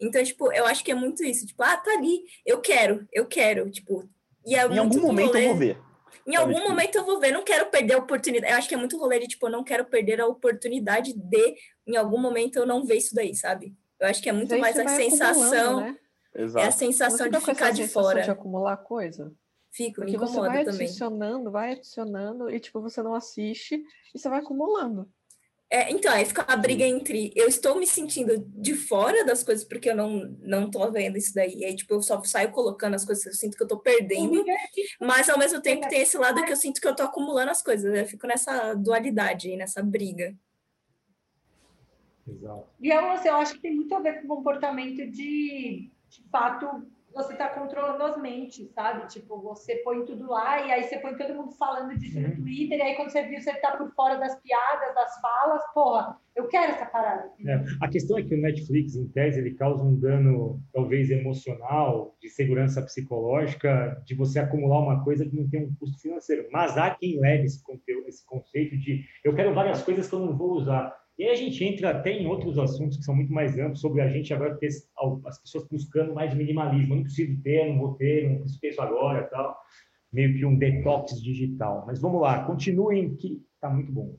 Então, 0.00 0.24
tipo, 0.24 0.50
eu 0.50 0.64
acho 0.64 0.82
que 0.82 0.90
é 0.90 0.94
muito 0.94 1.22
isso, 1.22 1.46
tipo, 1.46 1.62
ah, 1.62 1.76
tá 1.76 1.90
ali, 1.92 2.24
eu 2.46 2.62
quero, 2.62 3.06
eu 3.12 3.26
quero, 3.26 3.70
tipo... 3.70 4.08
E 4.46 4.54
é 4.54 4.66
em 4.66 4.78
algum 4.78 5.00
momento 5.00 5.28
rolê... 5.28 5.44
eu 5.44 5.48
vou 5.48 5.56
ver. 5.58 5.78
Em 6.26 6.36
algum 6.36 6.54
tipo... 6.54 6.68
momento 6.68 6.96
eu 6.96 7.04
vou 7.04 7.20
ver, 7.20 7.32
não 7.32 7.42
quero 7.42 7.66
perder 7.66 7.94
a 7.94 7.98
oportunidade. 7.98 8.52
Eu 8.52 8.58
acho 8.58 8.68
que 8.68 8.74
é 8.74 8.78
muito 8.78 8.98
rolê 8.98 9.18
de, 9.18 9.28
tipo, 9.28 9.46
eu 9.46 9.50
não 9.50 9.64
quero 9.64 9.84
perder 9.84 10.20
a 10.20 10.26
oportunidade 10.26 11.12
de, 11.12 11.54
em 11.86 11.96
algum 11.96 12.18
momento, 12.18 12.56
eu 12.56 12.66
não 12.66 12.84
ver 12.84 12.96
isso 12.96 13.14
daí, 13.14 13.34
sabe? 13.34 13.74
Eu 14.00 14.08
acho 14.08 14.22
que 14.22 14.28
é 14.28 14.32
muito 14.32 14.56
mais 14.58 14.78
a 14.78 14.88
sensação. 14.88 15.80
Né? 15.80 15.98
É 16.56 16.66
a 16.66 16.72
sensação 16.72 17.28
de 17.28 17.40
ficar 17.40 17.70
de 17.70 17.86
fora. 17.86 18.22
de 18.22 18.30
acumular 18.30 18.76
coisa. 18.78 19.32
Fico, 19.70 19.96
Porque 19.96 20.12
me 20.12 20.16
incomoda 20.16 20.48
você 20.48 20.54
vai 20.54 20.64
também. 20.64 20.86
adicionando, 20.86 21.50
vai 21.50 21.72
adicionando, 21.72 22.50
e 22.50 22.60
tipo, 22.60 22.80
você 22.80 23.02
não 23.02 23.14
assiste 23.14 23.82
e 24.14 24.18
você 24.18 24.28
vai 24.28 24.38
acumulando. 24.38 25.08
É, 25.70 25.90
então, 25.90 26.12
aí 26.12 26.24
fica 26.24 26.44
uma 26.44 26.56
briga 26.56 26.84
entre 26.84 27.32
eu 27.34 27.48
estou 27.48 27.76
me 27.76 27.86
sentindo 27.86 28.38
de 28.48 28.74
fora 28.74 29.24
das 29.24 29.42
coisas 29.42 29.64
porque 29.64 29.90
eu 29.90 29.96
não, 29.96 30.36
não 30.40 30.70
tô 30.70 30.90
vendo 30.90 31.16
isso 31.16 31.34
daí. 31.34 31.54
E 31.54 31.64
aí, 31.64 31.74
tipo, 31.74 31.94
eu 31.94 32.02
só 32.02 32.22
saio 32.22 32.52
colocando 32.52 32.94
as 32.94 33.04
coisas 33.04 33.24
que 33.24 33.30
eu 33.30 33.34
sinto 33.34 33.56
que 33.56 33.62
eu 33.62 33.68
tô 33.68 33.78
perdendo, 33.78 34.44
mas 35.00 35.28
ao 35.28 35.38
mesmo 35.38 35.60
tempo 35.60 35.88
tem 35.88 36.02
esse 36.02 36.16
lado 36.16 36.44
que 36.44 36.52
eu 36.52 36.56
sinto 36.56 36.80
que 36.80 36.86
eu 36.86 36.94
tô 36.94 37.02
acumulando 37.02 37.50
as 37.50 37.62
coisas. 37.62 37.92
Eu 37.92 38.06
fico 38.06 38.26
nessa 38.26 38.74
dualidade, 38.74 39.56
nessa 39.56 39.82
briga. 39.82 40.36
Exato. 42.26 42.66
E 42.80 42.90
eu, 42.90 43.10
assim, 43.10 43.28
eu 43.28 43.36
acho 43.36 43.54
que 43.54 43.60
tem 43.60 43.74
muito 43.74 43.94
a 43.94 44.00
ver 44.00 44.20
com 44.20 44.26
o 44.26 44.36
comportamento 44.36 45.06
de, 45.10 45.90
de 46.08 46.22
fato 46.30 46.86
você 47.14 47.32
está 47.32 47.48
controlando 47.48 48.02
as 48.02 48.20
mentes, 48.20 48.68
sabe? 48.72 49.06
Tipo, 49.08 49.40
você 49.40 49.76
põe 49.76 50.04
tudo 50.04 50.28
lá 50.28 50.66
e 50.66 50.72
aí 50.72 50.82
você 50.82 50.98
põe 50.98 51.16
todo 51.16 51.34
mundo 51.34 51.52
falando 51.52 51.96
disso 51.96 52.20
no 52.20 52.28
uhum. 52.28 52.36
Twitter, 52.36 52.78
e 52.78 52.82
aí 52.82 52.96
quando 52.96 53.10
você 53.10 53.22
viu, 53.22 53.40
você 53.40 53.54
tá 53.54 53.76
por 53.76 53.90
fora 53.94 54.16
das 54.16 54.40
piadas, 54.40 54.94
das 54.94 55.20
falas, 55.20 55.62
porra, 55.72 56.18
eu 56.34 56.48
quero 56.48 56.72
essa 56.72 56.86
parada. 56.86 57.30
É. 57.46 57.64
A 57.80 57.88
questão 57.88 58.18
é 58.18 58.22
que 58.22 58.34
o 58.34 58.40
Netflix, 58.40 58.96
em 58.96 59.06
tese, 59.08 59.38
ele 59.38 59.54
causa 59.54 59.84
um 59.84 59.94
dano, 59.94 60.60
talvez 60.72 61.08
emocional, 61.10 62.16
de 62.20 62.28
segurança 62.28 62.82
psicológica, 62.82 64.02
de 64.04 64.14
você 64.16 64.40
acumular 64.40 64.80
uma 64.80 65.04
coisa 65.04 65.24
que 65.24 65.36
não 65.36 65.48
tem 65.48 65.64
um 65.64 65.74
custo 65.76 66.00
financeiro. 66.00 66.48
Mas 66.50 66.76
há 66.76 66.90
quem 66.90 67.20
leve 67.20 67.44
esse, 67.44 67.62
conteúdo, 67.62 68.08
esse 68.08 68.26
conceito 68.26 68.76
de 68.76 69.04
eu 69.22 69.34
quero 69.34 69.54
várias 69.54 69.82
coisas 69.82 70.08
que 70.08 70.14
eu 70.14 70.20
não 70.20 70.36
vou 70.36 70.54
usar. 70.54 71.03
E 71.16 71.24
aí 71.24 71.30
a 71.30 71.36
gente 71.36 71.62
entra 71.64 71.90
até 71.90 72.10
em 72.10 72.26
outros 72.26 72.58
assuntos 72.58 72.96
que 72.96 73.04
são 73.04 73.14
muito 73.14 73.32
mais 73.32 73.56
amplos, 73.56 73.80
sobre 73.80 74.00
a 74.00 74.08
gente 74.08 74.34
agora 74.34 74.56
ter 74.56 74.68
as 75.26 75.40
pessoas 75.40 75.66
buscando 75.68 76.12
mais 76.12 76.34
minimalismo. 76.34 76.92
Eu 76.92 76.96
não 76.96 77.04
preciso 77.04 77.40
ter, 77.40 77.68
não 77.68 77.78
vou 77.78 77.94
ter, 77.94 78.28
não 78.28 78.38
preciso 78.40 78.60
ter 78.60 78.68
isso 78.70 78.82
agora 78.82 79.22
tal. 79.24 79.56
Meio 80.12 80.36
que 80.36 80.44
um 80.44 80.56
detox 80.56 81.22
digital. 81.22 81.84
Mas 81.86 82.00
vamos 82.00 82.20
lá, 82.20 82.44
continuem 82.44 83.14
que 83.14 83.42
está 83.54 83.70
muito 83.70 83.92
bom. 83.92 84.16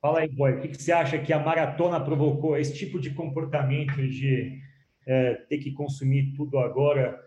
Fala 0.00 0.20
aí, 0.20 0.28
boy, 0.28 0.52
o 0.52 0.60
que, 0.60 0.80
você 0.80 0.92
acha 0.92 1.18
que 1.18 1.32
a 1.32 1.42
maratona 1.42 1.98
provocou? 1.98 2.56
Esse 2.56 2.74
tipo 2.74 3.00
de 3.00 3.10
comportamento 3.10 3.96
de 3.96 4.60
é, 5.06 5.34
ter 5.48 5.58
que 5.58 5.72
consumir 5.72 6.34
tudo 6.34 6.58
agora 6.58 7.18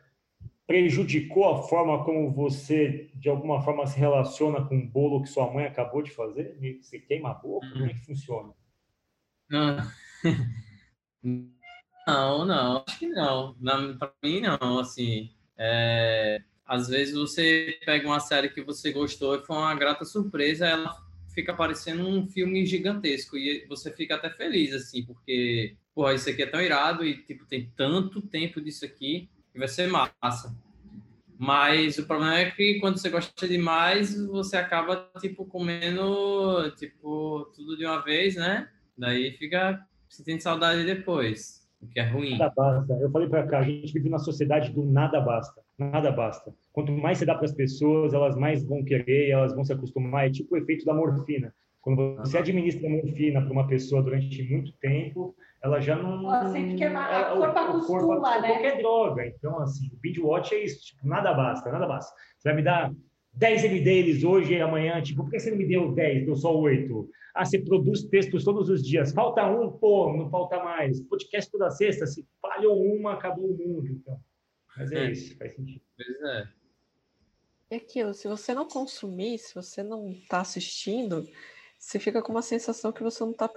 prejudicou 0.67 1.49
a 1.49 1.63
forma 1.63 2.05
como 2.05 2.31
você, 2.31 3.09
de 3.15 3.27
alguma 3.27 3.61
forma, 3.61 3.85
se 3.85 3.99
relaciona 3.99 4.63
com 4.63 4.77
o 4.77 4.87
bolo 4.87 5.21
que 5.21 5.27
sua 5.27 5.51
mãe 5.51 5.65
acabou 5.65 6.01
de 6.01 6.11
fazer? 6.11 6.57
Você 6.81 6.99
queima 6.99 7.31
a 7.31 7.33
boca? 7.33 7.67
Como 7.73 7.85
é 7.85 7.89
que 7.89 8.05
funciona? 8.05 8.53
Não, 9.51 9.75
não, 12.07 12.45
não 12.45 12.83
acho 12.87 12.97
que 12.97 13.07
não. 13.07 13.53
Para 13.99 14.13
mim, 14.23 14.39
não. 14.39 14.79
Assim, 14.79 15.29
é, 15.57 16.41
às 16.65 16.87
vezes 16.87 17.13
você 17.13 17.77
pega 17.85 18.07
uma 18.07 18.21
série 18.21 18.49
que 18.49 18.61
você 18.63 18.93
gostou 18.93 19.35
e 19.35 19.45
foi 19.45 19.57
uma 19.57 19.75
grata 19.75 20.05
surpresa, 20.05 20.65
ela 20.65 20.95
fica 21.33 21.53
parecendo 21.53 22.07
um 22.07 22.25
filme 22.27 22.65
gigantesco 22.65 23.37
e 23.37 23.65
você 23.67 23.91
fica 23.91 24.15
até 24.15 24.29
feliz, 24.29 24.73
assim, 24.73 25.03
porque, 25.03 25.75
pô, 25.93 26.09
isso 26.11 26.29
aqui 26.29 26.43
é 26.43 26.47
tão 26.47 26.61
irado 26.61 27.05
e, 27.05 27.21
tipo, 27.23 27.45
tem 27.45 27.71
tanto 27.75 28.21
tempo 28.21 28.61
disso 28.61 28.85
aqui 28.85 29.29
que 29.51 29.59
vai 29.59 29.67
ser 29.67 29.87
massa. 29.87 30.55
Mas 31.37 31.97
o 31.97 32.05
problema 32.05 32.37
é 32.37 32.51
que 32.51 32.79
quando 32.79 32.97
você 32.97 33.09
gosta 33.09 33.47
demais, 33.47 34.15
você 34.27 34.55
acaba, 34.55 35.09
tipo, 35.19 35.45
comendo, 35.45 36.71
tipo, 36.77 37.51
tudo 37.55 37.75
de 37.75 37.85
uma 37.85 38.01
vez, 38.01 38.35
né? 38.35 38.69
Daí 38.97 39.31
fica 39.37 39.79
sentindo 40.09 40.41
saudade 40.41 40.85
depois, 40.85 41.67
o 41.81 41.87
que 41.87 41.99
é 41.99 42.07
ruim. 42.07 42.37
Nada 42.37 42.53
basta. 42.55 42.93
Eu 42.93 43.11
falei 43.11 43.27
para 43.27 43.47
cá, 43.47 43.59
a 43.59 43.63
gente 43.63 43.91
vive 43.93 44.09
na 44.09 44.19
sociedade 44.19 44.71
do 44.71 44.83
nada 44.83 45.19
basta. 45.19 45.61
Nada 45.77 46.11
basta. 46.11 46.53
Quanto 46.71 46.91
mais 46.91 47.17
você 47.17 47.25
dá 47.25 47.33
para 47.35 47.45
as 47.45 47.53
pessoas, 47.53 48.13
elas 48.13 48.35
mais 48.35 48.63
vão 48.63 48.83
querer, 48.83 49.29
elas 49.29 49.53
vão 49.55 49.63
se 49.63 49.73
acostumar. 49.73 50.27
É 50.27 50.29
tipo 50.29 50.53
o 50.53 50.57
efeito 50.57 50.85
da 50.85 50.93
morfina. 50.93 51.53
Quando 51.81 52.17
você 52.17 52.37
administra 52.37 52.87
morfina 52.87 53.41
para 53.41 53.51
uma 53.51 53.67
pessoa 53.67 54.03
durante 54.03 54.43
muito 54.43 54.71
tempo, 54.73 55.35
ela 55.63 55.79
já 55.79 55.95
não. 55.95 56.31
Ela 56.31 56.51
sempre 56.51 56.75
quer 56.75 56.91
mais. 56.91 57.33
O 57.33 57.37
corpo 57.37 57.59
acostuma, 57.59 58.39
né? 58.39 58.47
Qualquer 58.49 58.77
droga. 58.77 59.25
Então, 59.25 59.59
assim, 59.59 59.87
o 59.87 59.97
binge 59.99 60.21
watch 60.21 60.53
é 60.53 60.63
isso. 60.63 60.85
Tipo, 60.85 61.07
nada 61.07 61.33
basta, 61.33 61.71
nada 61.71 61.87
basta. 61.87 62.13
Você 62.37 62.49
vai 62.49 62.55
me 62.55 62.63
dar 62.63 62.91
10 63.33 63.63
MDs 63.63 64.23
hoje 64.23 64.53
e 64.53 64.61
amanhã, 64.61 65.01
tipo, 65.01 65.23
por 65.23 65.31
que 65.31 65.39
você 65.39 65.51
não 65.51 65.57
me 65.57 65.67
deu 65.67 65.91
10, 65.91 66.25
deu 66.25 66.35
só 66.35 66.55
8? 66.55 67.09
Ah, 67.33 67.45
você 67.45 67.59
produz 67.59 68.03
textos 68.03 68.43
todos 68.43 68.69
os 68.69 68.83
dias. 68.83 69.13
Falta 69.13 69.45
um, 69.49 69.71
pô, 69.71 70.11
não 70.11 70.29
falta 70.29 70.61
mais. 70.61 70.99
Podcast 71.01 71.49
toda 71.49 71.69
sexta, 71.69 72.05
se 72.05 72.27
falhou 72.41 72.83
uma, 72.83 73.13
acabou 73.13 73.45
o 73.45 73.57
mundo. 73.57 73.87
Então. 73.87 74.19
Mas 74.75 74.91
é, 74.91 75.05
é. 75.05 75.11
isso, 75.11 75.37
faz 75.37 75.53
sentido. 75.55 75.81
Pois 75.95 76.21
é. 76.21 76.47
É 77.71 77.75
aquilo, 77.77 78.13
se 78.13 78.27
você 78.27 78.53
não 78.53 78.67
consumir, 78.67 79.37
se 79.39 79.55
você 79.55 79.81
não 79.81 80.11
está 80.11 80.41
assistindo, 80.41 81.25
você 81.79 81.99
fica 81.99 82.21
com 82.21 82.33
uma 82.33 82.41
sensação 82.41 82.91
que 82.91 83.01
você 83.01 83.23
não 83.23 83.31
está 83.31 83.49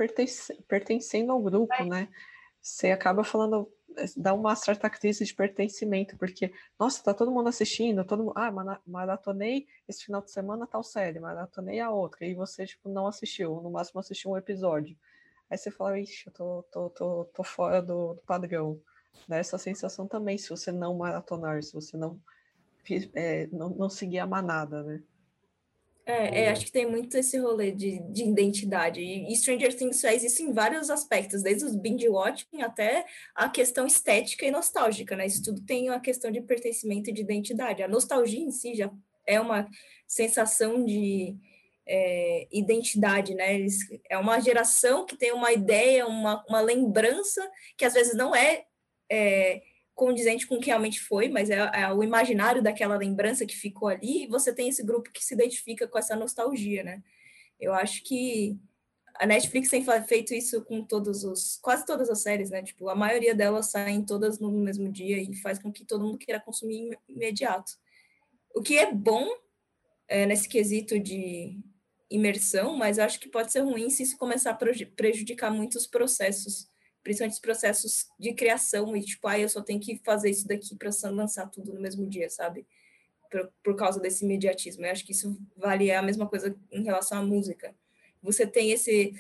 pertencendo 0.68 1.32
ao 1.32 1.42
grupo, 1.42 1.84
né? 1.84 2.08
Você 2.62 2.92
acaba 2.92 3.24
falando, 3.24 3.68
dá 4.16 4.34
uma 4.34 4.54
certa 4.56 4.88
crise 4.90 5.24
de 5.24 5.34
pertencimento, 5.34 6.16
porque, 6.16 6.52
nossa, 6.78 7.02
tá 7.02 7.14
todo 7.14 7.30
mundo 7.30 7.48
assistindo, 7.48 8.04
todo 8.04 8.24
mundo, 8.24 8.34
ah, 8.36 8.80
maratonei 8.86 9.66
esse 9.88 10.04
final 10.04 10.22
de 10.22 10.30
semana 10.30 10.66
tal 10.66 10.82
série, 10.82 11.20
maratonei 11.20 11.80
a 11.80 11.90
outra, 11.90 12.26
e 12.26 12.34
você, 12.34 12.66
tipo, 12.66 12.88
não 12.88 13.06
assistiu, 13.06 13.60
no 13.62 13.70
máximo 13.70 14.00
assistiu 14.00 14.32
um 14.32 14.36
episódio. 14.36 14.96
Aí 15.48 15.58
você 15.58 15.70
fala, 15.70 15.98
ixi, 15.98 16.26
eu 16.26 16.32
tô, 16.32 16.62
tô, 16.70 16.90
tô, 16.90 17.24
tô 17.26 17.44
fora 17.44 17.80
do, 17.80 18.14
do 18.14 18.22
padrão. 18.22 18.80
Dá 19.28 19.36
essa 19.36 19.56
sensação 19.56 20.06
também, 20.06 20.36
se 20.36 20.50
você 20.50 20.72
não 20.72 20.96
maratonar, 20.96 21.62
se 21.62 21.72
você 21.72 21.96
não, 21.96 22.20
é, 23.14 23.46
não, 23.48 23.70
não 23.70 23.88
seguir 23.88 24.18
a 24.18 24.26
manada, 24.26 24.82
né? 24.82 25.02
É, 26.06 26.42
é, 26.42 26.50
acho 26.50 26.66
que 26.66 26.72
tem 26.72 26.86
muito 26.86 27.16
esse 27.16 27.38
rolê 27.38 27.72
de, 27.72 27.98
de 28.12 28.24
identidade. 28.24 29.00
E 29.00 29.34
Stranger 29.36 29.74
Things 29.74 30.02
faz 30.02 30.22
isso 30.22 30.42
em 30.42 30.52
vários 30.52 30.90
aspectos, 30.90 31.42
desde 31.42 31.64
os 31.64 31.74
binge 31.74 32.08
watching 32.08 32.60
até 32.60 33.06
a 33.34 33.48
questão 33.48 33.86
estética 33.86 34.44
e 34.44 34.50
nostálgica, 34.50 35.16
né? 35.16 35.26
Isso 35.26 35.42
tudo 35.42 35.62
tem 35.62 35.88
uma 35.88 36.00
questão 36.00 36.30
de 36.30 36.42
pertencimento 36.42 37.08
e 37.08 37.12
de 37.12 37.22
identidade. 37.22 37.82
A 37.82 37.88
nostalgia 37.88 38.40
em 38.40 38.50
si 38.50 38.74
já 38.74 38.90
é 39.26 39.40
uma 39.40 39.66
sensação 40.06 40.84
de 40.84 41.36
é, 41.86 42.48
identidade, 42.52 43.34
né? 43.34 43.54
Eles, 43.54 43.78
é 44.10 44.18
uma 44.18 44.38
geração 44.40 45.06
que 45.06 45.16
tem 45.16 45.32
uma 45.32 45.52
ideia, 45.52 46.06
uma, 46.06 46.44
uma 46.46 46.60
lembrança 46.60 47.50
que 47.78 47.84
às 47.84 47.94
vezes 47.94 48.14
não 48.14 48.34
é, 48.34 48.64
é 49.10 49.62
condizente 49.94 50.46
com 50.46 50.56
o 50.56 50.60
que 50.60 50.66
realmente 50.66 51.00
foi, 51.00 51.28
mas 51.28 51.50
é, 51.50 51.58
é, 51.72 51.92
o 51.92 52.02
imaginário 52.02 52.62
daquela 52.62 52.96
lembrança 52.96 53.46
que 53.46 53.56
ficou 53.56 53.88
ali, 53.88 54.24
e 54.24 54.26
você 54.26 54.52
tem 54.52 54.68
esse 54.68 54.82
grupo 54.82 55.10
que 55.12 55.24
se 55.24 55.34
identifica 55.34 55.86
com 55.86 55.98
essa 55.98 56.16
nostalgia, 56.16 56.82
né? 56.82 57.02
Eu 57.60 57.72
acho 57.72 58.02
que 58.02 58.58
a 59.14 59.26
Netflix 59.26 59.68
tem 59.68 59.84
feito 60.06 60.34
isso 60.34 60.62
com 60.64 60.82
todos 60.82 61.22
os, 61.22 61.56
quase 61.62 61.86
todas 61.86 62.10
as 62.10 62.20
séries, 62.22 62.50
né? 62.50 62.62
Tipo, 62.62 62.88
a 62.88 62.96
maioria 62.96 63.34
delas 63.34 63.70
saem 63.70 64.04
todas 64.04 64.40
no 64.40 64.50
mesmo 64.50 64.90
dia 64.90 65.18
e 65.18 65.34
faz 65.36 65.60
com 65.60 65.72
que 65.72 65.84
todo 65.84 66.04
mundo 66.04 66.18
queira 66.18 66.40
consumir 66.40 66.98
imediato. 67.08 67.72
O 68.52 68.60
que 68.60 68.76
é 68.76 68.92
bom 68.92 69.28
é, 70.08 70.26
nesse 70.26 70.48
quesito 70.48 70.98
de 70.98 71.56
imersão, 72.10 72.76
mas 72.76 72.98
acho 72.98 73.20
que 73.20 73.28
pode 73.28 73.52
ser 73.52 73.60
ruim 73.60 73.88
se 73.90 74.02
isso 74.02 74.18
começar 74.18 74.50
a 74.50 74.86
prejudicar 74.96 75.52
muito 75.52 75.76
os 75.76 75.86
processos 75.86 76.68
principalmente 77.04 77.34
os 77.34 77.40
processos 77.40 78.08
de 78.18 78.32
criação, 78.32 78.96
e 78.96 79.02
tipo, 79.02 79.28
ah, 79.28 79.38
eu 79.38 79.48
só 79.48 79.62
tenho 79.62 79.78
que 79.78 80.00
fazer 80.02 80.30
isso 80.30 80.48
daqui 80.48 80.74
para 80.74 80.90
lançar 81.10 81.46
tudo 81.48 81.72
no 81.72 81.80
mesmo 81.80 82.08
dia, 82.08 82.28
sabe? 82.30 82.66
Por, 83.30 83.52
por 83.62 83.76
causa 83.76 84.00
desse 84.00 84.24
imediatismo. 84.24 84.84
Eu 84.84 84.90
acho 84.90 85.04
que 85.04 85.12
isso 85.12 85.38
vale 85.56 85.92
a 85.92 86.02
mesma 86.02 86.26
coisa 86.26 86.56
em 86.72 86.82
relação 86.82 87.18
à 87.18 87.22
música. 87.22 87.74
Você 88.22 88.46
tem 88.46 88.72
esse 88.72 89.14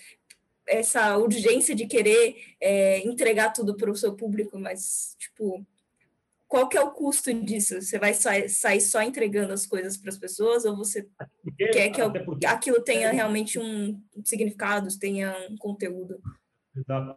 essa 0.66 1.18
urgência 1.18 1.74
de 1.74 1.86
querer 1.86 2.36
é, 2.58 3.06
entregar 3.06 3.52
tudo 3.52 3.76
para 3.76 3.90
o 3.90 3.96
seu 3.96 4.14
público, 4.14 4.58
mas, 4.58 5.14
tipo, 5.18 5.62
qual 6.48 6.68
que 6.68 6.76
é 6.78 6.80
o 6.80 6.90
custo 6.90 7.32
disso? 7.34 7.82
Você 7.82 7.98
vai 7.98 8.14
sair, 8.14 8.48
sair 8.48 8.80
só 8.80 9.02
entregando 9.02 9.52
as 9.52 9.66
coisas 9.66 9.96
para 9.98 10.08
as 10.08 10.16
pessoas 10.16 10.64
ou 10.64 10.76
você 10.76 11.06
porque, 11.42 11.68
quer 11.68 11.90
que 11.90 12.46
aquilo 12.46 12.80
tenha 12.80 13.10
realmente 13.10 13.58
um 13.58 14.00
significado, 14.24 14.88
tenha 14.98 15.36
um 15.50 15.56
conteúdo? 15.58 16.22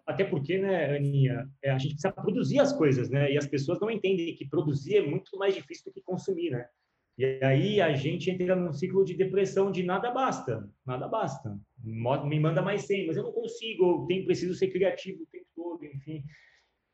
Até 0.06 0.24
porque, 0.24 0.58
né, 0.60 0.96
Aninha, 0.96 1.50
é, 1.64 1.72
a 1.72 1.78
gente 1.78 1.94
precisa 1.94 2.12
produzir 2.12 2.60
as 2.60 2.72
coisas, 2.74 3.10
né? 3.10 3.32
E 3.32 3.38
as 3.38 3.48
pessoas 3.48 3.80
não 3.80 3.90
entendem 3.90 4.36
que 4.36 4.48
produzir 4.48 4.98
é 4.98 5.02
muito 5.02 5.36
mais 5.38 5.56
difícil 5.56 5.86
do 5.86 5.94
que 5.94 6.02
consumir, 6.02 6.52
né? 6.52 6.68
E 7.18 7.40
aí 7.44 7.82
a 7.82 7.94
gente 7.96 8.30
entra 8.30 8.56
num 8.56 8.72
ciclo 8.72 9.04
de 9.04 9.16
depressão 9.16 9.72
de 9.72 9.82
nada 9.82 10.12
basta, 10.12 10.70
nada 10.86 11.08
basta. 11.08 11.58
Me 11.84 12.40
manda 12.40 12.62
mais 12.62 12.84
100, 12.84 13.08
mas 13.08 13.18
eu 13.18 13.24
não 13.24 13.32
consigo, 13.32 13.84
eu 13.84 14.06
tenho, 14.08 14.26
preciso 14.26 14.54
ser 14.54 14.68
criativo 14.68 15.24
o 15.24 15.28
tempo 15.32 15.48
todo, 15.56 15.84
enfim. 15.84 16.24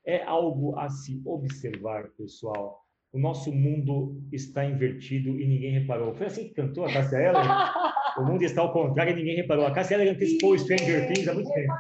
É 0.05 0.23
algo 0.23 0.79
a 0.79 0.87
se 0.87 1.21
observar, 1.25 2.07
pessoal. 2.17 2.81
O 3.11 3.19
nosso 3.19 3.51
mundo 3.51 4.23
está 4.31 4.65
invertido 4.65 5.39
e 5.39 5.45
ninguém 5.45 5.79
reparou. 5.79 6.15
Foi 6.15 6.27
assim 6.27 6.47
que 6.47 6.53
cantou 6.53 6.85
a 6.85 6.93
Cássia 6.93 7.17
Eller? 7.17 7.43
o 8.17 8.25
mundo 8.25 8.43
está 8.43 8.61
ao 8.61 8.71
contrário 8.71 9.11
e 9.11 9.15
ninguém 9.15 9.35
reparou. 9.35 9.65
A 9.65 9.73
Cássia 9.73 9.95
Eller 9.95 10.13
antecipou 10.13 10.57
Stranger 10.57 11.07
Things 11.13 11.27
há 11.27 11.33
muito 11.33 11.51
tempo. 11.51 11.73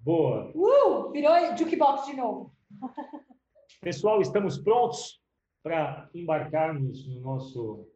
Boa. 0.00 0.50
Uh, 0.54 1.10
virou 1.12 1.34
jukebox 1.56 2.06
de 2.06 2.16
novo. 2.16 2.52
Pessoal, 3.82 4.22
estamos 4.22 4.56
prontos 4.56 5.20
para 5.62 6.08
embarcarmos 6.14 7.06
no 7.06 7.20
nosso 7.20 7.86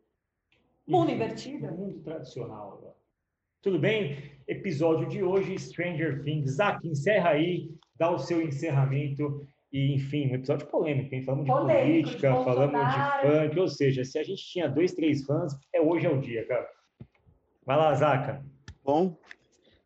mundo 0.87 1.11
invertido, 1.11 1.67
mundo 1.73 2.01
tradicional. 2.01 2.95
Tudo 3.63 3.79
bem? 3.79 4.33
Episódio 4.47 5.09
de 5.09 5.23
hoje, 5.23 5.59
Stranger 5.59 6.23
Things. 6.23 6.57
Zac, 6.57 6.87
encerra 6.87 7.31
aí, 7.31 7.71
dá 7.97 8.11
o 8.11 8.19
seu 8.19 8.43
encerramento. 8.43 9.47
E, 9.73 9.95
enfim, 9.95 10.31
um 10.31 10.35
episódio 10.35 10.67
polêmico, 10.67 11.15
hein? 11.15 11.23
Falamos 11.23 11.47
de 11.47 11.51
polêmico, 11.51 11.87
política, 11.87 12.33
de 12.33 12.45
falamos 12.45 12.81
de 12.81 13.49
funk, 13.49 13.61
ou 13.61 13.69
seja, 13.69 14.05
se 14.05 14.19
a 14.19 14.23
gente 14.23 14.45
tinha 14.45 14.69
dois, 14.69 14.93
três 14.93 15.25
fãs, 15.25 15.55
é 15.73 15.81
hoje 15.81 16.07
é 16.07 16.11
o 16.11 16.21
dia, 16.21 16.47
cara. 16.47 16.69
Vai 17.65 17.77
lá, 17.79 17.95
Zaca. 17.95 18.45
Bom, 18.85 19.17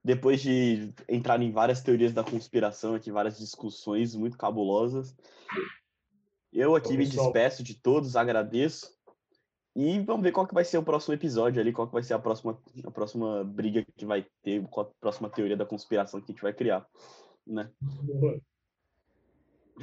depois 0.09 0.41
de 0.41 0.91
entrar 1.07 1.39
em 1.43 1.53
várias 1.53 1.83
teorias 1.83 2.15
da 2.15 2.25
conspiração 2.25 2.95
aqui, 2.95 3.13
várias 3.13 3.39
discussões 3.39 4.15
muito 4.15 4.39
cabulosas, 4.39 5.15
Eu 6.51 6.75
aqui 6.75 6.97
me 6.97 7.05
despeço 7.05 7.63
de 7.63 7.75
todos, 7.75 8.17
agradeço. 8.17 8.91
E 9.77 10.01
vamos 10.01 10.23
ver 10.23 10.33
qual 10.33 10.47
que 10.47 10.55
vai 10.55 10.65
ser 10.65 10.79
o 10.79 10.83
próximo 10.83 11.13
episódio 11.13 11.61
ali, 11.61 11.75
qual 11.75 11.87
que 11.87 11.93
vai 11.93 12.03
ser 12.03 12.15
a 12.15 12.19
próxima, 12.19 12.59
a 12.87 12.91
próxima 12.91 13.45
briga 13.45 13.85
que 13.99 14.07
vai 14.07 14.27
ter, 14.43 14.67
qual 14.69 14.87
a 14.87 14.91
próxima 14.99 15.29
teoria 15.29 15.59
da 15.59 15.67
conspiração 15.67 16.23
que 16.23 16.33
a 16.33 16.35
gente 16.35 16.43
vai 16.43 16.55
criar, 16.55 16.89
né? 17.47 17.71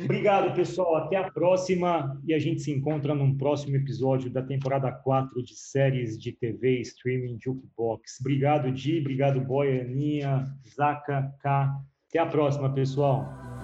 Obrigado, 0.04 0.54
pessoal. 0.54 0.98
Até 0.98 1.16
a 1.16 1.32
próxima 1.32 2.20
e 2.26 2.34
a 2.34 2.40
gente 2.40 2.62
se 2.62 2.72
encontra 2.72 3.16
num 3.16 3.36
próximo 3.38 3.76
episódio 3.76 4.30
da 4.30 4.42
temporada 4.42 4.92
4 4.92 5.42
de 5.44 5.56
séries 5.56 6.18
de 6.18 6.34
TV 6.34 6.82
streaming 6.82 7.38
Jukebox. 7.42 8.20
Obrigado, 8.20 8.72
Di. 8.72 9.00
Obrigado, 9.00 9.40
Boy, 9.40 9.80
Aninha, 9.80 10.46
Zaka, 10.76 11.32
K. 11.42 11.74
Até 12.10 12.20
a 12.20 12.26
próxima, 12.26 12.74
pessoal. 12.74 13.55